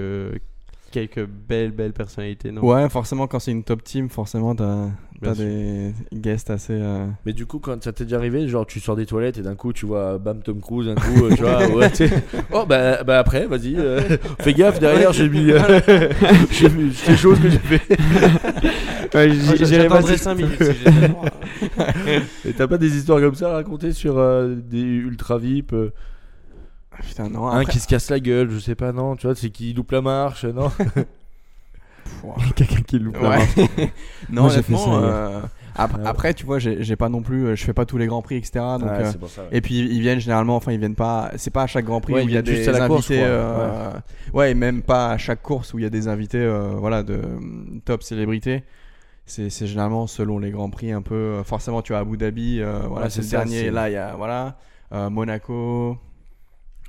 [0.94, 2.62] quelques belles, belles personnalités, non?
[2.64, 4.88] Ouais, forcément, quand c'est une top team, forcément, t'as
[5.36, 6.74] des guests assez.
[6.74, 9.42] euh, mais du coup quand ça t'est déjà arrivé genre tu sors des toilettes et
[9.42, 12.24] d'un coup tu vois bam Tom Cruise un coup euh, tu vois ouais, tu sais.
[12.52, 14.02] oh bah, bah après vas-y euh,
[14.42, 15.80] fais gaffe derrière j'ai mis euh,
[16.52, 17.82] j'ai mis des choses que j'ai fait.
[19.14, 23.52] Ouais, j'irai pas J'attendrai si- 5 minutes si et t'as pas des histoires comme ça
[23.52, 25.92] à raconter sur euh, des ultra VIP euh,
[27.02, 27.48] Putain, non.
[27.48, 29.74] Un après- qui se casse la gueule, je sais pas, non, tu vois, c'est qui
[29.74, 30.72] loupe la marche, non.
[32.56, 33.56] Quelqu'un qui loupe la marche.
[34.30, 35.42] non, Moi, fait honnêtement, ça, euh,
[35.76, 35.86] Ouais.
[36.06, 38.36] après, tu vois, j'ai pas non plus, euh, je fais pas tous les grands prix,
[38.36, 38.52] etc.
[38.80, 39.42] Donc, Ouais, euh, pour ça.
[39.52, 42.14] et puis ils viennent généralement, enfin ils viennent pas, c'est pas à chaque grand prix
[42.14, 42.80] où il y a des course,
[43.10, 43.90] invités, euh,
[44.34, 44.52] ouais.
[44.52, 47.40] et même pas à chaque course où il y a des invités, voilà, de euh,
[47.86, 48.64] top célébrités.
[49.26, 51.42] C'est généralement selon les grands prix un peu.
[51.44, 53.72] Forcément, tu as Abu Dhabi, euh, voilà, Ouais, c'est le ça, dernier.
[53.72, 54.58] Là, il y a voilà,
[54.94, 55.98] euh, Monaco.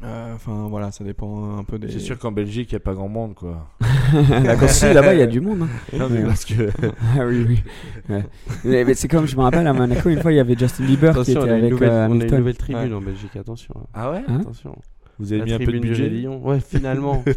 [0.05, 1.91] Euh, Enfin voilà, ça dépend un peu des.
[1.91, 3.67] C'est sûr qu'en Belgique, il y a pas grand monde, quoi.
[4.69, 5.63] Si, là-bas, il y a du monde.
[5.63, 5.97] hein.
[5.99, 6.55] Non, mais parce que.
[7.19, 7.63] Ah oui, oui.
[8.09, 8.25] Ouais.
[8.65, 10.85] Mais, mais c'est comme, je me rappelle, à Monaco, une fois, il y avait Justin
[10.85, 12.39] Bieber qui était avec nouvelle, euh, on a une Hamilton.
[12.39, 13.75] nouvelle tribune en Belgique, attention.
[13.79, 13.87] hein.
[13.95, 14.77] Ah ouais Hein Attention.
[15.19, 16.41] Vous avez La mis un peu de budget Lyon.
[16.47, 17.23] Ouais, finalement.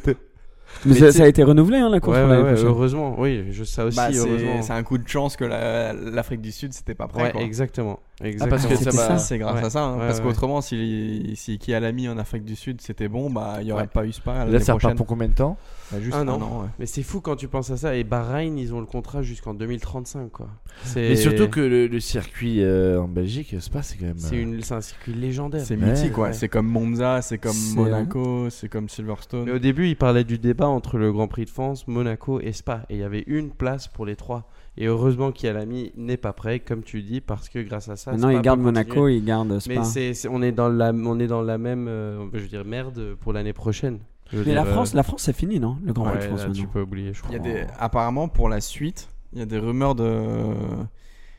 [0.85, 3.15] Mais, Mais ça, a été renouvelé, hein, la course Ouais, pour ouais, heureusement.
[3.17, 4.61] Oui, je, ça aussi, Bah, heureusement.
[4.61, 7.23] c'est un coup de chance que la- l'Afrique du Sud c'était pas prêt.
[7.23, 7.41] Ouais, quoi.
[7.41, 7.99] exactement.
[8.19, 8.49] Ah, exactement.
[8.61, 9.17] parce que ça ça.
[9.19, 9.65] C'est grâce Ouais.
[9.65, 10.23] à ça, hein, Ouais, parce ouais.
[10.25, 13.71] qu'autrement, si, si qui a l'ami en Afrique du Sud c'était bon, bah il y
[13.71, 13.87] aurait Ouais.
[13.87, 15.55] pas eu Spa Là, ça repart pour combien de temps?
[15.91, 16.41] Bah, juste Un un an.
[16.41, 16.61] an.
[16.63, 16.67] ouais.
[16.79, 17.95] Mais c'est fou quand tu penses à ça.
[17.95, 20.47] Et Bahreïn, ils ont le contrat jusqu'en 2035, quoi.
[20.83, 24.17] C'est Et surtout que le, le circuit euh, en Belgique, Spa, c'est quand même.
[24.17, 25.61] c'est euh, une, c'est un circuit légendaire.
[25.63, 26.23] C'est mythique, ouais.
[26.29, 26.33] ouais.
[26.33, 29.45] C'est comme Monza, c'est comme C'est- Monaco, c'est comme Silverstone.
[29.45, 32.51] Mais au début, il parlait du débat entre le Grand Prix de France, Monaco et
[32.51, 32.81] Spa.
[32.89, 34.49] Et il y avait une place pour les trois.
[34.79, 38.11] Et heureusement Kialami n'est pas prêt, comme tu dis, parce que grâce à ça.
[38.11, 39.73] Maintenant, il garde Monaco, il garde Spa.
[39.73, 42.47] Mais c'est, c'est- on, est dans la, on est dans la même euh, je veux
[42.47, 43.99] dire, merde pour l'année prochaine.
[44.33, 46.45] Mais dire, la euh, France, la France, c'est fini, non Le Grand Prix de France
[46.45, 47.49] là, tu peux oublier, je Il y crois.
[47.49, 50.53] a des, apparemment pour la suite, il y a des rumeurs de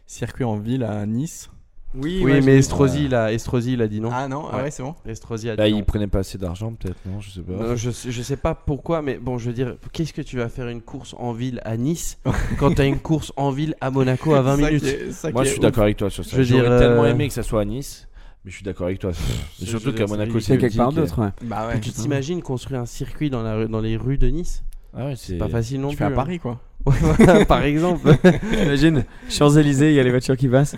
[0.06, 1.50] circuit en ville à Nice.
[1.94, 2.58] Oui, Oui, ouais, j'ai mais.
[2.58, 4.10] Estrosi, il a, Estrosi, il a dit non.
[4.12, 4.62] Ah non, ah Ouais.
[4.64, 4.94] ouais, c'est bon.
[5.06, 5.78] Estrosi a dit Là, non.
[5.78, 7.52] ils prenaient pas assez d'argent, peut-être, non Je sais pas.
[7.52, 10.36] Non, je, sais- je sais pas pourquoi, mais bon, je veux dire, qu'est-ce que tu
[10.36, 12.18] vas faire une course en ville à Nice
[12.58, 15.42] quand t'as une course en ville à Monaco à 20 Ça minutes est- ça Moi,
[15.42, 15.64] qui je est suis ouf.
[15.64, 16.30] d'accord avec toi sur ça.
[16.32, 18.06] Je veux J'aurais dire, tellement euh, aimé que ça soit à Nice,
[18.44, 19.10] mais je suis d'accord avec toi.
[19.62, 21.30] Et je surtout veux qu'à dire, Monaco, c'est C'est quelque part d'autre, ouais.
[21.44, 21.80] Bah ouais.
[21.80, 24.62] Tu t'imagines construire un circuit dans, la rue- dans les rues de Nice?
[24.94, 25.98] Ah ouais, c'est C'est pas facile non Tu plus.
[25.98, 26.14] fais à hein.
[26.14, 26.60] Paris quoi.
[26.86, 28.08] Ouais, voilà, Par exemple.
[28.62, 30.76] Imagine, Champs-Élysées, il y a les voitures qui passent.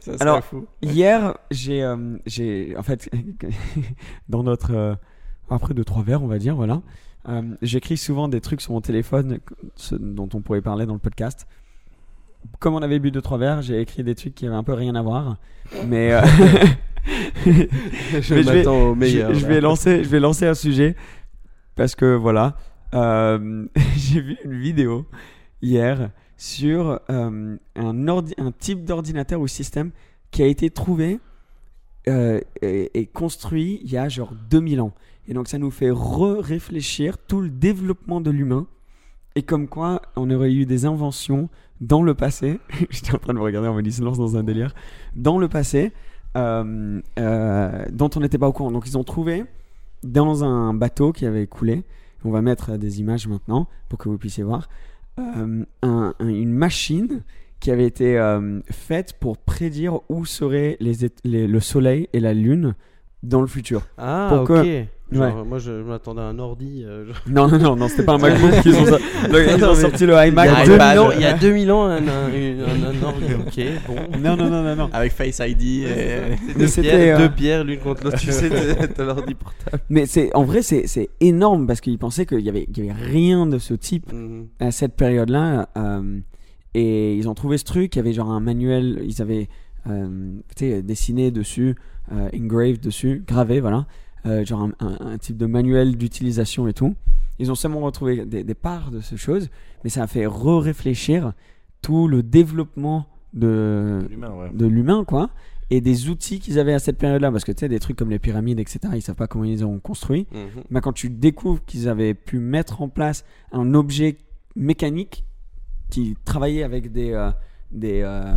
[0.00, 0.66] Ça Alors, fou.
[0.82, 3.10] Hier, j'ai, euh, j'ai, en fait,
[4.28, 4.94] dans notre, euh,
[5.48, 6.82] après deux trois verres, on va dire, voilà,
[7.28, 9.38] euh, j'écris souvent des trucs sur mon téléphone,
[9.76, 11.46] ce dont on pourrait parler dans le podcast.
[12.58, 14.72] Comme on avait bu deux trois verres, j'ai écrit des trucs qui avaient un peu
[14.72, 15.36] rien à voir,
[15.86, 16.10] mais
[17.44, 19.34] je Mais je vais- m'attends au meilleur.
[19.34, 20.96] je, vais lancer, je vais lancer un sujet
[21.76, 22.56] parce que voilà,
[22.94, 23.66] euh,
[23.96, 25.06] j'ai vu une vidéo
[25.62, 29.90] hier sur euh, un, type d'ordinateur ou système
[30.30, 31.20] qui a été trouvé
[32.08, 34.92] euh, et, construit il y a genre 2000 ans.
[35.28, 38.66] Et donc ça nous fait re-réfléchir tout le développement de l'humain
[39.36, 41.48] et comme quoi on aurait eu des inventions
[41.80, 42.58] dans le passé.
[42.90, 44.74] J'étais en train de me regarder en me disant, dans un délire.
[45.14, 45.92] Dans le passé,
[46.34, 48.72] dont on n'était pas au courant.
[48.72, 49.44] Donc ils ont trouvé
[50.02, 51.84] dans un bateau qui avait coulé,
[52.24, 54.68] on va mettre des images maintenant pour que vous puissiez voir,
[55.18, 57.22] euh, un- un- une machine
[57.60, 62.74] qui avait été euh, faite pour prédire où seraient les, le soleil et la lune
[63.22, 63.82] dans le futur.
[63.98, 64.62] Ah, Pour ok.
[64.64, 66.84] que- Genre, Moi, je m'attendais à un ordi.
[66.84, 68.84] euh, genre- Non, non, non, non c'était pas un MacBook qu'ils ont,
[69.28, 70.48] ils ont Non, sorti le Il y, iMac.
[70.48, 70.98] a en 2000 iPad.
[70.98, 73.24] ans, il y a 2000 ans, un, un, une- un- un ordi.
[73.34, 74.18] Ok, bon.
[74.20, 74.90] Non, non, non, non, non.
[74.92, 76.56] Avec Face ID et.
[76.58, 78.18] Deux pierres, euh, deux pierres, l'une contre l'autre.
[78.18, 78.48] Tu sais,
[78.94, 79.82] t'as l'ordi portable.
[79.90, 83.46] Mais c'est en vrai c'est énorme parce qu'ils pensaient qu'il y avait y avait rien
[83.46, 84.46] de ce type Mhm.
[84.60, 86.18] à cette période-là euh,
[86.74, 87.96] et ils ont trouvé ce truc.
[87.96, 89.48] Il y avait genre un manuel, ils avaient
[89.88, 90.30] euh,
[90.82, 91.74] dessiné dessus,
[92.34, 93.86] engraved dessus, gravé voilà,
[94.26, 96.94] euh, genre un, un- un type de manuel d'utilisation et tout.
[97.38, 99.48] Ils ont seulement retrouvé des, des parts de ces choses,
[99.82, 101.32] mais ça a fait re-réfléchir
[101.82, 104.50] tout le développement de L'humain, ouais.
[104.52, 105.30] de l'humain, quoi,
[105.70, 107.30] et des outils qu'ils avaient à cette période-là.
[107.30, 109.64] Parce que tu sais, des trucs comme les pyramides, etc., ils savent pas comment ils
[109.64, 110.26] ont construit.
[110.32, 110.64] Mhm.
[110.70, 114.18] Mais quand tu découvres qu'ils avaient pu mettre en place un objet
[114.56, 115.24] mécanique
[115.90, 117.30] qui travaillait avec des, euh,
[117.72, 118.34] des euh,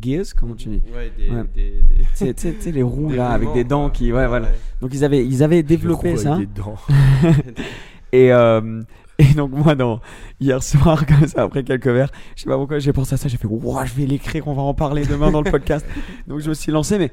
[0.00, 0.82] gears, comment tu dis?
[0.94, 1.28] Ouais, des.
[1.30, 1.44] Ouais.
[1.54, 3.90] des, des- Tu sais- les roues des là, avec des dents quoi.
[3.90, 4.12] qui.
[4.12, 4.48] Ouais, voilà.
[4.80, 6.34] Donc ils avaient, ils avaient développé Le ça.
[6.34, 6.76] avec des dents.
[8.12, 8.82] Et, euh,
[9.18, 10.00] et donc moi, dans,
[10.40, 13.28] hier soir, comme ça, après quelques verres, je sais pas pourquoi j'ai pensé à ça,
[13.28, 15.84] j'ai fait, Ouah, je vais l'écrire, on va en parler demain dans le podcast.
[16.26, 17.10] donc je me suis lancé, mais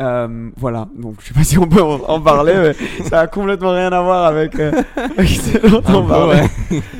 [0.00, 3.72] euh, voilà, donc je sais pas si on peut en, parler, mais ça a complètement
[3.72, 6.48] rien à voir avec, euh, avec ce dont on peu, parlait.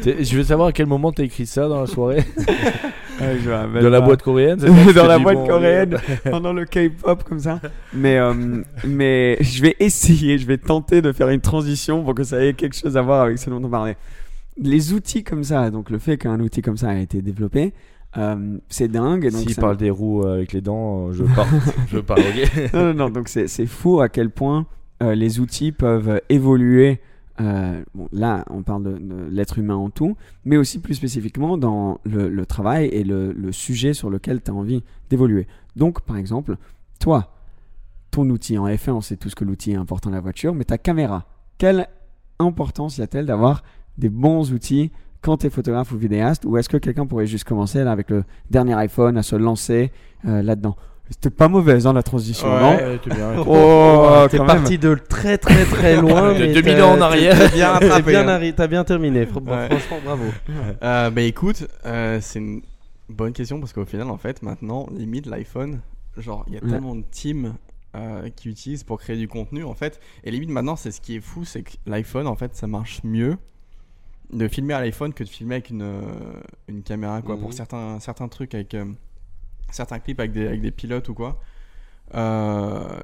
[0.03, 2.25] T'es- Je veux savoir à quel moment t'as écrit ça dans la soirée
[3.21, 4.59] Ouais, je De la boîte coréenne
[4.95, 7.61] dans la boîte bon, coréenne allez, pendant le K-pop comme ça
[7.95, 8.35] mais euh,
[8.87, 12.55] mais je vais essayer je vais tenter de faire une transition pour que ça ait
[12.55, 13.97] quelque chose à voir avec ce dont on parlait
[14.61, 17.73] les outils comme ça donc le fait qu'un outil comme ça a été développé
[18.17, 21.49] euh, c'est dingue S'il ça- parle des roues euh, avec les dents, euh, je pars.
[21.93, 24.67] je pars, ok non, non, non, donc c'est c'est fou à quel point
[25.03, 27.01] euh, les outils peuvent évoluer.
[27.41, 27.83] Euh,
[28.13, 32.87] là, on parle de, l'être humain en tout, mais aussi plus spécifiquement dans le, travail
[32.87, 35.47] et le, sujet sur lequel tu as envie d'évoluer.
[35.77, 36.57] Donc, par exemple,
[37.01, 37.33] toi,
[38.11, 40.65] ton outil en F1, on sait tous que l'outil est important dans la voiture, mais
[40.65, 41.27] ta caméra,
[41.59, 41.89] quelle
[42.39, 43.63] importance y a-t-elle d'avoir
[43.99, 47.45] des bons outils quand tu es photographe ou vidéaste Ou est-ce que quelqu'un pourrait juste
[47.45, 49.91] commencer avec le dernier iPhone à se lancer
[50.27, 50.77] euh, là-dedans?
[51.11, 54.95] C'était pas mauvaise hein, la transition, Ouais, non ouais, t'es bien, Oh, T'es parti de
[54.95, 56.33] très très très loin.
[56.33, 57.39] De mais 2000 t'as- ans en arrière.
[57.39, 58.53] T'as bien, t'as bien, hein.
[58.57, 59.27] t'as bien terminé.
[59.27, 59.69] Fr- Ouais.
[59.69, 60.25] Franchement, bravo.
[60.83, 62.63] Euh, bah écoute, euh, c'est une
[63.11, 65.81] bonne question parce qu'au final, en fait, maintenant, limite l'iPhone,
[66.17, 66.71] genre, il y a Ouais.
[66.71, 67.55] tellement de teams
[67.97, 70.01] euh, qui utilisent pour créer du contenu, en fait.
[70.25, 73.01] Et limite, maintenant, c'est ce qui est fou, c'est que l'iPhone, en fait, ça marche
[73.05, 73.37] mieux
[74.33, 76.01] de filmer à l'iPhone que de filmer avec une, euh,
[76.67, 77.37] une caméra, quoi.
[77.37, 78.87] Pour certains, certains trucs, avec euh,
[79.71, 81.41] certains clips avec des, avec des pilotes ou quoi.
[82.15, 83.01] Euh,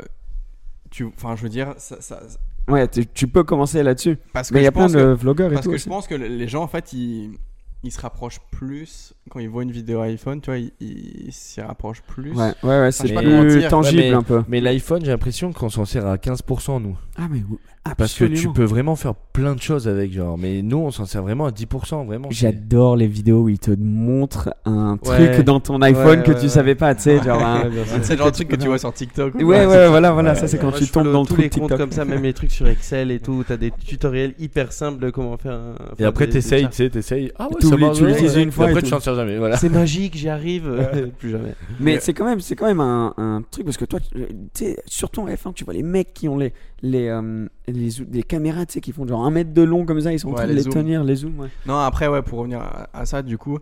[0.90, 2.20] tu, enfin, je veux dire, ça, ça-
[2.68, 4.16] Ouais, tu, peux commencer là-dessus.
[4.32, 5.84] parce que Mais il y a plein de que- vlogueurs et parce tout que aussi.
[5.84, 7.36] je pense que les gens, en fait, ils,
[7.82, 12.02] ils se rapprochent plus quand ils voient une vidéo iPhone, tu vois, ils s'y rapprochent
[12.02, 12.32] plus.
[12.32, 14.42] Ouais, ouais, ouais, c'est plus tangible Ouais, mais, un peu.
[14.48, 16.96] Mais l'iPhone, j'ai l'impression qu'on s'en sert à 15% nous.
[17.16, 17.58] Ah, mais oui,
[17.96, 18.52] Parce que tu absolument.
[18.54, 20.36] peux vraiment faire plein de choses avec, genre.
[20.36, 22.28] Mais nous, on s'en sert vraiment à 10%, vraiment.
[22.30, 25.32] c'est- J'adore les vidéos où ils te montrent un Ouais.
[25.34, 26.48] truc dans ton iPhone Ouais, que ouais, tu ouais.
[26.48, 27.70] savais pas, tu sais, genre un-
[28.02, 29.34] C'est le genre de truc que tu vois sur TikTok.
[29.36, 31.54] ou Ouais, ouais, voilà, voilà, ça c'est quand Moi, tu tombes dans le tous truc
[31.54, 33.44] les comptes comme ça, même les trucs sur Excel et tout.
[33.46, 35.52] T'as des tutoriels hyper simples de comment faire.
[35.52, 37.32] un- Et après, t'essayes, tu sais, t'essayes.
[37.38, 39.56] Ah ouais, Tu l'utilises une fois après, tu t'en sers jamais, voilà.
[39.56, 40.70] C'est magique, j'y arrive.
[41.18, 41.54] Plus jamais.
[41.78, 44.26] Mais c'est quand même, c'est quand même un, un truc parce que toi, tu tu
[44.54, 46.52] sais, surtout en F1, tu vois les mecs qui ont les
[46.82, 50.12] les euh, les, caméras, tu sais, qui font genre un mètre de long comme ça,
[50.12, 51.38] ils sont en train de les tenir, les zooms.
[51.38, 51.48] Ouais.
[51.66, 53.58] Non, après, ouais, pour revenir à, à ça, du coup,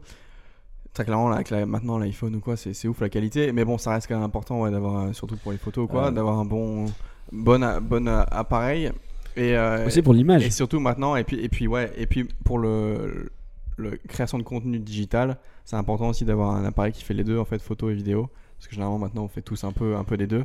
[0.95, 3.53] très clairement, là, avec la- maintenant l'iPhone ou quoi, c'est c'est ouf la qualité.
[3.53, 5.89] Mais bon, ça reste quand même important, ouais, d'avoir, euh, surtout pour les photos ou
[5.89, 6.87] quoi, d'avoir un bon,
[7.33, 8.91] bon, a- bon euh, appareil.
[9.37, 10.45] Et, euh, Aussi pour l'image.
[10.45, 13.31] Et surtout maintenant, et puis, et puis, ouais, et puis pour le,
[13.79, 17.39] le création de contenu digital, c'est important aussi d'avoir un appareil qui fait les deux,
[17.39, 18.29] en fait, photo et vidéo.
[18.59, 20.45] Parce que généralement, maintenant, on fait tous un peu, un peu des deux.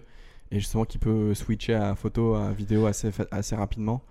[0.52, 4.02] Et justement, qui peut switcher à photo, à vidéo assez, assez rapidement.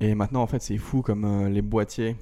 [0.00, 2.16] Et maintenant, en fait, c'est fou comme euh, les boîtiers,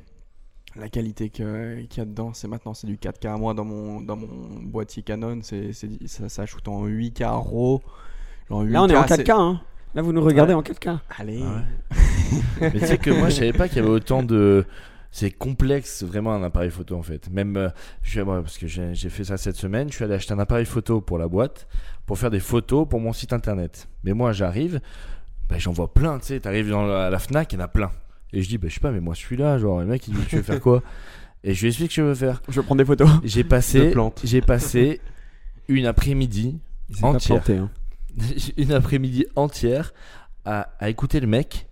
[0.77, 2.33] la qualité que- qu'il y a dedans.
[2.35, 3.39] C'est maintenant, c'est du 4K.
[3.39, 4.29] Moi, dans mon, dans mon
[4.63, 7.81] boîtier Canon, c'est, c'est, ça, ça shoot en 8K RAW.
[8.51, 9.31] Genre Là, on est 8K, en c'est- 4K.
[9.41, 9.61] Hein.
[9.95, 10.59] Là, vous nous regardez Ouais.
[10.59, 10.99] en 4K.
[11.19, 11.43] Allez.
[11.43, 11.63] Ah
[12.61, 14.67] Mais tu sais que moi, je savais pas qu'il y avait autant de.
[15.17, 17.31] C'est complexe vraiment un appareil photo en fait.
[17.31, 17.69] Même euh,
[18.03, 19.89] je, ouais, parce que j'ai fait ça cette semaine.
[19.89, 21.69] Je suis allé acheter un appareil photo pour la boîte
[22.05, 23.87] pour faire des photos pour mon site internet.
[24.03, 24.81] Mais moi, j'arrive,
[25.49, 26.19] bah, j'en vois plein.
[26.19, 27.93] Tu sais, t'arrives dans la, à la Fnac, il y en a plein.
[28.33, 30.25] Et je dis, bah, je sais pas, mais moi, celui-là, genre, le mec, il dit,
[30.29, 30.83] tu veux faire quoi
[31.45, 32.43] Et je lui explique ce que je veux faire.
[32.49, 33.09] Je vais prendre des photos.
[33.23, 33.95] J'ai passé,
[34.25, 35.01] j'ai passé
[35.69, 36.59] une après-midi
[37.03, 37.71] entière planté, hein.
[38.57, 39.95] une après-midi entière
[40.45, 41.69] à, à écouter le mec.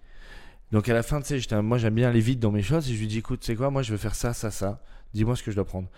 [0.72, 2.62] Donc à la fin, tu sais, j'étais un- moi j'aime bien aller vite dans mes
[2.62, 4.80] choses et je lui dis écoute, c'est quoi, moi je veux faire ça, ça, ça.
[5.14, 5.88] Dis-moi ce que je dois prendre.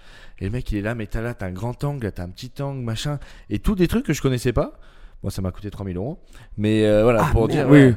[0.41, 2.29] Et le mec il est là, mais t'as là, t'as un grand angle, t'as un
[2.31, 3.19] petit angle, machin.
[3.51, 4.79] Et tous des trucs que je connaissais pas.
[5.23, 6.19] Bon, ça m'a coûté 3000 euros.
[6.59, 7.71] Mais euh, voilà, Ah, pour merde, dire.
[7.71, 7.79] oui.
[7.85, 7.95] ouais.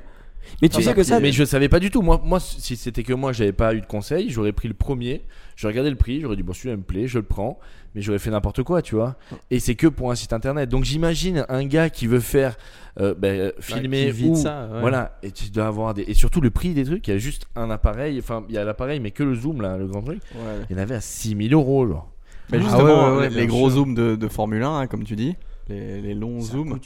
[0.61, 1.19] Mais tu sais que ça.
[1.19, 2.01] Mais je savais pas du tout.
[2.01, 5.23] Moi, moi si c'était que moi, j'avais pas eu de conseil, j'aurais pris le premier.
[5.55, 7.59] J'aurais regardé le prix, j'aurais dit bon, celui-là me plaît, je le prends.
[7.95, 9.15] Mais j'aurais fait n'importe quoi, tu vois.
[9.49, 10.69] Et c'est que pour un site internet.
[10.69, 12.55] Donc j'imagine un gars qui veut faire
[12.99, 14.81] euh, euh, filmer vide ou- ça, ouais.
[14.81, 15.17] voilà.
[15.23, 17.07] Et tu dois avoir des et surtout le prix des trucs.
[17.07, 18.19] Il y a juste un appareil.
[18.19, 20.21] Enfin, il y a l'appareil, mais que le zoom là, le grand truc.
[20.35, 20.65] Ouais.
[20.69, 22.11] Il y en avait à 6000 euros, genre.
[22.51, 25.03] Mais Ah justement, ouais, ouais, ouais, les gros zooms de, de Formule 1, hein, comme
[25.03, 25.35] tu dis,
[25.67, 26.79] les, les longs zooms,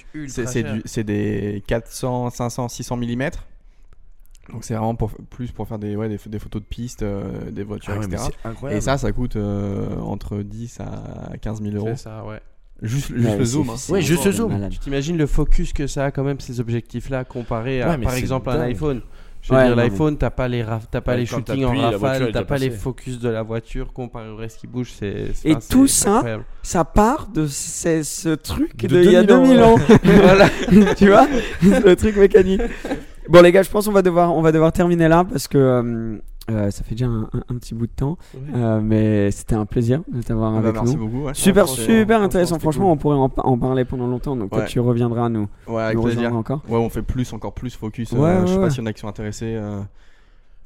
[0.86, 3.30] c'est des 400, 500, 600 mm.
[4.52, 7.52] Donc c'est vraiment pour, plus pour faire des, ouais, des, des photos de pistes, euh,
[7.52, 8.24] des voitures, Ah ouais, etc.
[8.72, 11.90] Et ça, ça coûte euh, entre 10 à 15 000 euros.
[11.92, 12.40] C'est ça, ouais.
[12.82, 13.70] Juste, juste Ouais, le zoom.
[13.70, 13.76] hein.
[13.90, 14.52] Ouais, juste le zoom.
[14.52, 14.72] malade.
[14.72, 18.50] Tu t'imagines le focus que ça a quand même ces objectifs-là comparé à par exemple
[18.50, 18.72] un dingue.
[18.72, 19.02] iPhone.
[19.44, 22.32] Je veux Ouais, dire, l'iPhone, t'as pas les, raf- t'as pas les shootings en rafale,
[22.32, 24.92] t'as pas les focus de la voiture comparé au reste qui bouge.
[24.98, 26.44] C'est, Et enfin, tout ça, incroyable.
[26.62, 29.80] ça part de ce, ce truc De de, il y a 2000 2000 ans, ans.
[30.04, 30.50] voilà,
[30.96, 31.28] tu vois,
[31.64, 32.62] le truc mécanique.
[33.32, 35.58] Bon les gars, je pense qu'on va devoir, on va devoir terminer là parce que
[35.58, 36.18] euh,
[36.50, 38.18] euh, ça fait déjà un, un- un petit bout de temps,
[38.56, 41.08] euh, mais c'était un plaisir de t'avoir Ah bah, avec merci nous.
[41.08, 41.26] beaucoup.
[41.28, 41.34] ouais.
[41.34, 42.60] Super, super intéressant.
[42.60, 44.36] Franchement, on pourrait en, pa- en parler pendant longtemps.
[44.36, 44.60] Donc, Ouais.
[44.60, 45.48] toi, tu reviendras nous.
[45.68, 46.36] Ouais, avec nous plaisir.
[46.36, 46.62] encore.
[46.68, 48.12] Ouais, on fait plus, encore plus focus.
[48.14, 49.54] euh, Ouais, je sais ouais, pas s'il y en a qui sont intéressés.
[49.56, 49.80] euh,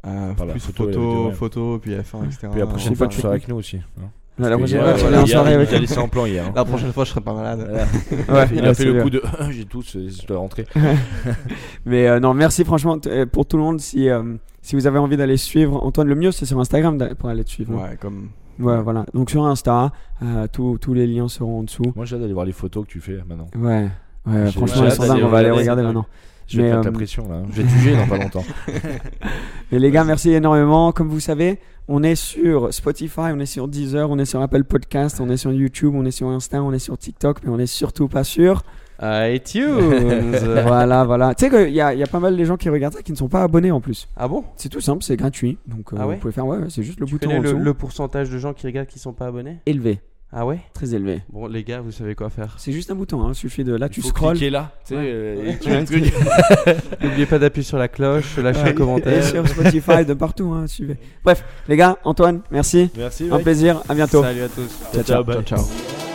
[0.08, 2.48] euh, plus photo photo, puis F1, etc.
[2.52, 3.78] Puis la prochaine fois, tu seras avec nous aussi.
[3.78, 4.10] hein.
[4.38, 6.46] La prochaine fois, tu euh, vas en soirée avec a laissé en plan hier.
[6.46, 6.52] hein.
[6.56, 7.88] La prochaine fois, je serai pas malade.
[8.28, 8.48] Voilà.
[8.54, 9.22] Il a fait le coup de
[9.52, 10.66] j'ai tout, c'est- je dois rentrer.
[11.86, 13.80] Mais euh, non, merci franchement euh, pour tout le monde.
[13.80, 17.30] Si, euh, si vous avez envie d'aller suivre Antoine, le mieux c'est sur Instagram pour
[17.30, 17.74] aller te suivre.
[17.74, 17.90] hein.
[17.92, 18.30] Ouais, comme.
[18.60, 19.06] Ouais, voilà.
[19.14, 19.92] Donc sur Insta,
[20.24, 21.92] euh, tous tous les liens seront en dessous.
[21.96, 23.48] Moi, j'ai hâte d'aller voir les photos que tu fais maintenant.
[23.58, 23.90] Ouais,
[24.28, 25.84] ouais J'ai- franchement, les on va aller regarder.
[25.84, 26.06] maintenant.
[26.48, 27.36] Je vais Mais, mettre la euh, pression là.
[27.38, 27.44] hein.
[27.52, 28.44] Je vais te juger dans pas longtemps.
[29.72, 30.92] Mais les gars, merci énormément.
[30.92, 34.64] Comme vous savez, on est sur Spotify, on est sur Deezer, on est sur Apple
[34.64, 37.58] Podcast, on est sur YouTube, on est sur Insta, on est sur TikTok, mais on
[37.58, 38.62] est surtout pas sur.
[39.02, 40.36] iTunes.
[40.68, 41.34] voilà, voilà.
[41.36, 43.18] Tu sais qu'il y y a pas mal de gens qui regardent ça qui ne
[43.18, 44.08] sont pas abonnés en plus.
[44.16, 44.44] ah bon?
[44.56, 45.58] C'est tout simple, c'est gratuit.
[45.68, 46.16] Donc euh, Ah ouais?
[46.16, 47.60] vous pouvez faire, ouais, c'est juste le Tu bouton connais en le, dessous.
[47.64, 49.58] le pourcentage de gens qui regardent qui sont pas abonnés?
[49.66, 50.00] Élevé.
[50.32, 50.60] Ah ouais?
[50.74, 51.22] Très élevé.
[51.32, 52.56] Bon, les gars, vous savez quoi faire.
[52.58, 53.30] C'est juste un bouton, hein.
[53.32, 54.34] il suffit de là, tu faut scrolles.
[54.36, 55.06] cliquer là, tu sais, Ouais.
[55.14, 56.12] euh, et tu mets truc.
[57.02, 58.70] N'oubliez pas d'appuyer sur la cloche, lâcher Ouais.
[58.70, 59.18] un commentaire.
[59.20, 60.98] Et sur Spotify, de partout, hein, suivez.
[61.24, 62.90] Bref, les gars, Antoine, merci.
[62.98, 63.44] Merci, Un mec.
[63.44, 64.24] plaisir, à bientôt.
[64.24, 64.80] Salut à tous.
[64.94, 65.42] Ciao, ciao.
[65.44, 66.15] Ciao,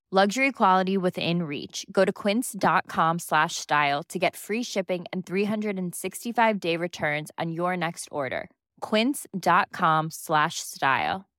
[0.13, 1.85] Luxury quality within reach.
[1.89, 7.77] Go to quince.com slash style to get free shipping and 365 day returns on your
[7.77, 8.49] next order.
[8.81, 11.29] Quince.com slash style.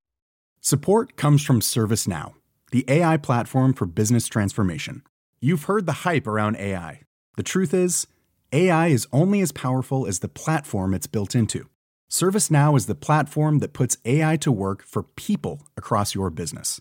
[0.62, 2.32] Support comes from ServiceNow,
[2.70, 5.02] the AI platform for business transformation.
[5.38, 7.02] You've heard the hype around AI.
[7.36, 8.06] The truth is,
[8.52, 11.68] AI is only as powerful as the platform it's built into.
[12.10, 16.80] ServiceNow is the platform that puts AI to work for people across your business,